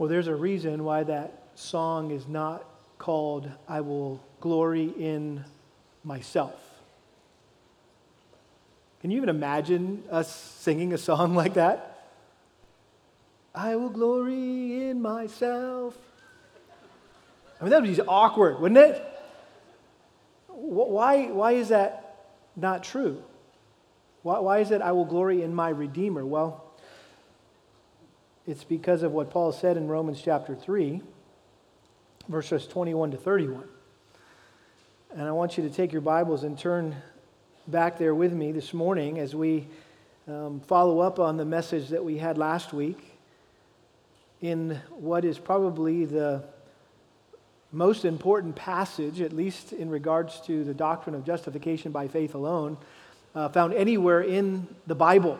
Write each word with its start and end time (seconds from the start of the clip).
Well, 0.00 0.08
there's 0.08 0.28
a 0.28 0.34
reason 0.34 0.84
why 0.84 1.02
that 1.02 1.42
song 1.56 2.10
is 2.10 2.26
not 2.26 2.64
called 2.96 3.50
I 3.68 3.82
Will 3.82 4.18
Glory 4.40 4.94
in 4.98 5.44
Myself. 6.04 6.58
Can 9.02 9.10
you 9.10 9.18
even 9.18 9.28
imagine 9.28 10.02
us 10.10 10.34
singing 10.34 10.94
a 10.94 10.96
song 10.96 11.34
like 11.42 11.52
that? 11.52 12.08
I 13.54 13.76
will 13.76 13.90
glory 13.90 14.88
in 14.88 15.02
myself. 15.02 15.98
I 17.60 17.64
mean, 17.64 17.70
that 17.70 17.82
would 17.82 17.94
be 17.94 18.00
awkward, 18.00 18.58
wouldn't 18.58 18.78
it? 18.78 19.04
Why, 20.48 21.26
why 21.26 21.52
is 21.52 21.68
that 21.68 22.30
not 22.56 22.84
true? 22.84 23.22
Why, 24.22 24.38
why 24.38 24.58
is 24.60 24.70
it 24.70 24.80
I 24.80 24.92
will 24.92 25.04
glory 25.04 25.42
in 25.42 25.54
my 25.54 25.68
Redeemer? 25.68 26.24
Well, 26.24 26.69
it's 28.46 28.64
because 28.64 29.02
of 29.02 29.12
what 29.12 29.30
Paul 29.30 29.52
said 29.52 29.76
in 29.76 29.86
Romans 29.86 30.20
chapter 30.24 30.54
3, 30.54 31.02
verses 32.28 32.66
21 32.66 33.10
to 33.10 33.16
31. 33.16 33.64
And 35.12 35.22
I 35.28 35.32
want 35.32 35.58
you 35.58 35.68
to 35.68 35.74
take 35.74 35.92
your 35.92 36.00
Bibles 36.00 36.42
and 36.42 36.58
turn 36.58 36.96
back 37.66 37.98
there 37.98 38.14
with 38.14 38.32
me 38.32 38.52
this 38.52 38.72
morning 38.72 39.18
as 39.18 39.34
we 39.34 39.66
um, 40.26 40.60
follow 40.60 41.00
up 41.00 41.18
on 41.18 41.36
the 41.36 41.44
message 41.44 41.88
that 41.88 42.04
we 42.04 42.16
had 42.16 42.38
last 42.38 42.72
week 42.72 42.98
in 44.40 44.80
what 44.90 45.24
is 45.24 45.38
probably 45.38 46.06
the 46.06 46.42
most 47.72 48.06
important 48.06 48.56
passage, 48.56 49.20
at 49.20 49.32
least 49.34 49.72
in 49.72 49.90
regards 49.90 50.40
to 50.42 50.64
the 50.64 50.74
doctrine 50.74 51.14
of 51.14 51.24
justification 51.24 51.92
by 51.92 52.08
faith 52.08 52.34
alone, 52.34 52.78
uh, 53.34 53.48
found 53.50 53.74
anywhere 53.74 54.22
in 54.22 54.66
the 54.86 54.94
Bible. 54.94 55.38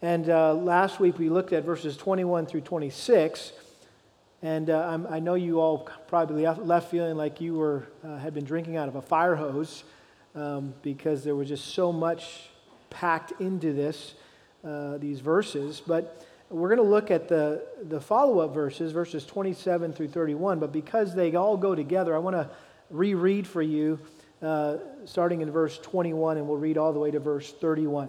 And 0.00 0.30
uh, 0.30 0.54
last 0.54 1.00
week 1.00 1.18
we 1.18 1.28
looked 1.28 1.52
at 1.52 1.64
verses 1.64 1.96
21 1.96 2.46
through 2.46 2.60
26. 2.60 3.52
And 4.42 4.70
uh, 4.70 4.98
i 5.10 5.18
know 5.18 5.34
you 5.34 5.58
all 5.58 5.88
probably 6.06 6.46
left 6.46 6.90
feeling 6.92 7.16
like 7.16 7.40
you 7.40 7.54
were, 7.54 7.88
uh, 8.04 8.16
had 8.18 8.32
been 8.32 8.44
drinking 8.44 8.76
out 8.76 8.86
of 8.86 8.94
a 8.94 9.02
fire 9.02 9.34
hose 9.34 9.82
um, 10.36 10.72
because 10.82 11.24
there 11.24 11.34
was 11.34 11.48
just 11.48 11.74
so 11.74 11.92
much 11.92 12.48
packed 12.90 13.32
into 13.40 13.72
this, 13.72 14.14
uh, 14.64 14.98
these 14.98 15.18
verses. 15.18 15.82
But 15.84 16.24
we're 16.48 16.68
going 16.68 16.78
to 16.78 16.88
look 16.88 17.10
at 17.10 17.26
the, 17.26 17.66
the 17.88 18.00
follow 18.00 18.38
up 18.38 18.54
verses, 18.54 18.92
verses 18.92 19.26
27 19.26 19.92
through 19.92 20.08
31. 20.08 20.60
But 20.60 20.70
because 20.70 21.12
they 21.12 21.34
all 21.34 21.56
go 21.56 21.74
together, 21.74 22.14
I 22.14 22.20
want 22.20 22.36
to 22.36 22.48
reread 22.90 23.48
for 23.48 23.62
you, 23.62 23.98
uh, 24.42 24.76
starting 25.06 25.40
in 25.40 25.50
verse 25.50 25.76
21, 25.78 26.36
and 26.36 26.46
we'll 26.46 26.56
read 26.56 26.78
all 26.78 26.92
the 26.92 27.00
way 27.00 27.10
to 27.10 27.18
verse 27.18 27.52
31. 27.52 28.08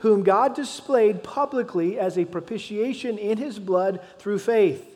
whom 0.00 0.22
God 0.22 0.54
displayed 0.54 1.22
publicly 1.22 1.98
as 1.98 2.18
a 2.18 2.24
propitiation 2.24 3.16
in 3.16 3.38
his 3.38 3.58
blood 3.58 4.00
through 4.18 4.40
faith 4.40 4.90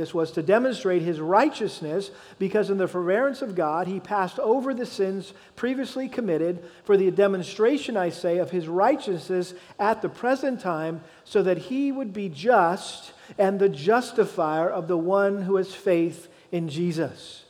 this 0.00 0.14
was 0.14 0.30
to 0.32 0.42
demonstrate 0.42 1.02
his 1.02 1.20
righteousness 1.20 2.10
because, 2.38 2.70
in 2.70 2.78
the 2.78 2.86
forbearance 2.86 3.42
of 3.42 3.56
God, 3.56 3.88
he 3.88 3.98
passed 3.98 4.38
over 4.38 4.72
the 4.72 4.86
sins 4.86 5.34
previously 5.56 6.08
committed 6.08 6.64
for 6.84 6.96
the 6.96 7.10
demonstration, 7.10 7.96
I 7.96 8.08
say, 8.10 8.38
of 8.38 8.50
his 8.50 8.66
righteousness 8.66 9.52
at 9.78 10.00
the 10.00 10.08
present 10.08 10.60
time, 10.60 11.02
so 11.24 11.42
that 11.42 11.58
he 11.58 11.90
would 11.90 12.12
be 12.12 12.28
just 12.28 13.12
and 13.36 13.58
the 13.58 13.68
justifier 13.68 14.70
of 14.70 14.86
the 14.86 14.96
one 14.96 15.42
who 15.42 15.56
has 15.56 15.74
faith 15.74 16.28
in 16.52 16.68
Jesus. 16.68 17.44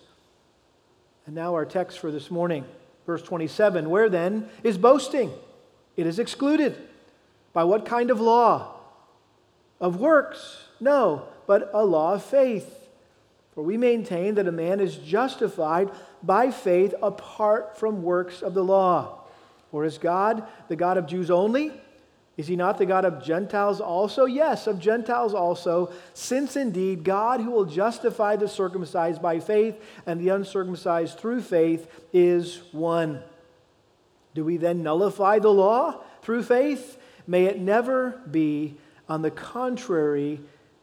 And 1.27 1.35
now, 1.35 1.55
our 1.55 1.67
text 1.67 1.99
for 1.99 2.11
this 2.11 2.31
morning, 2.31 2.65
verse 3.07 3.23
27 3.23 3.91
Where 3.91 4.09
then 4.09 4.49
is 4.65 4.77
boasting? 4.77 5.31
It 5.97 6.07
is 6.07 6.19
excluded. 6.19 6.77
By 7.53 7.65
what 7.65 7.85
kind 7.85 8.11
of 8.11 8.21
law? 8.21 8.77
Of 9.81 9.97
works? 9.97 10.65
No 10.79 11.27
but 11.51 11.69
a 11.75 11.85
law 11.85 12.15
of 12.15 12.23
faith. 12.23 12.89
For 13.57 13.65
we 13.65 13.77
maintain 13.77 14.37
that 14.37 14.47
a 14.47 14.53
man 14.53 14.79
is 14.79 14.95
justified 14.95 15.91
by 16.23 16.53
faith 16.53 16.95
apart 17.03 17.77
from 17.77 18.05
works 18.05 18.41
of 18.41 18.55
the 18.55 18.63
law. 18.63 19.25
Or 19.73 19.85
is 19.85 19.99
God 19.99 20.47
the 20.69 20.77
God 20.77 20.97
of 20.97 21.09
Jews 21.09 21.29
only? 21.29 21.73
Is 22.37 22.47
he 22.47 22.55
not 22.55 22.79
the 22.79 22.87
God 22.87 23.05
of 23.05 23.25
Gentiles 23.25 23.81
also? 23.81 24.27
Yes, 24.27 24.69
of 24.69 24.79
Gentiles 24.79 25.35
also, 25.35 25.93
since 26.15 26.55
indeed 26.55 27.03
God 27.03 27.41
who 27.41 27.51
will 27.51 27.65
justify 27.65 28.37
the 28.37 28.47
circumcised 28.47 29.21
by 29.21 29.41
faith 29.41 29.75
and 30.07 30.21
the 30.21 30.29
uncircumcised 30.29 31.19
through 31.19 31.43
faith 31.43 31.91
is 32.13 32.61
one. 32.71 33.25
Do 34.35 34.45
we 34.45 34.57
then 34.57 34.83
nullify 34.83 35.39
the 35.39 35.53
law 35.53 36.01
through 36.23 36.45
faith? 36.45 36.99
May 37.27 37.45
it 37.47 37.59
never 37.59 38.21
be. 38.31 38.77
On 39.09 39.23
the 39.23 39.31
contrary, 39.31 40.41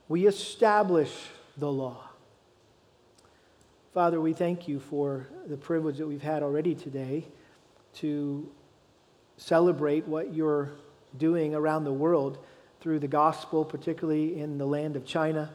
we 0.09 0.27
establish 0.27 1.13
the 1.57 1.71
law. 1.71 2.03
Father, 3.93 4.21
we 4.21 4.33
thank 4.33 4.67
you 4.67 4.79
for 4.79 5.27
the 5.47 5.57
privilege 5.57 5.97
that 5.97 6.07
we've 6.07 6.21
had 6.21 6.43
already 6.43 6.75
today 6.75 7.25
to 7.95 8.47
celebrate 9.37 10.07
what 10.07 10.33
you're 10.33 10.71
doing 11.17 11.55
around 11.55 11.83
the 11.83 11.93
world 11.93 12.37
through 12.81 12.99
the 12.99 13.07
gospel, 13.07 13.65
particularly 13.65 14.39
in 14.39 14.57
the 14.57 14.65
land 14.65 14.95
of 14.95 15.05
China, 15.05 15.49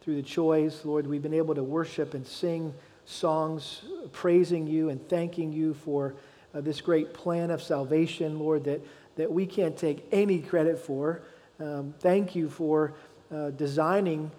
through 0.00 0.16
the 0.16 0.22
choice. 0.22 0.84
Lord, 0.84 1.06
we've 1.06 1.22
been 1.22 1.32
able 1.32 1.54
to 1.54 1.62
worship 1.62 2.14
and 2.14 2.26
sing 2.26 2.74
songs 3.06 3.82
praising 4.12 4.66
you 4.66 4.90
and 4.90 5.08
thanking 5.08 5.52
you 5.52 5.72
for 5.72 6.14
uh, 6.54 6.60
this 6.60 6.80
great 6.80 7.12
plan 7.12 7.50
of 7.50 7.62
salvation, 7.62 8.38
Lord, 8.38 8.64
that, 8.64 8.80
that 9.16 9.30
we 9.30 9.46
can't 9.46 9.76
take 9.76 10.06
any 10.12 10.40
credit 10.40 10.78
for. 10.78 11.22
Um, 11.60 11.94
thank 12.00 12.34
you 12.34 12.48
for 12.48 12.94
uh, 13.32 13.50
designing 13.50 14.30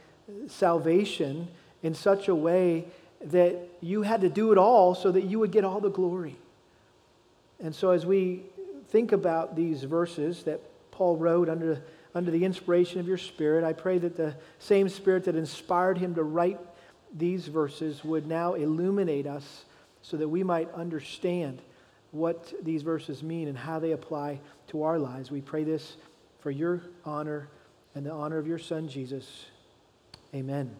salvation 0.47 1.47
in 1.83 1.93
such 1.93 2.27
a 2.27 2.35
way 2.35 2.85
that 3.21 3.57
you 3.81 4.01
had 4.01 4.21
to 4.21 4.29
do 4.29 4.51
it 4.51 4.57
all 4.57 4.95
so 4.95 5.11
that 5.11 5.25
you 5.25 5.39
would 5.39 5.51
get 5.51 5.63
all 5.63 5.79
the 5.79 5.89
glory. 5.89 6.35
And 7.61 7.75
so, 7.75 7.91
as 7.91 8.05
we 8.05 8.43
think 8.89 9.11
about 9.11 9.55
these 9.55 9.83
verses 9.83 10.43
that 10.43 10.61
Paul 10.91 11.17
wrote 11.17 11.49
under, 11.49 11.81
under 12.15 12.31
the 12.31 12.45
inspiration 12.45 12.99
of 12.99 13.07
your 13.07 13.17
Spirit, 13.17 13.63
I 13.63 13.73
pray 13.73 13.97
that 13.97 14.15
the 14.15 14.35
same 14.59 14.87
Spirit 14.87 15.25
that 15.25 15.35
inspired 15.35 15.97
him 15.97 16.15
to 16.15 16.23
write 16.23 16.59
these 17.15 17.47
verses 17.47 18.03
would 18.03 18.27
now 18.27 18.53
illuminate 18.53 19.27
us 19.27 19.65
so 20.01 20.15
that 20.17 20.27
we 20.27 20.43
might 20.43 20.71
understand 20.73 21.61
what 22.11 22.53
these 22.63 22.81
verses 22.81 23.21
mean 23.21 23.47
and 23.47 23.57
how 23.57 23.79
they 23.79 23.91
apply 23.91 24.39
to 24.67 24.83
our 24.83 24.97
lives. 24.97 25.31
We 25.31 25.41
pray 25.41 25.63
this 25.63 25.97
for 26.39 26.51
your 26.51 26.81
honor 27.05 27.49
and 27.95 28.05
the 28.05 28.11
honor 28.11 28.37
of 28.37 28.47
your 28.47 28.59
Son, 28.59 28.87
Jesus. 28.87 29.45
Amen. 30.33 30.75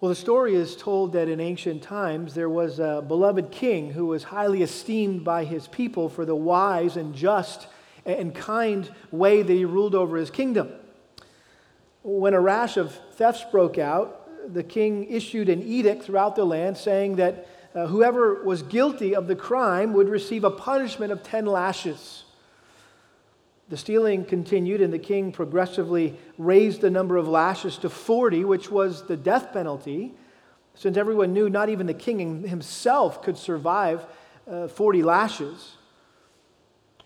Well, 0.00 0.10
the 0.10 0.14
story 0.14 0.54
is 0.54 0.76
told 0.76 1.14
that 1.14 1.28
in 1.28 1.40
ancient 1.40 1.82
times 1.82 2.34
there 2.34 2.50
was 2.50 2.78
a 2.78 3.02
beloved 3.06 3.50
king 3.50 3.92
who 3.92 4.06
was 4.06 4.24
highly 4.24 4.62
esteemed 4.62 5.24
by 5.24 5.44
his 5.44 5.68
people 5.68 6.10
for 6.10 6.26
the 6.26 6.34
wise 6.34 6.96
and 6.96 7.14
just 7.14 7.66
and 8.04 8.34
kind 8.34 8.90
way 9.10 9.42
that 9.42 9.52
he 9.52 9.64
ruled 9.64 9.94
over 9.94 10.16
his 10.16 10.30
kingdom. 10.30 10.70
When 12.02 12.34
a 12.34 12.40
rash 12.40 12.76
of 12.76 12.94
thefts 13.14 13.44
broke 13.50 13.78
out, 13.78 14.52
the 14.52 14.62
king 14.62 15.04
issued 15.10 15.48
an 15.48 15.62
edict 15.62 16.04
throughout 16.04 16.36
the 16.36 16.44
land 16.44 16.76
saying 16.76 17.16
that 17.16 17.48
uh, 17.76 17.86
whoever 17.86 18.42
was 18.42 18.62
guilty 18.62 19.14
of 19.14 19.26
the 19.26 19.36
crime 19.36 19.92
would 19.92 20.08
receive 20.08 20.44
a 20.44 20.50
punishment 20.50 21.12
of 21.12 21.22
10 21.22 21.44
lashes. 21.44 22.24
The 23.68 23.76
stealing 23.76 24.24
continued, 24.24 24.80
and 24.80 24.90
the 24.90 24.98
king 24.98 25.30
progressively 25.30 26.16
raised 26.38 26.80
the 26.80 26.88
number 26.88 27.18
of 27.18 27.28
lashes 27.28 27.76
to 27.78 27.90
40, 27.90 28.44
which 28.44 28.70
was 28.70 29.06
the 29.06 29.16
death 29.16 29.52
penalty, 29.52 30.14
since 30.74 30.96
everyone 30.96 31.34
knew 31.34 31.50
not 31.50 31.68
even 31.68 31.86
the 31.86 31.94
king 31.94 32.48
himself 32.48 33.22
could 33.22 33.36
survive 33.36 34.06
uh, 34.50 34.68
40 34.68 35.02
lashes. 35.02 35.76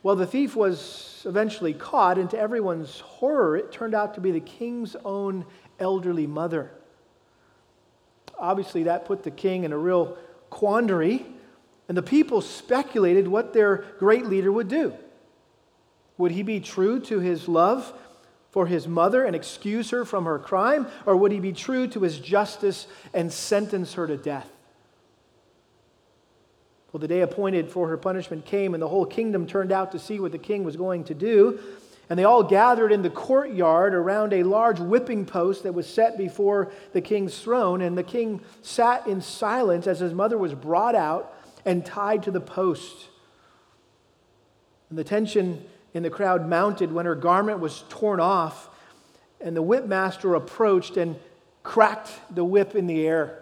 Well, 0.05 0.15
the 0.15 0.27
thief 0.27 0.55
was 0.55 1.23
eventually 1.27 1.75
caught, 1.75 2.17
and 2.17 2.31
to 2.31 2.39
everyone's 2.39 3.01
horror, 3.01 3.57
it 3.57 3.73
turned 3.73 3.95
out 3.95 4.15
to 4.15 4.21
be 4.21 4.31
the 4.31 4.41
king's 4.41 4.95
own 5.05 5.47
elderly 5.81 6.29
mother. 6.29 6.71
Obviously, 8.39 8.85
that 8.85 9.05
put 9.05 9.25
the 9.25 9.31
king 9.33 9.65
in 9.65 9.73
a 9.73 9.79
real 9.79 10.17
quandary, 10.51 11.25
and 11.89 11.97
the 11.97 12.03
people 12.03 12.41
speculated 12.41 13.27
what 13.27 13.53
their 13.53 13.85
great 13.99 14.27
leader 14.27 14.53
would 14.53 14.69
do. 14.69 14.95
Would 16.19 16.33
he 16.33 16.43
be 16.43 16.61
true 16.61 17.01
to 17.01 17.21
his 17.21 17.49
love 17.49 17.93
for 18.51 18.67
his 18.67 18.87
mother 18.87 19.25
and 19.25 19.35
excuse 19.35 19.91
her 19.91 20.05
from 20.05 20.25
her 20.25 20.39
crime? 20.39 20.87
Or 21.07 21.17
would 21.17 21.33
he 21.33 21.41
be 21.41 21.53
true 21.53 21.87
to 21.89 22.01
his 22.01 22.19
justice 22.19 22.87
and 23.15 23.33
sentence 23.33 23.95
her 23.95 24.07
to 24.07 24.17
death? 24.17 24.51
Well, 26.93 27.01
the 27.01 27.09
day 27.09 27.21
appointed 27.21 27.71
for 27.71 27.89
her 27.89 27.97
punishment 27.97 28.45
came, 28.45 28.75
and 28.75 28.83
the 28.83 28.89
whole 28.89 29.07
kingdom 29.07 29.47
turned 29.47 29.71
out 29.71 29.93
to 29.93 29.99
see 29.99 30.19
what 30.19 30.33
the 30.33 30.39
king 30.39 30.65
was 30.65 30.77
going 30.77 31.05
to 31.05 31.15
do. 31.15 31.61
And 32.11 32.19
they 32.19 32.25
all 32.25 32.43
gathered 32.43 32.91
in 32.91 33.03
the 33.03 33.11
courtyard 33.11 33.95
around 33.95 34.33
a 34.33 34.43
large 34.43 34.81
whipping 34.81 35.25
post 35.25 35.63
that 35.63 35.73
was 35.73 35.87
set 35.87 36.19
before 36.19 36.73
the 36.93 37.01
king's 37.01 37.39
throne. 37.39 37.81
And 37.81 37.97
the 37.97 38.03
king 38.03 38.41
sat 38.63 39.07
in 39.07 39.21
silence 39.21 39.87
as 39.87 40.01
his 40.01 40.13
mother 40.13 40.37
was 40.37 40.53
brought 40.53 40.97
out 40.97 41.33
and 41.65 41.87
tied 41.87 42.25
to 42.25 42.33
the 42.33 42.41
post. 42.41 43.09
And 44.89 44.99
the 44.99 45.05
tension 45.05 45.65
in 45.95 46.03
the 46.03 46.11
crowd 46.11 46.49
mounted 46.49 46.91
when 46.91 47.07
her 47.07 47.15
garment 47.15 47.61
was 47.61 47.85
torn 47.89 48.19
off, 48.19 48.69
and 49.41 49.57
the 49.57 49.63
whipmaster 49.63 50.37
approached 50.37 50.97
and 50.97 51.17
cracked 51.63 52.11
the 52.35 52.45
whip 52.45 52.75
in 52.75 52.89
the 52.89 53.07
air. 53.07 53.41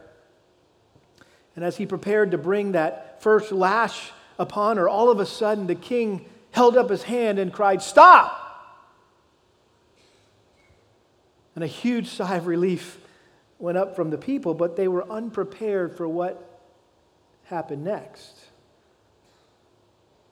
And 1.57 1.65
as 1.65 1.79
he 1.79 1.87
prepared 1.87 2.33
to 2.33 2.39
bring 2.39 2.73
that 2.73 3.23
first 3.23 3.51
lash 3.51 4.13
upon 4.39 4.77
her, 4.77 4.89
all 4.89 5.11
of 5.11 5.21
a 5.21 5.27
sudden 5.27 5.67
the 5.67 5.75
king 5.75 6.27
held 6.51 6.77
up 6.77 6.91
his 6.91 7.03
hand 7.03 7.39
and 7.39 7.51
cried, 7.51 7.81
Stop! 7.81 8.45
And 11.59 11.65
a 11.65 11.67
huge 11.67 12.07
sigh 12.07 12.37
of 12.37 12.47
relief 12.47 13.01
went 13.59 13.79
up 13.79 13.97
from 13.97 14.11
the 14.11 14.17
people, 14.17 14.55
but 14.55 14.77
they 14.77 14.87
were 14.87 15.05
unprepared 15.11 15.97
for 15.97 16.07
what 16.07 16.63
happened 17.47 17.83
next. 17.83 18.39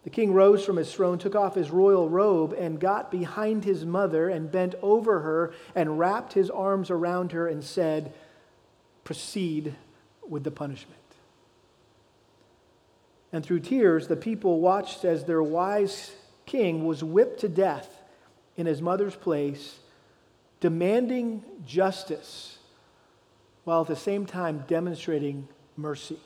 The 0.05 0.11
king 0.11 0.33
rose 0.33 0.65
from 0.65 0.77
his 0.77 0.95
throne, 0.95 1.19
took 1.19 1.35
off 1.35 1.57
his 1.57 1.73
royal 1.73 2.09
robe, 2.09 2.55
and 2.57 2.79
got 2.79 3.11
behind 3.11 3.65
his 3.65 3.85
mother 3.85 4.29
and 4.29 4.53
bent 4.53 4.77
over 4.83 5.19
her 5.19 5.53
and 5.75 5.99
wrapped 5.99 6.35
his 6.35 6.49
arms 6.49 6.93
around 6.93 7.33
her 7.33 7.49
and 7.49 7.65
said, 7.65 8.15
Proceed 9.03 9.75
with 10.29 10.45
the 10.45 10.53
punishment. 10.53 10.95
And 13.33 13.45
through 13.45 13.59
tears, 13.59 14.07
the 14.07 14.15
people 14.15 14.61
watched 14.61 15.05
as 15.05 15.25
their 15.25 15.43
wise 15.43 16.13
king 16.47 16.87
was 16.87 17.03
whipped 17.03 17.41
to 17.41 17.49
death 17.49 18.01
in 18.57 18.67
his 18.67 18.81
mother's 18.81 19.17
place 19.17 19.81
demanding 20.67 21.45
justice 21.65 22.59
while 23.63 23.83
at 23.83 23.87
the 23.87 23.95
same 23.95 24.27
time 24.27 24.65
demonstrating 24.67 25.47
mercy. 25.77 26.19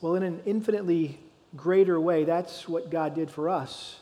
Well, 0.00 0.14
in 0.14 0.22
an 0.22 0.40
infinitely 0.46 1.20
greater 1.54 2.00
way, 2.00 2.24
that's 2.24 2.66
what 2.66 2.90
God 2.90 3.14
did 3.14 3.30
for 3.30 3.50
us 3.50 4.00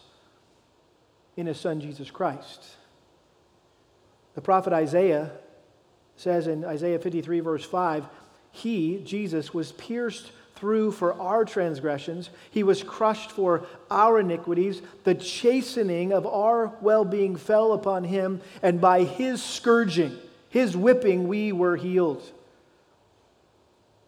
in 1.36 1.46
his 1.46 1.58
son 1.58 1.80
Jesus 1.80 2.12
Christ. 2.12 2.64
The 4.36 4.40
prophet 4.40 4.72
Isaiah 4.72 5.32
says 6.14 6.46
in 6.46 6.64
Isaiah 6.64 7.00
53, 7.00 7.40
verse 7.40 7.64
5, 7.64 8.06
He, 8.52 9.02
Jesus, 9.02 9.52
was 9.52 9.72
pierced 9.72 10.30
through 10.60 10.92
for 10.92 11.14
our 11.14 11.42
transgressions. 11.46 12.28
He 12.50 12.62
was 12.62 12.82
crushed 12.82 13.32
for 13.32 13.64
our 13.90 14.20
iniquities. 14.20 14.82
The 15.04 15.14
chastening 15.14 16.12
of 16.12 16.26
our 16.26 16.70
well 16.82 17.06
being 17.06 17.34
fell 17.36 17.72
upon 17.72 18.04
him, 18.04 18.42
and 18.62 18.78
by 18.78 19.04
his 19.04 19.42
scourging, 19.42 20.18
his 20.50 20.76
whipping, 20.76 21.28
we 21.28 21.50
were 21.50 21.76
healed. 21.76 22.22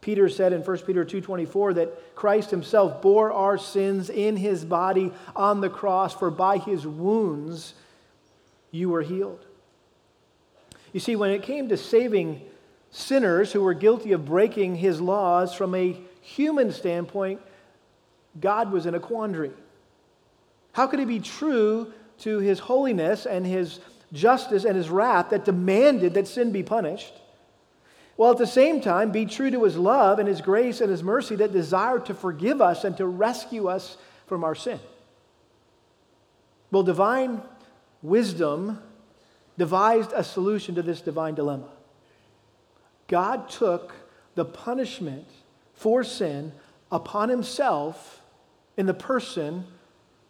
Peter 0.02 0.28
said 0.28 0.52
in 0.52 0.62
1 0.62 0.84
Peter 0.84 1.06
2:24 1.06 1.74
that 1.74 2.14
Christ 2.14 2.50
himself 2.50 3.00
bore 3.00 3.32
our 3.32 3.56
sins 3.56 4.10
in 4.10 4.36
his 4.36 4.62
body 4.62 5.10
on 5.34 5.62
the 5.62 5.70
cross 5.70 6.12
for 6.12 6.30
by 6.30 6.58
his 6.58 6.86
wounds 6.86 7.72
you 8.70 8.90
were 8.90 9.02
healed. 9.02 9.46
You 10.92 11.00
see 11.00 11.16
when 11.16 11.30
it 11.30 11.42
came 11.42 11.68
to 11.70 11.78
saving 11.78 12.42
sinners 12.90 13.52
who 13.52 13.62
were 13.62 13.72
guilty 13.72 14.12
of 14.12 14.26
breaking 14.26 14.76
his 14.76 15.00
laws 15.00 15.54
from 15.54 15.74
a 15.74 15.98
human 16.22 16.72
standpoint, 16.72 17.40
God 18.40 18.72
was 18.72 18.86
in 18.86 18.94
a 18.94 19.00
quandary. 19.00 19.52
How 20.72 20.86
could 20.86 20.98
he 20.98 21.04
be 21.04 21.20
true 21.20 21.92
to 22.20 22.38
his 22.38 22.58
holiness 22.58 23.26
and 23.26 23.44
his 23.44 23.80
justice 24.12 24.64
and 24.64 24.76
his 24.76 24.88
wrath 24.88 25.30
that 25.30 25.44
demanded 25.44 26.14
that 26.14 26.26
sin 26.26 26.52
be 26.52 26.62
punished? 26.62 27.12
While 28.16 28.32
at 28.32 28.38
the 28.38 28.46
same 28.46 28.80
time, 28.80 29.10
be 29.10 29.26
true 29.26 29.50
to 29.50 29.64
his 29.64 29.76
love 29.76 30.18
and 30.18 30.28
his 30.28 30.40
grace 30.40 30.80
and 30.80 30.90
his 30.90 31.02
mercy 31.02 31.36
that 31.36 31.52
desired 31.52 32.06
to 32.06 32.14
forgive 32.14 32.60
us 32.60 32.84
and 32.84 32.96
to 32.98 33.06
rescue 33.06 33.68
us 33.68 33.96
from 34.26 34.44
our 34.44 34.54
sin. 34.54 34.78
Well, 36.70 36.82
divine 36.82 37.42
wisdom 38.02 38.80
devised 39.58 40.12
a 40.14 40.24
solution 40.24 40.74
to 40.76 40.82
this 40.82 41.00
divine 41.00 41.34
dilemma. 41.34 41.68
God 43.08 43.50
took 43.50 43.92
the 44.34 44.44
punishment 44.44 45.26
for 45.82 46.04
sin 46.04 46.52
upon 46.92 47.28
himself 47.28 48.22
in 48.76 48.86
the 48.86 48.94
person 48.94 49.64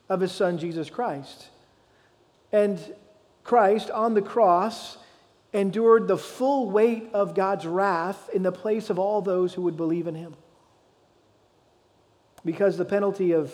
of 0.08 0.20
his 0.20 0.32
son 0.32 0.56
Jesus 0.56 0.88
Christ. 0.88 1.48
And 2.52 2.78
Christ 3.44 3.90
on 3.90 4.14
the 4.14 4.22
cross 4.22 4.96
endured 5.52 6.08
the 6.08 6.16
full 6.16 6.70
weight 6.70 7.10
of 7.12 7.34
God's 7.34 7.66
wrath 7.66 8.30
in 8.32 8.42
the 8.42 8.50
place 8.50 8.88
of 8.88 8.98
all 8.98 9.20
those 9.20 9.52
who 9.52 9.60
would 9.62 9.76
believe 9.76 10.06
in 10.06 10.14
him. 10.14 10.34
Because 12.46 12.78
the 12.78 12.86
penalty 12.86 13.32
of 13.32 13.52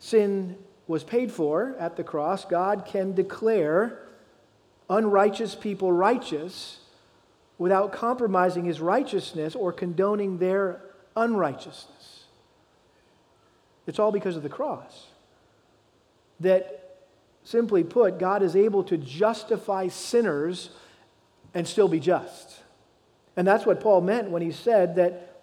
sin 0.00 0.56
was 0.88 1.04
paid 1.04 1.30
for 1.30 1.76
at 1.78 1.96
the 1.96 2.02
cross, 2.02 2.44
God 2.44 2.86
can 2.86 3.14
declare 3.14 4.02
unrighteous 4.90 5.54
people 5.54 5.92
righteous 5.92 6.80
without 7.56 7.92
compromising 7.92 8.64
his 8.64 8.80
righteousness 8.80 9.54
or 9.54 9.72
condoning 9.72 10.38
their 10.38 10.80
unrighteousness. 11.16 12.24
It's 13.86 13.98
all 13.98 14.12
because 14.12 14.36
of 14.36 14.42
the 14.42 14.48
cross. 14.48 15.06
That, 16.40 16.98
simply 17.44 17.84
put, 17.84 18.18
God 18.18 18.42
is 18.42 18.54
able 18.54 18.84
to 18.84 18.96
justify 18.96 19.88
sinners 19.88 20.70
and 21.54 21.66
still 21.66 21.88
be 21.88 22.00
just. 22.00 22.60
And 23.36 23.46
that's 23.46 23.64
what 23.64 23.80
Paul 23.80 24.00
meant 24.00 24.30
when 24.30 24.42
he 24.42 24.50
said 24.50 24.96
that 24.96 25.34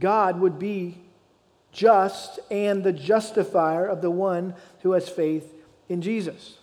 God 0.00 0.40
would 0.40 0.58
be 0.58 0.98
just 1.72 2.38
and 2.50 2.82
the 2.84 2.92
justifier 2.92 3.86
of 3.86 4.00
the 4.00 4.10
one 4.10 4.54
who 4.82 4.92
has 4.92 5.08
faith 5.08 5.52
in 5.88 6.02
Jesus. 6.02 6.56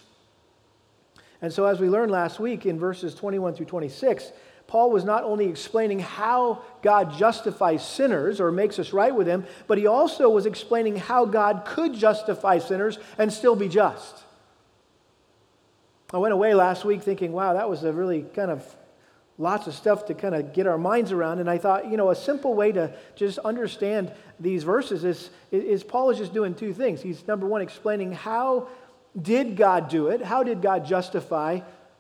And 1.42 1.52
so, 1.52 1.66
as 1.66 1.80
we 1.80 1.90
learned 1.90 2.12
last 2.12 2.40
week 2.40 2.66
in 2.66 2.80
verses 2.80 3.16
21 3.16 3.56
through 3.56 3.66
26, 3.66 4.32
Paul 4.72 4.90
was 4.90 5.04
not 5.04 5.26
only 5.26 5.50
explaining 5.50 6.00
how 6.00 6.62
God 6.82 7.18
justifies 7.18 7.86
sinners 7.86 8.40
or 8.40 8.54
makes 8.54 8.80
us 8.80 8.94
right 8.94 9.14
with 9.14 9.28
him, 9.28 9.46
but 9.68 9.78
he 9.78 9.86
also 9.86 10.30
was 10.30 10.46
explaining 10.46 10.96
how 10.96 11.26
God 11.26 11.64
could 11.66 11.94
justify 11.94 12.58
sinners 12.58 12.98
and 13.18 13.34
still 13.34 13.58
be 13.58 13.68
just. 13.68 14.24
I 16.14 16.20
went 16.20 16.34
away 16.34 16.54
last 16.54 16.86
week 16.86 17.04
thinking, 17.04 17.34
wow, 17.34 17.52
that 17.52 17.70
was 17.70 17.84
a 17.84 17.92
really 17.92 18.22
kind 18.22 18.50
of 18.50 18.64
lots 19.38 19.68
of 19.68 19.74
stuff 19.74 20.06
to 20.06 20.14
kind 20.14 20.36
of 20.36 20.54
get 20.54 20.68
our 20.68 20.78
minds 20.78 21.12
around. 21.12 21.40
And 21.40 21.50
I 21.50 21.58
thought, 21.58 21.92
you 21.92 21.98
know, 21.98 22.10
a 22.10 22.16
simple 22.16 22.54
way 22.54 22.72
to 22.72 22.96
just 23.18 23.40
understand 23.40 24.14
these 24.40 24.64
verses 24.64 25.04
is, 25.04 25.32
is 25.52 25.84
Paul 25.84 26.12
is 26.12 26.18
just 26.18 26.34
doing 26.34 26.56
two 26.56 26.74
things. 26.74 27.02
He's, 27.02 27.28
number 27.28 27.46
one, 27.46 27.62
explaining 27.62 28.14
how 28.14 28.70
did 29.22 29.58
God 29.58 29.90
do 29.90 30.08
it? 30.08 30.22
How 30.22 30.44
did 30.44 30.62
God 30.62 30.86
justify 30.86 31.60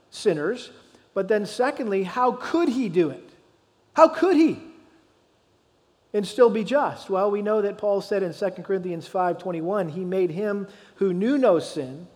sinners? 0.09 0.71
But 1.13 1.27
then, 1.27 1.45
secondly, 1.45 2.03
how 2.03 2.33
could 2.33 2.69
he 2.69 2.89
do 2.89 3.09
it? 3.09 3.29
How 3.93 4.07
could 4.07 4.37
he? 4.37 4.59
And 6.13 6.27
still 6.27 6.49
be 6.49 6.63
just? 6.63 7.09
Well, 7.09 7.31
we 7.31 7.41
know 7.41 7.61
that 7.61 7.77
Paul 7.77 8.01
said 8.01 8.23
in 8.23 8.33
2 8.33 8.63
Corinthians 8.63 9.07
5:21, 9.07 9.89
he 9.89 10.03
made 10.03 10.31
him 10.31 10.67
who 10.95 11.13
knew 11.13 11.37
no 11.37 11.59
sin 11.59 12.07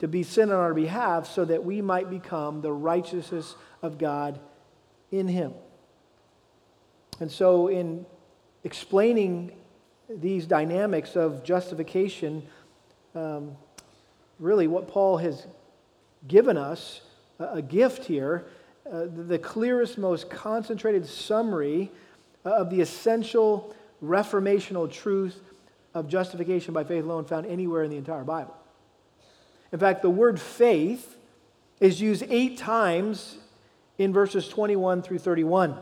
to 0.00 0.08
be 0.08 0.22
sin 0.22 0.50
on 0.50 0.56
our 0.56 0.74
behalf 0.74 1.26
so 1.26 1.44
that 1.44 1.64
we 1.64 1.82
might 1.82 2.10
become 2.10 2.60
the 2.60 2.72
righteousness 2.72 3.56
of 3.82 3.98
God 3.98 4.38
in 5.10 5.28
him. 5.28 5.54
And 7.20 7.30
so 7.30 7.66
in 7.68 8.06
explaining 8.64 9.52
these 10.08 10.46
dynamics 10.46 11.16
of 11.16 11.42
justification, 11.42 12.46
um, 13.14 13.56
really 14.38 14.66
what 14.66 14.88
Paul 14.88 15.16
has 15.18 15.46
given 16.26 16.56
us 16.56 17.00
a 17.38 17.62
gift 17.62 18.04
here, 18.04 18.46
uh, 18.90 19.06
the 19.26 19.38
clearest, 19.38 19.98
most 19.98 20.30
concentrated 20.30 21.06
summary 21.06 21.90
uh, 22.44 22.50
of 22.50 22.70
the 22.70 22.80
essential 22.80 23.74
reformational 24.02 24.90
truth 24.90 25.40
of 25.94 26.08
justification 26.08 26.72
by 26.72 26.84
faith 26.84 27.04
alone 27.04 27.24
found 27.24 27.46
anywhere 27.46 27.82
in 27.82 27.90
the 27.90 27.96
entire 27.96 28.24
Bible. 28.24 28.56
In 29.72 29.78
fact, 29.78 30.02
the 30.02 30.10
word 30.10 30.40
faith 30.40 31.16
is 31.80 32.00
used 32.00 32.24
eight 32.28 32.58
times 32.58 33.36
in 33.98 34.12
verses 34.12 34.48
21 34.48 35.02
through 35.02 35.18
31. 35.18 35.76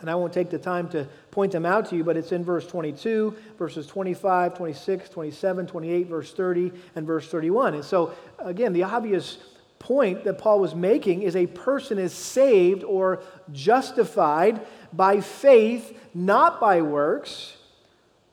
And 0.00 0.10
I 0.10 0.14
won't 0.14 0.32
take 0.32 0.50
the 0.50 0.58
time 0.58 0.88
to 0.90 1.08
point 1.30 1.52
them 1.52 1.64
out 1.64 1.88
to 1.90 1.96
you, 1.96 2.04
but 2.04 2.16
it's 2.16 2.32
in 2.32 2.44
verse 2.44 2.66
22, 2.66 3.34
verses 3.58 3.86
25, 3.86 4.54
26, 4.54 5.08
27, 5.08 5.66
28, 5.66 6.06
verse 6.06 6.32
30, 6.32 6.72
and 6.94 7.06
verse 7.06 7.28
31. 7.28 7.74
And 7.74 7.84
so, 7.84 8.12
again, 8.38 8.72
the 8.72 8.82
obvious 8.82 9.38
point 9.78 10.24
that 10.24 10.38
Paul 10.38 10.60
was 10.60 10.74
making 10.74 11.22
is 11.22 11.36
a 11.36 11.46
person 11.46 11.98
is 11.98 12.12
saved 12.12 12.84
or 12.84 13.22
justified 13.52 14.66
by 14.92 15.20
faith, 15.20 15.98
not 16.14 16.60
by 16.60 16.82
works, 16.82 17.56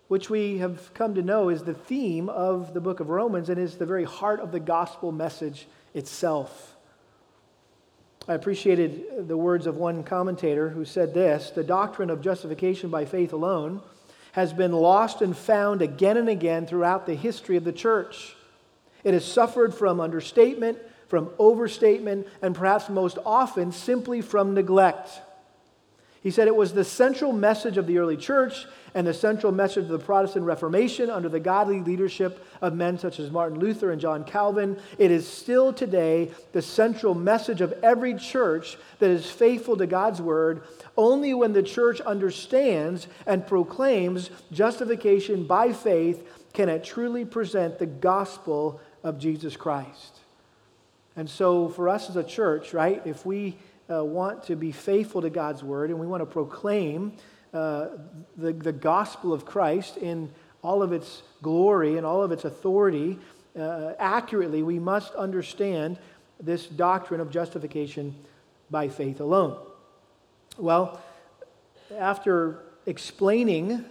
which 0.08 0.30
we 0.30 0.60
have 0.60 0.94
come 0.94 1.16
to 1.16 1.22
know 1.22 1.50
is 1.50 1.64
the 1.64 1.74
theme 1.74 2.30
of 2.30 2.74
the 2.74 2.82
book 2.82 3.00
of 3.00 3.10
Romans 3.10 3.50
and 3.50 3.60
is 3.60 3.78
the 3.78 3.86
very 3.86 4.04
heart 4.04 4.40
of 4.40 4.52
the 4.52 4.60
gospel 4.60 5.12
message 5.12 5.68
itself. 5.94 6.76
I 8.28 8.36
appreciated 8.36 9.28
the 9.28 9.36
words 9.36 9.68
of 9.68 9.76
one 9.76 10.04
commentator 10.04 10.70
who 10.70 10.86
said 10.86 11.14
this 11.14 11.50
The 11.50 11.64
doctrine 11.64 12.10
of 12.10 12.22
justification 12.22 12.90
by 12.90 13.06
faith 13.06 13.34
alone 13.34 13.82
has 14.32 14.54
been 14.54 14.72
lost 14.72 15.22
and 15.22 15.36
found 15.36 15.82
again 15.82 16.18
and 16.18 16.30
again 16.30 16.66
throughout 16.66 17.06
the 17.06 17.16
history 17.16 17.58
of 17.58 17.64
the 17.64 17.74
church. 17.74 18.36
It 19.04 19.14
has 19.14 19.26
suffered 19.26 19.76
from 19.76 20.00
understatement, 20.00 20.80
from 21.14 21.30
overstatement, 21.38 22.26
and 22.42 22.56
perhaps 22.56 22.90
most 22.90 23.20
often 23.24 23.72
simply 23.72 24.20
from 24.20 24.56
neglect. 24.56 25.22
He 26.24 26.32
said 26.32 26.48
it 26.48 26.56
was 26.56 26.74
the 26.74 26.84
central 26.84 27.32
message 27.32 27.78
of 27.78 27.86
the 27.86 28.00
early 28.00 28.18
church 28.18 28.66
and 28.96 29.06
the 29.06 29.14
central 29.14 29.52
message 29.52 29.84
of 29.84 29.90
the 29.90 30.00
Protestant 30.00 30.44
Reformation 30.44 31.12
under 31.12 31.30
the 31.30 31.40
godly 31.40 31.82
leadership 31.82 32.44
of 32.64 32.74
men 32.74 32.98
such 32.98 33.20
as 33.20 33.30
Martin 33.30 33.60
Luther 33.60 33.92
and 33.92 34.02
John 34.02 34.24
Calvin. 34.24 34.76
It 34.98 35.12
is 35.12 35.28
still 35.28 35.72
today 35.72 36.32
the 36.52 36.64
central 36.64 37.14
message 37.14 37.62
of 37.62 37.74
every 37.84 38.16
church 38.16 38.76
that 38.98 39.12
is 39.12 39.30
faithful 39.30 39.78
to 39.78 39.86
God's 39.86 40.20
word. 40.20 40.64
Only 40.98 41.36
when 41.36 41.54
the 41.54 41.62
church 41.62 42.02
understands 42.02 43.06
and 43.28 43.46
proclaims 43.46 44.32
justification 44.52 45.46
by 45.46 45.74
faith 45.74 46.28
can 46.54 46.70
it 46.70 46.84
truly 46.84 47.24
present 47.24 47.78
the 47.78 47.86
gospel 47.86 48.82
of 49.04 49.20
Jesus 49.20 49.56
Christ. 49.56 50.13
And 51.16 51.30
so, 51.30 51.70
for 51.70 51.90
us 51.90 52.10
as 52.10 52.16
a 52.16 52.24
church, 52.24 52.74
right, 52.74 53.02
if 53.06 53.26
we 53.26 53.56
uh, 53.90 54.04
want 54.04 54.44
to 54.44 54.56
be 54.56 54.72
faithful 54.72 55.22
to 55.22 55.30
God's 55.30 55.64
word 55.64 55.90
and 55.90 56.00
we 56.00 56.08
want 56.08 56.22
to 56.22 56.26
proclaim 56.26 57.14
uh, 57.54 57.90
the, 58.38 58.54
the 58.54 58.72
gospel 58.72 59.32
of 59.32 59.46
Christ 59.46 59.98
in 59.98 60.32
all 60.64 60.82
of 60.82 60.92
its 60.92 61.22
glory 61.42 61.98
and 61.98 62.06
all 62.06 62.24
of 62.24 62.32
its 62.32 62.46
authority 62.46 63.20
uh, 63.60 63.94
accurately, 64.00 64.64
we 64.64 64.80
must 64.80 65.14
understand 65.14 66.00
this 66.40 66.66
doctrine 66.66 67.22
of 67.22 67.30
justification 67.30 68.16
by 68.72 68.88
faith 68.88 69.20
alone. 69.20 69.58
Well, 70.58 71.02
after 71.96 72.64
explaining 72.86 73.86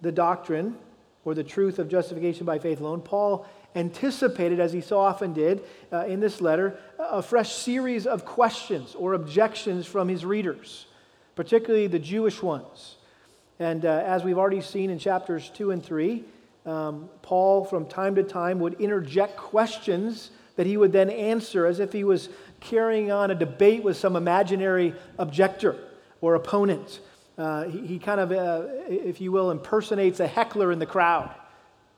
the 0.00 0.12
doctrine 0.12 0.76
or 1.24 1.34
the 1.34 1.44
truth 1.44 1.78
of 1.78 1.88
justification 1.88 2.46
by 2.46 2.58
faith 2.58 2.80
alone, 2.80 3.02
Paul 3.02 3.46
anticipated, 3.74 4.60
as 4.60 4.72
he 4.72 4.80
so 4.80 4.98
often 4.98 5.32
did 5.32 5.62
uh, 5.92 6.04
in 6.06 6.20
this 6.20 6.40
letter, 6.40 6.78
a 6.98 7.22
fresh 7.22 7.52
series 7.52 8.06
of 8.06 8.24
questions 8.24 8.94
or 8.94 9.14
objections 9.14 9.86
from 9.86 10.08
his 10.08 10.24
readers, 10.24 10.86
particularly 11.36 11.86
the 11.86 11.98
Jewish 11.98 12.42
ones. 12.42 12.96
And 13.58 13.84
uh, 13.84 14.02
as 14.06 14.24
we've 14.24 14.38
already 14.38 14.62
seen 14.62 14.90
in 14.90 14.98
chapters 14.98 15.50
2 15.50 15.70
and 15.70 15.84
3, 15.84 16.24
um, 16.66 17.08
Paul, 17.22 17.64
from 17.64 17.86
time 17.86 18.14
to 18.16 18.22
time, 18.22 18.58
would 18.60 18.80
interject 18.80 19.36
questions 19.36 20.30
that 20.56 20.66
he 20.66 20.76
would 20.76 20.92
then 20.92 21.10
answer 21.10 21.66
as 21.66 21.80
if 21.80 21.92
he 21.92 22.04
was 22.04 22.28
carrying 22.60 23.10
on 23.10 23.30
a 23.30 23.34
debate 23.34 23.82
with 23.82 23.96
some 23.96 24.16
imaginary 24.16 24.94
objector 25.18 25.76
or 26.20 26.34
opponent. 26.34 27.00
Uh, 27.38 27.64
he, 27.64 27.86
he, 27.86 27.98
kind 27.98 28.20
of, 28.20 28.32
uh, 28.32 28.66
if 28.88 29.20
you 29.20 29.32
will, 29.32 29.50
impersonates 29.50 30.20
a 30.20 30.26
heckler 30.26 30.70
in 30.72 30.78
the 30.78 30.86
crowd. 30.86 31.34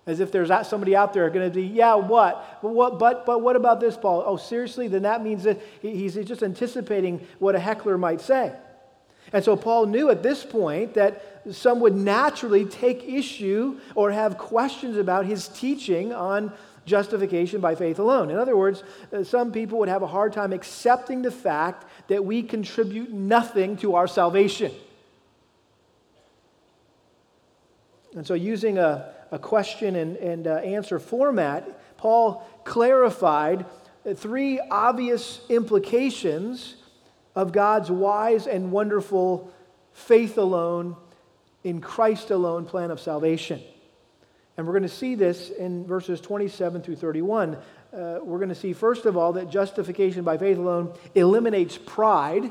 As 0.04 0.18
if 0.18 0.32
there's 0.32 0.50
somebody 0.66 0.96
out 0.96 1.12
there 1.12 1.30
going 1.30 1.48
to 1.48 1.54
be, 1.54 1.62
yeah, 1.62 1.94
what? 1.94 2.58
But, 2.60 2.70
what? 2.70 2.98
but, 2.98 3.24
but 3.24 3.40
what 3.40 3.54
about 3.54 3.78
this, 3.78 3.96
Paul? 3.96 4.24
Oh, 4.26 4.36
seriously? 4.36 4.88
Then 4.88 5.02
that 5.02 5.22
means 5.22 5.44
that 5.44 5.60
he's 5.80 6.14
just 6.14 6.42
anticipating 6.42 7.24
what 7.38 7.54
a 7.54 7.60
heckler 7.60 7.96
might 7.96 8.20
say. 8.20 8.52
And 9.32 9.44
so 9.44 9.56
Paul 9.56 9.86
knew 9.86 10.10
at 10.10 10.22
this 10.22 10.44
point 10.44 10.94
that 10.94 11.42
some 11.52 11.80
would 11.80 11.94
naturally 11.94 12.64
take 12.64 13.04
issue 13.04 13.78
or 13.94 14.10
have 14.10 14.38
questions 14.38 14.96
about 14.96 15.26
his 15.26 15.48
teaching 15.48 16.12
on 16.12 16.52
justification 16.84 17.60
by 17.60 17.74
faith 17.74 17.98
alone. 17.98 18.30
In 18.30 18.36
other 18.36 18.56
words, 18.56 18.82
uh, 19.12 19.22
some 19.22 19.52
people 19.52 19.78
would 19.78 19.88
have 19.88 20.02
a 20.02 20.06
hard 20.06 20.32
time 20.32 20.52
accepting 20.52 21.22
the 21.22 21.30
fact 21.30 21.86
that 22.08 22.24
we 22.24 22.42
contribute 22.42 23.10
nothing 23.12 23.76
to 23.78 23.94
our 23.94 24.08
salvation. 24.08 24.72
And 28.14 28.26
so, 28.26 28.34
using 28.34 28.78
a, 28.78 29.14
a 29.32 29.38
question 29.38 29.96
and, 29.96 30.16
and 30.18 30.46
uh, 30.46 30.56
answer 30.56 31.00
format, 31.00 31.96
Paul 31.96 32.46
clarified 32.64 33.66
three 34.14 34.60
obvious 34.60 35.40
implications 35.48 36.76
of 37.34 37.52
God's 37.52 37.90
wise 37.90 38.46
and 38.46 38.70
wonderful 38.70 39.50
faith 39.92 40.38
alone, 40.38 40.96
in 41.64 41.80
Christ 41.80 42.30
alone 42.30 42.66
plan 42.66 42.90
of 42.90 43.00
salvation. 43.00 43.60
And 44.56 44.66
we're 44.66 44.74
going 44.74 44.82
to 44.82 44.88
see 44.88 45.14
this 45.14 45.48
in 45.50 45.86
verses 45.86 46.20
27 46.20 46.82
through 46.82 46.96
31. 46.96 47.54
Uh, 47.54 48.18
we're 48.22 48.38
going 48.38 48.48
to 48.50 48.54
see, 48.54 48.72
first 48.72 49.06
of 49.06 49.16
all, 49.16 49.32
that 49.34 49.48
justification 49.48 50.24
by 50.24 50.36
faith 50.36 50.58
alone 50.58 50.92
eliminates 51.14 51.78
pride. 51.78 52.50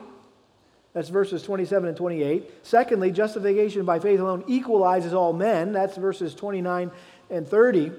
That's 0.93 1.09
verses 1.09 1.41
27 1.43 1.87
and 1.87 1.97
28. 1.97 2.65
Secondly, 2.65 3.11
justification 3.11 3.85
by 3.85 3.99
faith 3.99 4.19
alone 4.19 4.43
equalizes 4.47 5.13
all 5.13 5.31
men. 5.31 5.71
That's 5.71 5.95
verses 5.95 6.35
29 6.35 6.91
and 7.29 7.47
30. 7.47 7.91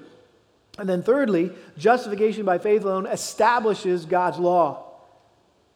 And 0.77 0.89
then 0.89 1.03
thirdly, 1.03 1.51
justification 1.77 2.45
by 2.45 2.57
faith 2.57 2.83
alone 2.83 3.07
establishes 3.07 4.05
God's 4.05 4.37
law. 4.37 4.91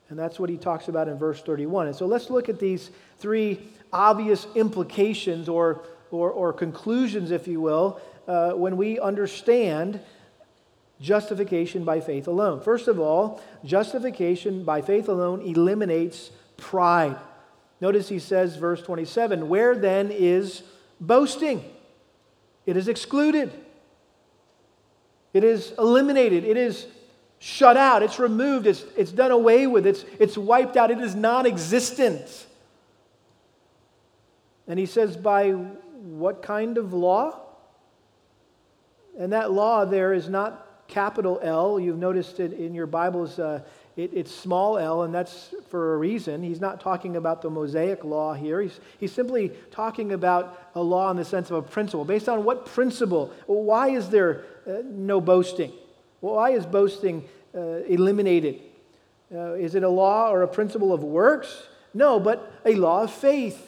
And 0.09 0.17
that's 0.17 0.39
what 0.39 0.49
he 0.49 0.57
talks 0.57 0.87
about 0.87 1.07
in 1.07 1.17
verse 1.17 1.41
31. 1.41 1.87
And 1.87 1.95
so 1.95 2.05
let's 2.05 2.29
look 2.29 2.49
at 2.49 2.59
these 2.59 2.91
three 3.17 3.67
obvious 3.91 4.47
implications 4.55 5.49
or, 5.49 5.83
or, 6.11 6.31
or 6.31 6.53
conclusions, 6.53 7.31
if 7.31 7.47
you 7.47 7.59
will, 7.61 7.99
uh, 8.27 8.51
when 8.51 8.77
we 8.77 8.99
understand 8.99 9.99
justification 11.01 11.83
by 11.83 11.99
faith 11.99 12.27
alone. 12.27 12.61
First 12.61 12.87
of 12.87 12.99
all, 12.99 13.41
justification 13.65 14.63
by 14.63 14.81
faith 14.81 15.09
alone 15.09 15.41
eliminates 15.41 16.31
pride. 16.57 17.17
Notice 17.79 18.09
he 18.09 18.19
says, 18.19 18.55
verse 18.55 18.81
27, 18.81 19.47
where 19.47 19.75
then 19.75 20.11
is 20.11 20.63
boasting? 20.99 21.63
It 22.65 22.75
is 22.75 22.87
excluded, 22.87 23.53
it 25.33 25.43
is 25.43 25.73
eliminated, 25.77 26.43
it 26.43 26.57
is 26.57 26.87
shut 27.39 27.77
out, 27.77 28.03
it's 28.03 28.19
removed, 28.19 28.67
it's, 28.67 28.83
it's 28.97 29.11
done 29.11 29.31
away 29.31 29.67
with, 29.67 29.85
it's, 29.85 30.03
it's 30.19 30.37
wiped 30.37 30.75
out, 30.75 30.91
it 30.91 30.99
is 30.99 31.15
non 31.15 31.45
existent. 31.45 32.47
And 34.67 34.77
he 34.77 34.85
says, 34.85 35.15
by 35.15 35.51
what 35.51 36.41
kind 36.41 36.77
of 36.77 36.93
law? 36.93 37.39
And 39.17 39.31
that 39.33 39.51
law 39.51 39.85
there 39.85 40.13
is 40.13 40.27
not 40.27 40.83
capital 40.87 41.39
L. 41.41 41.79
You've 41.79 41.97
noticed 41.97 42.39
it 42.39 42.53
in 42.53 42.73
your 42.73 42.85
Bibles. 42.85 43.39
Uh, 43.39 43.61
it, 43.97 44.11
it's 44.13 44.31
small 44.31 44.77
l, 44.77 45.03
and 45.03 45.13
that's 45.13 45.53
for 45.69 45.95
a 45.95 45.97
reason. 45.97 46.43
He's 46.43 46.61
not 46.61 46.79
talking 46.79 47.15
about 47.15 47.41
the 47.41 47.49
Mosaic 47.49 48.05
law 48.05 48.33
here. 48.33 48.61
He's, 48.61 48.79
he's 48.99 49.11
simply 49.11 49.51
talking 49.71 50.13
about 50.13 50.69
a 50.75 50.81
law 50.81 51.09
in 51.11 51.17
the 51.17 51.25
sense 51.25 51.49
of 51.49 51.57
a 51.57 51.61
principle. 51.63 52.05
Based 52.05 52.29
on 52.29 52.43
what 52.43 52.67
principle? 52.67 53.33
Why 53.47 53.89
is 53.89 54.09
there 54.09 54.45
uh, 54.67 54.83
no 54.85 55.19
boasting? 55.19 55.73
Why 56.19 56.51
is 56.51 56.65
boasting 56.65 57.27
uh, 57.55 57.59
eliminated? 57.87 58.61
Uh, 59.33 59.53
is 59.53 59.75
it 59.75 59.83
a 59.83 59.89
law 59.89 60.31
or 60.31 60.43
a 60.43 60.47
principle 60.47 60.93
of 60.93 61.03
works? 61.03 61.63
No, 61.93 62.19
but 62.19 62.51
a 62.65 62.75
law 62.75 63.03
of 63.03 63.11
faith. 63.11 63.66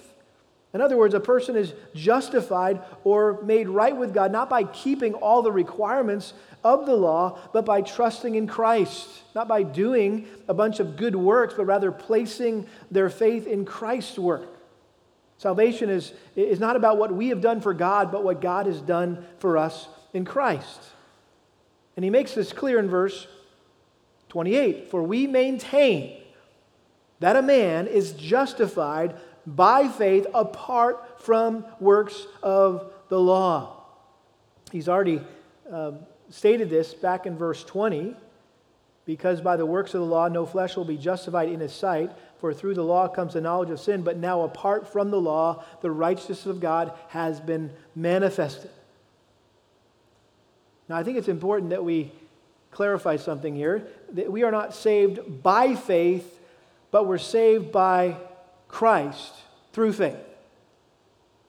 In 0.73 0.81
other 0.81 0.97
words, 0.97 1.15
a 1.15 1.19
person 1.19 1.55
is 1.55 1.73
justified 1.95 2.81
or 3.03 3.41
made 3.41 3.67
right 3.67 3.95
with 3.95 4.13
God 4.13 4.31
not 4.31 4.49
by 4.49 4.63
keeping 4.63 5.15
all 5.15 5.41
the 5.41 5.51
requirements 5.51 6.33
of 6.63 6.85
the 6.85 6.95
law, 6.95 7.39
but 7.53 7.65
by 7.65 7.81
trusting 7.81 8.35
in 8.35 8.45
Christ. 8.45 9.07
Not 9.33 9.47
by 9.47 9.63
doing 9.63 10.27
a 10.47 10.53
bunch 10.53 10.79
of 10.79 10.95
good 10.95 11.15
works, 11.15 11.55
but 11.55 11.65
rather 11.65 11.91
placing 11.91 12.67
their 12.91 13.09
faith 13.09 13.47
in 13.47 13.65
Christ's 13.65 14.19
work. 14.19 14.47
Salvation 15.39 15.89
is, 15.89 16.11
is 16.35 16.59
not 16.59 16.75
about 16.75 16.97
what 16.97 17.13
we 17.13 17.29
have 17.29 17.41
done 17.41 17.61
for 17.61 17.73
God, 17.73 18.11
but 18.11 18.23
what 18.23 18.41
God 18.41 18.65
has 18.65 18.81
done 18.81 19.25
for 19.39 19.57
us 19.57 19.87
in 20.13 20.25
Christ. 20.25 20.81
And 21.95 22.03
he 22.03 22.09
makes 22.09 22.33
this 22.33 22.53
clear 22.53 22.77
in 22.77 22.89
verse 22.89 23.25
28 24.29 24.91
For 24.91 25.01
we 25.01 25.25
maintain 25.27 26.21
that 27.19 27.35
a 27.35 27.41
man 27.41 27.87
is 27.87 28.13
justified 28.13 29.15
by 29.45 29.87
faith 29.87 30.27
apart 30.33 31.21
from 31.21 31.65
works 31.79 32.25
of 32.43 32.91
the 33.09 33.19
law. 33.19 33.83
He's 34.71 34.87
already 34.87 35.21
um, 35.71 35.99
stated 36.29 36.69
this 36.69 36.93
back 36.93 37.25
in 37.25 37.37
verse 37.37 37.63
20 37.63 38.15
because 39.05 39.41
by 39.41 39.57
the 39.57 39.65
works 39.65 39.93
of 39.93 40.01
the 40.01 40.05
law 40.05 40.27
no 40.27 40.45
flesh 40.45 40.75
will 40.75 40.85
be 40.85 40.97
justified 40.97 41.49
in 41.49 41.59
his 41.59 41.73
sight, 41.73 42.11
For 42.39 42.53
through 42.53 42.75
the 42.75 42.83
law 42.83 43.07
comes 43.07 43.33
the 43.33 43.41
knowledge 43.41 43.71
of 43.71 43.79
sin, 43.79 44.03
but 44.03 44.17
now 44.17 44.41
apart 44.41 44.91
from 44.91 45.09
the 45.09 45.19
law, 45.19 45.63
the 45.81 45.89
righteousness 45.89 46.45
of 46.45 46.59
God 46.59 46.93
has 47.07 47.39
been 47.39 47.71
manifested. 47.95 48.69
Now, 50.87 50.97
I 50.97 51.03
think 51.03 51.17
it's 51.17 51.27
important 51.27 51.71
that 51.71 51.83
we 51.83 52.11
clarify 52.71 53.17
something 53.17 53.55
here 53.55 53.87
that 54.13 54.31
we 54.31 54.43
are 54.43 54.51
not 54.51 54.73
saved 54.73 55.43
by 55.43 55.75
faith, 55.75 56.39
but 56.91 57.07
we're 57.07 57.17
saved 57.17 57.71
by 57.71 58.15
Christ 58.69 59.33
through 59.73 59.93
faith. 59.93 60.15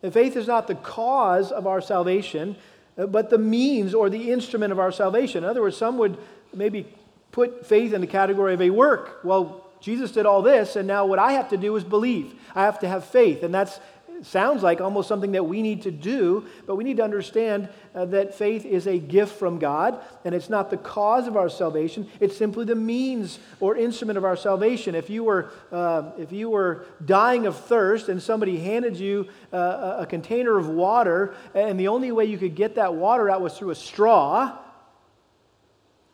And 0.02 0.12
faith 0.12 0.36
is 0.36 0.48
not 0.48 0.66
the 0.66 0.74
cause 0.74 1.52
of 1.52 1.66
our 1.66 1.80
salvation, 1.80 2.56
uh, 2.98 3.06
but 3.06 3.30
the 3.30 3.38
means 3.38 3.94
or 3.94 4.10
the 4.10 4.32
instrument 4.32 4.72
of 4.72 4.78
our 4.78 4.90
salvation. 4.90 5.44
In 5.44 5.50
other 5.50 5.62
words, 5.62 5.76
some 5.76 5.98
would 5.98 6.18
maybe 6.52 6.86
put 7.30 7.66
faith 7.66 7.92
in 7.92 8.00
the 8.00 8.06
category 8.06 8.54
of 8.54 8.62
a 8.62 8.70
work. 8.70 9.20
Well, 9.22 9.66
Jesus 9.80 10.10
did 10.10 10.26
all 10.26 10.42
this, 10.42 10.76
and 10.76 10.86
now 10.86 11.06
what 11.06 11.18
I 11.18 11.32
have 11.32 11.50
to 11.50 11.56
do 11.56 11.76
is 11.76 11.84
believe. 11.84 12.34
I 12.54 12.62
have 12.62 12.80
to 12.80 12.88
have 12.88 13.04
faith. 13.04 13.42
And 13.42 13.54
that's 13.54 13.78
sounds 14.22 14.62
like 14.62 14.80
almost 14.80 15.08
something 15.08 15.32
that 15.32 15.44
we 15.44 15.62
need 15.62 15.82
to 15.82 15.90
do, 15.90 16.46
but 16.66 16.76
we 16.76 16.84
need 16.84 16.96
to 16.98 17.04
understand 17.04 17.68
uh, 17.94 18.04
that 18.06 18.34
faith 18.34 18.64
is 18.64 18.86
a 18.86 18.98
gift 18.98 19.38
from 19.38 19.58
God, 19.58 20.00
and 20.24 20.34
it's 20.34 20.50
not 20.50 20.70
the 20.70 20.76
cause 20.76 21.26
of 21.26 21.36
our 21.36 21.48
salvation. 21.48 22.08
It's 22.20 22.36
simply 22.36 22.64
the 22.64 22.74
means 22.74 23.38
or 23.60 23.76
instrument 23.76 24.18
of 24.18 24.24
our 24.24 24.36
salvation. 24.36 24.94
If 24.94 25.10
you 25.10 25.24
were, 25.24 25.50
uh, 25.72 26.12
if 26.18 26.32
you 26.32 26.50
were 26.50 26.84
dying 27.04 27.46
of 27.46 27.56
thirst 27.56 28.08
and 28.08 28.22
somebody 28.22 28.58
handed 28.58 28.96
you 28.96 29.28
uh, 29.52 29.96
a 30.00 30.06
container 30.06 30.56
of 30.56 30.68
water, 30.68 31.34
and 31.54 31.78
the 31.78 31.88
only 31.88 32.12
way 32.12 32.24
you 32.26 32.38
could 32.38 32.54
get 32.54 32.74
that 32.76 32.94
water 32.94 33.30
out 33.30 33.40
was 33.40 33.56
through 33.56 33.70
a 33.70 33.74
straw, 33.74 34.56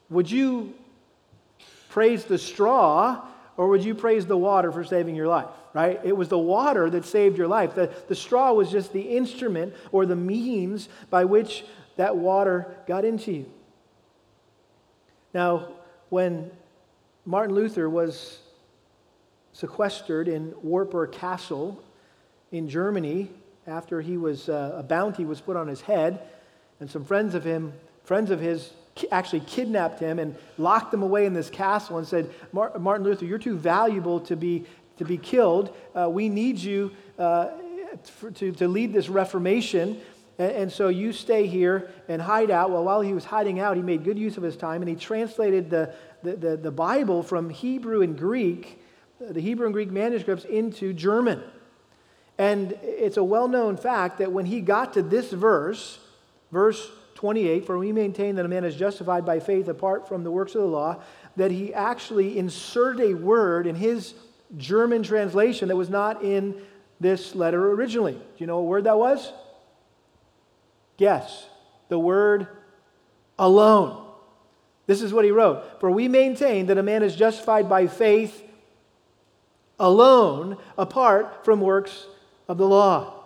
would 0.08 0.30
you 0.30 0.74
praise 1.88 2.24
the 2.24 2.38
straw 2.38 3.26
or 3.56 3.68
would 3.68 3.84
you 3.84 3.94
praise 3.94 4.26
the 4.26 4.36
water 4.36 4.70
for 4.70 4.84
saving 4.84 5.14
your 5.14 5.28
life? 5.28 5.48
right? 5.76 6.00
It 6.02 6.16
was 6.16 6.30
the 6.30 6.38
water 6.38 6.88
that 6.88 7.04
saved 7.04 7.36
your 7.36 7.48
life. 7.48 7.74
The, 7.74 7.92
the 8.08 8.14
straw 8.14 8.54
was 8.54 8.70
just 8.70 8.94
the 8.94 9.02
instrument 9.02 9.74
or 9.92 10.06
the 10.06 10.16
means 10.16 10.88
by 11.10 11.26
which 11.26 11.66
that 11.96 12.16
water 12.16 12.74
got 12.86 13.04
into 13.04 13.30
you. 13.30 13.46
Now, 15.34 15.68
when 16.08 16.50
Martin 17.26 17.54
Luther 17.54 17.90
was 17.90 18.38
sequestered 19.52 20.28
in 20.28 20.54
Wartburg 20.62 21.12
Castle 21.12 21.84
in 22.52 22.70
Germany 22.70 23.30
after 23.66 24.00
he 24.00 24.16
was 24.16 24.48
uh, 24.48 24.76
a 24.78 24.82
bounty 24.82 25.26
was 25.26 25.42
put 25.42 25.58
on 25.58 25.68
his 25.68 25.82
head, 25.82 26.22
and 26.80 26.90
some 26.90 27.04
friends 27.04 27.34
of 27.34 27.44
him, 27.44 27.74
friends 28.04 28.30
of 28.30 28.40
his, 28.40 28.70
actually 29.10 29.40
kidnapped 29.40 30.00
him 30.00 30.18
and 30.18 30.36
locked 30.58 30.92
him 30.92 31.02
away 31.02 31.26
in 31.26 31.34
this 31.34 31.50
castle 31.50 31.98
and 31.98 32.06
said, 32.06 32.30
Martin 32.52 33.02
Luther, 33.02 33.24
you're 33.24 33.38
too 33.38 33.56
valuable 33.56 34.20
to 34.20 34.36
be 34.36 34.66
to 34.98 35.04
be 35.04 35.18
killed. 35.18 35.74
Uh, 35.94 36.08
we 36.08 36.28
need 36.28 36.58
you 36.58 36.90
uh, 37.18 37.48
for, 38.04 38.30
to, 38.30 38.52
to 38.52 38.68
lead 38.68 38.92
this 38.92 39.08
Reformation. 39.08 40.00
And, 40.38 40.52
and, 40.52 40.72
so 40.72 40.88
you 40.88 41.12
stay 41.12 41.46
here 41.46 41.90
and 42.08 42.20
hide 42.20 42.50
out. 42.50 42.70
Well, 42.70 42.84
while 42.84 43.00
he 43.00 43.12
was 43.12 43.24
hiding 43.24 43.60
out, 43.60 43.76
he 43.76 43.82
made 43.82 44.04
good 44.04 44.18
use 44.18 44.36
of 44.36 44.42
his 44.42 44.56
time 44.56 44.82
and 44.82 44.88
he 44.88 44.96
translated 44.96 45.70
the, 45.70 45.94
the, 46.22 46.36
the, 46.36 46.56
the 46.56 46.70
Bible 46.70 47.22
from 47.22 47.50
Hebrew 47.50 48.02
and 48.02 48.18
Greek, 48.18 48.82
the 49.20 49.40
Hebrew 49.40 49.66
and 49.66 49.72
Greek 49.72 49.90
manuscripts, 49.90 50.44
into 50.44 50.92
German. 50.92 51.42
And 52.38 52.78
it's 52.82 53.16
a 53.16 53.24
well 53.24 53.48
known 53.48 53.76
fact 53.76 54.18
that 54.18 54.30
when 54.30 54.44
he 54.46 54.60
got 54.60 54.94
to 54.94 55.02
this 55.02 55.30
verse, 55.30 55.98
verse 56.52 56.90
28, 57.16 57.66
for 57.66 57.76
we 57.76 57.90
maintain 57.90 58.36
that 58.36 58.44
a 58.44 58.48
man 58.48 58.64
is 58.64 58.76
justified 58.76 59.26
by 59.26 59.40
faith 59.40 59.68
apart 59.68 60.06
from 60.06 60.22
the 60.22 60.30
works 60.30 60.54
of 60.54 60.60
the 60.60 60.68
law, 60.68 61.02
that 61.34 61.50
he 61.50 61.74
actually 61.74 62.38
inserted 62.38 63.10
a 63.10 63.14
word 63.14 63.66
in 63.66 63.74
his 63.74 64.14
German 64.56 65.02
translation 65.02 65.68
that 65.68 65.76
was 65.76 65.90
not 65.90 66.22
in 66.22 66.54
this 67.00 67.34
letter 67.34 67.72
originally. 67.72 68.12
Do 68.12 68.20
you 68.38 68.46
know 68.46 68.58
what 68.58 68.66
word 68.66 68.84
that 68.84 68.98
was? 68.98 69.32
Guess. 70.96 71.46
The 71.88 71.98
word 71.98 72.46
alone. 73.38 74.04
This 74.86 75.02
is 75.02 75.12
what 75.12 75.24
he 75.24 75.30
wrote 75.30 75.80
For 75.80 75.90
we 75.90 76.08
maintain 76.08 76.66
that 76.66 76.78
a 76.78 76.82
man 76.82 77.02
is 77.02 77.16
justified 77.16 77.68
by 77.68 77.86
faith 77.86 78.42
alone, 79.78 80.56
apart 80.78 81.44
from 81.44 81.60
works 81.60 82.06
of 82.48 82.58
the 82.58 82.66
law. 82.66 83.25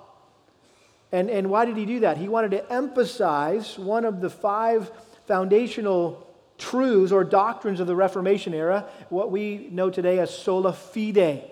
And, 1.13 1.29
and 1.29 1.51
why 1.51 1.65
did 1.65 1.77
he 1.77 1.87
do 1.87 2.01
that? 2.01 2.17
He 2.17 2.29
wanted 2.29 2.53
to 2.53 2.73
emphasize 2.73 3.79
one 3.79 4.05
of 4.05 4.21
the 4.21 4.31
five 4.31 4.91
foundational 5.27 6.27
truths 6.59 7.11
or 7.11 7.25
doctrines 7.25 7.81
of 7.81 7.87
the 7.87 7.97
Reformation 7.97 8.55
era, 8.55 8.87
what 9.09 9.31
we 9.31 9.69
know 9.71 9.91
today 9.91 10.19
as 10.19 10.37
sola 10.37 10.73
fide, 10.73 11.51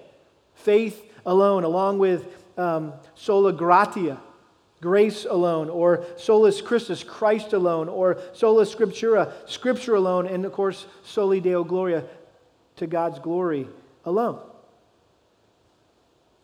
faith 0.54 1.04
alone, 1.26 1.64
along 1.64 1.98
with 1.98 2.26
um, 2.56 2.92
sola 3.14 3.52
gratia, 3.52 4.20
grace 4.80 5.24
alone, 5.24 5.70
or 5.70 6.04
solus 6.16 6.60
Christus, 6.60 7.02
Christ 7.02 7.52
alone, 7.52 7.88
or 7.88 8.18
sola 8.32 8.64
scriptura, 8.64 9.32
scripture 9.46 9.94
alone, 9.94 10.26
and 10.26 10.44
of 10.44 10.52
course, 10.52 10.86
soli 11.04 11.40
deo 11.40 11.64
gloria, 11.64 12.04
to 12.76 12.86
God's 12.86 13.18
glory 13.18 13.66
alone. 14.04 14.40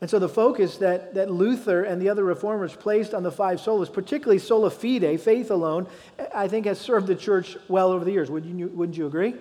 And 0.05 0.11
so 0.11 0.19
the 0.19 0.29
focus 0.29 0.77
that, 0.77 1.15
that 1.15 1.31
Luther 1.31 1.83
and 1.83 2.03
the 2.03 2.11
other 2.11 2.25
reformers 2.25 2.77
placed 2.77 3.15
on 3.15 3.23
the 3.23 3.33
five 3.33 3.59
solas, 3.59 3.91
particularly 3.91 4.39
sola 4.39 4.69
fide, 4.69 5.19
faith 5.19 5.51
alone, 5.51 5.87
I 6.35 6.47
think 6.47 6.67
has 6.67 6.79
served 6.79 7.07
the 7.07 7.15
church 7.15 7.57
well 7.69 7.91
over 7.91 8.05
the 8.05 8.13
years. 8.13 8.31
Would 8.31 8.45
you, 8.45 8.67
wouldn't 8.67 8.99
you 8.99 9.07
agree? 9.07 9.35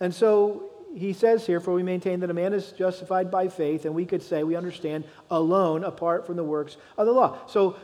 And 0.00 0.12
so 0.12 0.70
he 0.96 1.12
says 1.12 1.46
here, 1.46 1.60
for 1.60 1.72
we 1.72 1.84
maintain 1.84 2.18
that 2.18 2.30
a 2.30 2.34
man 2.34 2.54
is 2.54 2.72
justified 2.72 3.30
by 3.30 3.46
faith, 3.46 3.84
and 3.84 3.94
we 3.94 4.04
could 4.04 4.24
say, 4.24 4.42
we 4.42 4.56
understand, 4.56 5.04
alone, 5.30 5.84
apart 5.84 6.26
from 6.26 6.34
the 6.34 6.42
works 6.42 6.76
of 6.98 7.06
the 7.06 7.12
law. 7.12 7.38
So 7.46 7.76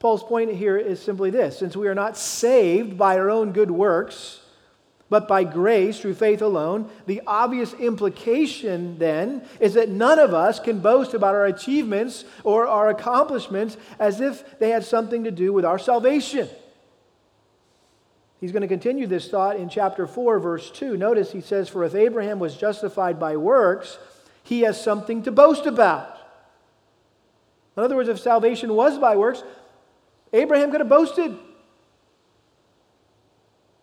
Paul's 0.00 0.24
point 0.24 0.52
here 0.52 0.76
is 0.76 1.00
simply 1.00 1.30
this 1.30 1.56
since 1.56 1.76
we 1.76 1.86
are 1.86 1.94
not 1.94 2.16
saved 2.16 2.98
by 2.98 3.16
our 3.16 3.30
own 3.30 3.52
good 3.52 3.70
works, 3.70 4.39
but 5.10 5.26
by 5.26 5.42
grace 5.42 6.00
through 6.00 6.14
faith 6.14 6.40
alone. 6.40 6.88
The 7.06 7.20
obvious 7.26 7.74
implication 7.74 8.96
then 8.98 9.44
is 9.58 9.74
that 9.74 9.88
none 9.88 10.20
of 10.20 10.32
us 10.32 10.60
can 10.60 10.78
boast 10.78 11.12
about 11.12 11.34
our 11.34 11.46
achievements 11.46 12.24
or 12.44 12.68
our 12.68 12.88
accomplishments 12.88 13.76
as 13.98 14.20
if 14.20 14.58
they 14.60 14.70
had 14.70 14.84
something 14.84 15.24
to 15.24 15.32
do 15.32 15.52
with 15.52 15.64
our 15.64 15.80
salvation. 15.80 16.48
He's 18.40 18.52
going 18.52 18.62
to 18.62 18.68
continue 18.68 19.06
this 19.06 19.28
thought 19.28 19.56
in 19.56 19.68
chapter 19.68 20.06
4, 20.06 20.38
verse 20.38 20.70
2. 20.70 20.96
Notice 20.96 21.32
he 21.32 21.42
says, 21.42 21.68
For 21.68 21.84
if 21.84 21.94
Abraham 21.94 22.38
was 22.38 22.56
justified 22.56 23.20
by 23.20 23.36
works, 23.36 23.98
he 24.44 24.62
has 24.62 24.82
something 24.82 25.24
to 25.24 25.32
boast 25.32 25.66
about. 25.66 26.18
In 27.76 27.82
other 27.82 27.96
words, 27.96 28.08
if 28.08 28.18
salvation 28.18 28.74
was 28.74 28.98
by 28.98 29.16
works, 29.16 29.42
Abraham 30.32 30.70
could 30.70 30.80
have 30.80 30.88
boasted. 30.88 31.36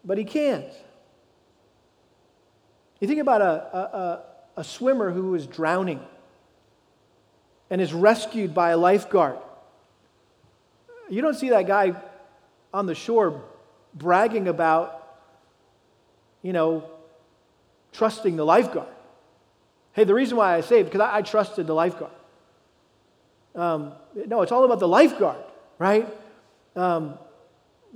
But 0.04 0.18
he 0.18 0.24
can't. 0.24 0.72
You 3.00 3.08
think 3.08 3.20
about 3.20 3.42
a, 3.42 3.78
a, 3.78 4.24
a 4.58 4.64
swimmer 4.64 5.12
who 5.12 5.36
is 5.36 5.46
drowning 5.46 6.00
and 7.70 7.80
is 7.82 7.94
rescued 7.94 8.54
by 8.54 8.72
a 8.72 8.78
lifeguard. 8.78 9.38
You 11.10 11.22
don't 11.22 11.36
see 11.36 11.50
that 11.50 11.68
guy 11.68 11.96
on 12.74 12.86
the 12.86 12.96
shore 12.96 13.44
bragging 13.94 14.48
about, 14.48 15.20
you 16.42 16.54
know, 16.54 16.90
trusting 17.94 18.36
the 18.36 18.46
lifeguard. 18.46 18.90
Hey, 19.94 20.04
the 20.04 20.14
reason 20.14 20.38
why 20.38 20.56
I 20.56 20.62
saved, 20.62 20.90
because 20.90 21.02
I, 21.02 21.18
I 21.18 21.22
trusted 21.22 21.68
the 21.68 21.74
lifeguard. 21.74 22.12
Um, 23.56 23.94
no, 24.14 24.42
it's 24.42 24.52
all 24.52 24.64
about 24.66 24.80
the 24.80 24.88
lifeguard, 24.88 25.44
right? 25.80 26.08
Um, 26.76 27.18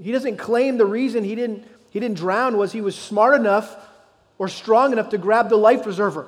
he 0.01 0.11
doesn't 0.11 0.37
claim 0.37 0.77
the 0.77 0.85
reason 0.85 1.23
he 1.23 1.35
didn't, 1.35 1.67
he 1.91 1.99
didn't 1.99 2.17
drown 2.17 2.57
was 2.57 2.71
he 2.71 2.81
was 2.81 2.95
smart 2.95 3.39
enough 3.39 3.75
or 4.41 4.47
strong 4.47 4.91
enough 4.91 5.09
to 5.09 5.19
grab 5.19 5.49
the 5.49 5.55
life 5.55 5.83
preserver. 5.83 6.27